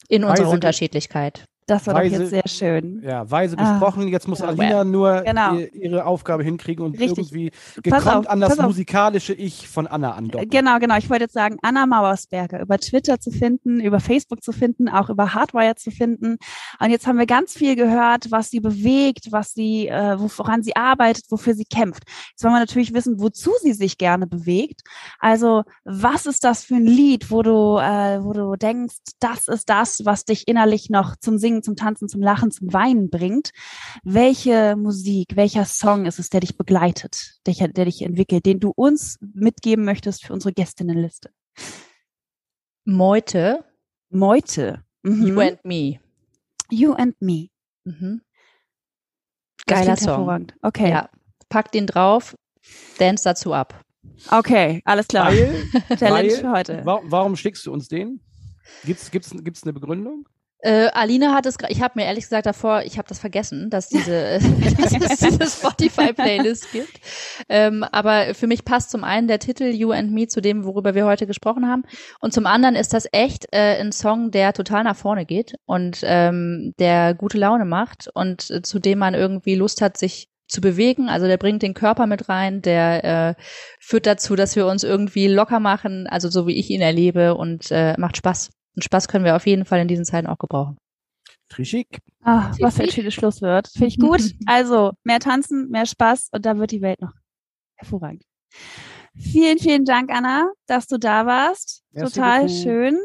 In 0.08 0.24
unserer 0.24 0.50
Unterschiedlichkeit. 0.50 1.44
Das 1.66 1.86
war 1.86 1.94
Weise- 1.94 2.16
doch 2.16 2.20
jetzt 2.22 2.30
sehr 2.30 2.48
schön. 2.48 3.02
Ja, 3.02 3.30
weise 3.30 3.56
Ah, 3.58 3.72
besprochen. 3.78 4.08
Jetzt 4.08 4.26
muss 4.26 4.40
ja, 4.40 4.46
Alina 4.48 4.84
nur 4.84 5.22
Genau. 5.22 5.54
ihr, 5.56 5.72
ihre 5.74 6.04
Aufgabe 6.06 6.42
hinkriegen 6.42 6.84
und 6.84 6.98
Richtig. 6.98 7.18
irgendwie 7.32 7.52
gekonnt 7.82 8.06
auf, 8.08 8.28
an 8.28 8.40
das 8.40 8.58
musikalische 8.58 9.32
Ich 9.32 9.68
von 9.68 9.86
Anna 9.86 10.12
andocken. 10.12 10.50
Genau, 10.50 10.78
genau. 10.78 10.96
Ich 10.96 11.08
wollte 11.08 11.24
jetzt 11.24 11.34
sagen, 11.34 11.58
Anna 11.62 11.86
Mauersberger 11.86 12.60
über 12.60 12.78
Twitter 12.78 13.20
zu 13.20 13.30
finden, 13.30 13.80
über 13.80 14.00
Facebook 14.00 14.42
zu 14.42 14.52
finden, 14.52 14.88
auch 14.88 15.08
über 15.08 15.34
Hardwire 15.34 15.76
zu 15.76 15.90
finden. 15.90 16.36
Und 16.80 16.90
jetzt 16.90 17.06
haben 17.06 17.18
wir 17.18 17.26
ganz 17.26 17.52
viel 17.54 17.76
gehört, 17.76 18.30
was 18.30 18.50
sie 18.50 18.60
bewegt, 18.60 19.28
was 19.30 19.52
sie, 19.52 19.86
äh, 19.88 20.16
woran 20.18 20.62
sie 20.62 20.74
arbeitet, 20.74 21.24
wofür 21.30 21.54
sie 21.54 21.64
kämpft. 21.64 22.02
Jetzt 22.30 22.42
wollen 22.42 22.54
wir 22.54 22.60
natürlich 22.60 22.92
wissen, 22.92 23.20
wozu 23.20 23.52
sie 23.60 23.72
sich 23.72 23.98
gerne 23.98 24.26
bewegt. 24.26 24.80
Also, 25.20 25.62
was 25.84 26.26
ist 26.26 26.42
das 26.44 26.64
für 26.64 26.74
ein 26.74 26.86
Lied, 26.86 27.30
wo 27.30 27.42
du, 27.42 27.78
äh, 27.78 28.22
wo 28.24 28.32
du 28.32 28.56
denkst, 28.56 28.96
das 29.20 29.46
ist 29.48 29.68
das, 29.70 30.04
was 30.04 30.24
dich 30.24 30.48
innerlich 30.48 30.90
noch 30.90 31.14
zum 31.20 31.38
Singen, 31.38 31.51
zum 31.60 31.76
Tanzen, 31.76 32.08
zum 32.08 32.22
Lachen, 32.22 32.50
zum 32.52 32.72
Weinen 32.72 33.10
bringt? 33.10 33.50
Welche 34.04 34.76
Musik, 34.76 35.34
welcher 35.34 35.64
Song 35.64 36.06
ist 36.06 36.18
es, 36.20 36.30
der 36.30 36.40
dich 36.40 36.56
begleitet, 36.56 37.40
der, 37.46 37.68
der 37.68 37.84
dich 37.84 38.00
entwickelt, 38.02 38.46
den 38.46 38.60
du 38.60 38.70
uns 38.74 39.18
mitgeben 39.34 39.84
möchtest 39.84 40.24
für 40.24 40.32
unsere 40.32 40.52
Gästinnenliste? 40.54 41.30
Meute, 42.84 43.64
Meute. 44.10 44.84
Mhm. 45.02 45.26
You 45.26 45.40
and 45.40 45.64
Me. 45.64 46.00
You 46.70 46.92
and 46.94 47.20
Me. 47.20 47.48
Mhm. 47.84 48.22
Geiler 49.66 49.96
Song. 49.96 50.08
hervorragend. 50.08 50.54
Okay. 50.62 50.90
Ja, 50.90 51.08
pack 51.48 51.72
den 51.72 51.86
drauf, 51.86 52.34
dance 52.98 53.24
dazu 53.24 53.52
ab. 53.52 53.80
Okay, 54.30 54.82
alles 54.84 55.08
klar. 55.08 55.28
Weil, 55.28 55.64
Challenge 55.96 56.28
weil- 56.28 56.30
für 56.30 56.50
heute. 56.50 56.84
wa 56.86 57.00
warum 57.04 57.36
schickst 57.36 57.64
du 57.66 57.72
uns 57.72 57.88
den? 57.88 58.20
Gibt's, 58.84 59.10
gibt's, 59.10 59.30
gibt's 59.42 59.62
eine 59.64 59.72
Begründung? 59.72 60.28
Äh, 60.62 60.90
Alina 60.92 61.34
hat 61.34 61.44
es, 61.46 61.56
ich 61.68 61.82
habe 61.82 61.94
mir 61.96 62.06
ehrlich 62.06 62.24
gesagt 62.24 62.46
davor, 62.46 62.82
ich 62.82 62.96
habe 62.96 63.08
das 63.08 63.18
vergessen, 63.18 63.68
dass 63.68 63.88
diese, 63.88 64.38
dass 64.80 64.92
es 64.92 65.18
diese 65.18 65.46
Spotify-Playlist 65.50 66.70
gibt. 66.70 67.00
Ähm, 67.48 67.82
aber 67.82 68.34
für 68.34 68.46
mich 68.46 68.64
passt 68.64 68.92
zum 68.92 69.02
einen 69.02 69.26
der 69.26 69.40
Titel 69.40 69.64
You 69.64 69.90
and 69.90 70.12
Me 70.12 70.28
zu 70.28 70.40
dem, 70.40 70.64
worüber 70.64 70.94
wir 70.94 71.04
heute 71.04 71.26
gesprochen 71.26 71.68
haben. 71.68 71.82
Und 72.20 72.32
zum 72.32 72.46
anderen 72.46 72.76
ist 72.76 72.94
das 72.94 73.08
echt 73.10 73.46
äh, 73.50 73.80
ein 73.80 73.90
Song, 73.90 74.30
der 74.30 74.52
total 74.52 74.84
nach 74.84 74.96
vorne 74.96 75.26
geht 75.26 75.56
und 75.66 75.98
ähm, 76.04 76.74
der 76.78 77.14
gute 77.14 77.38
Laune 77.38 77.64
macht 77.64 78.08
und 78.14 78.48
äh, 78.50 78.62
zu 78.62 78.78
dem 78.78 79.00
man 79.00 79.14
irgendwie 79.14 79.56
Lust 79.56 79.82
hat, 79.82 79.96
sich 79.96 80.28
zu 80.46 80.60
bewegen. 80.60 81.08
Also 81.08 81.26
der 81.26 81.38
bringt 81.38 81.62
den 81.62 81.74
Körper 81.74 82.06
mit 82.06 82.28
rein, 82.28 82.62
der 82.62 83.04
äh, 83.04 83.42
führt 83.80 84.06
dazu, 84.06 84.36
dass 84.36 84.54
wir 84.54 84.66
uns 84.66 84.84
irgendwie 84.84 85.26
locker 85.26 85.58
machen, 85.58 86.06
also 86.06 86.30
so 86.30 86.46
wie 86.46 86.56
ich 86.56 86.70
ihn 86.70 86.82
erlebe 86.82 87.34
und 87.34 87.72
äh, 87.72 87.98
macht 87.98 88.16
Spaß. 88.16 88.50
Und 88.74 88.84
Spaß 88.84 89.08
können 89.08 89.24
wir 89.24 89.36
auf 89.36 89.46
jeden 89.46 89.64
Fall 89.64 89.80
in 89.80 89.88
diesen 89.88 90.04
Zeiten 90.04 90.26
auch 90.26 90.38
gebrauchen. 90.38 90.78
Trischig. 91.48 91.86
Ah, 92.22 92.52
was 92.60 92.76
für 92.76 92.84
ein 92.84 92.90
schönes 92.90 93.14
Schlusswort. 93.14 93.68
Finde 93.68 93.88
ich 93.88 93.98
gut. 93.98 94.22
Also, 94.46 94.92
mehr 95.04 95.20
tanzen, 95.20 95.68
mehr 95.70 95.86
Spaß 95.86 96.28
und 96.32 96.46
da 96.46 96.56
wird 96.58 96.70
die 96.70 96.80
Welt 96.80 97.00
noch 97.00 97.12
hervorragend. 97.76 98.22
Vielen, 99.14 99.58
vielen 99.58 99.84
Dank, 99.84 100.10
Anna, 100.10 100.50
dass 100.66 100.86
du 100.86 100.98
da 100.98 101.26
warst. 101.26 101.82
Merci 101.92 102.14
Total 102.14 102.40
beaucoup. 102.46 102.62
schön. 102.62 102.98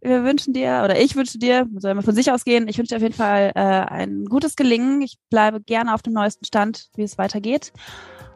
Wir 0.00 0.22
wünschen 0.22 0.54
dir, 0.54 0.82
oder 0.84 1.00
ich 1.00 1.16
wünsche 1.16 1.38
dir, 1.38 1.66
soll 1.78 1.94
man 1.94 2.04
von 2.04 2.14
sich 2.14 2.30
ausgehen, 2.30 2.68
ich 2.68 2.78
wünsche 2.78 2.90
dir 2.90 2.96
auf 2.96 3.02
jeden 3.02 3.14
Fall 3.14 3.50
äh, 3.56 3.60
ein 3.60 4.26
gutes 4.26 4.54
Gelingen. 4.54 5.02
Ich 5.02 5.18
bleibe 5.28 5.60
gerne 5.60 5.92
auf 5.92 6.02
dem 6.02 6.12
neuesten 6.12 6.44
Stand, 6.44 6.88
wie 6.94 7.02
es 7.02 7.18
weitergeht. 7.18 7.72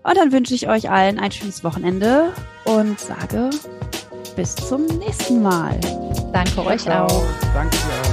Und 0.02 0.16
dann 0.16 0.32
wünsche 0.32 0.54
ich 0.54 0.68
euch 0.68 0.90
allen 0.90 1.20
ein 1.20 1.30
schönes 1.30 1.62
Wochenende 1.62 2.32
und 2.64 2.98
sage 2.98 3.50
bis 4.36 4.54
zum 4.54 4.86
nächsten 4.86 5.42
Mal. 5.42 5.78
Danke 6.32 6.64
euch 6.64 6.82
Ciao. 6.82 7.06
auch. 7.06 7.24
Danke 7.54 7.76
dir 7.76 8.08
auch. 8.08 8.11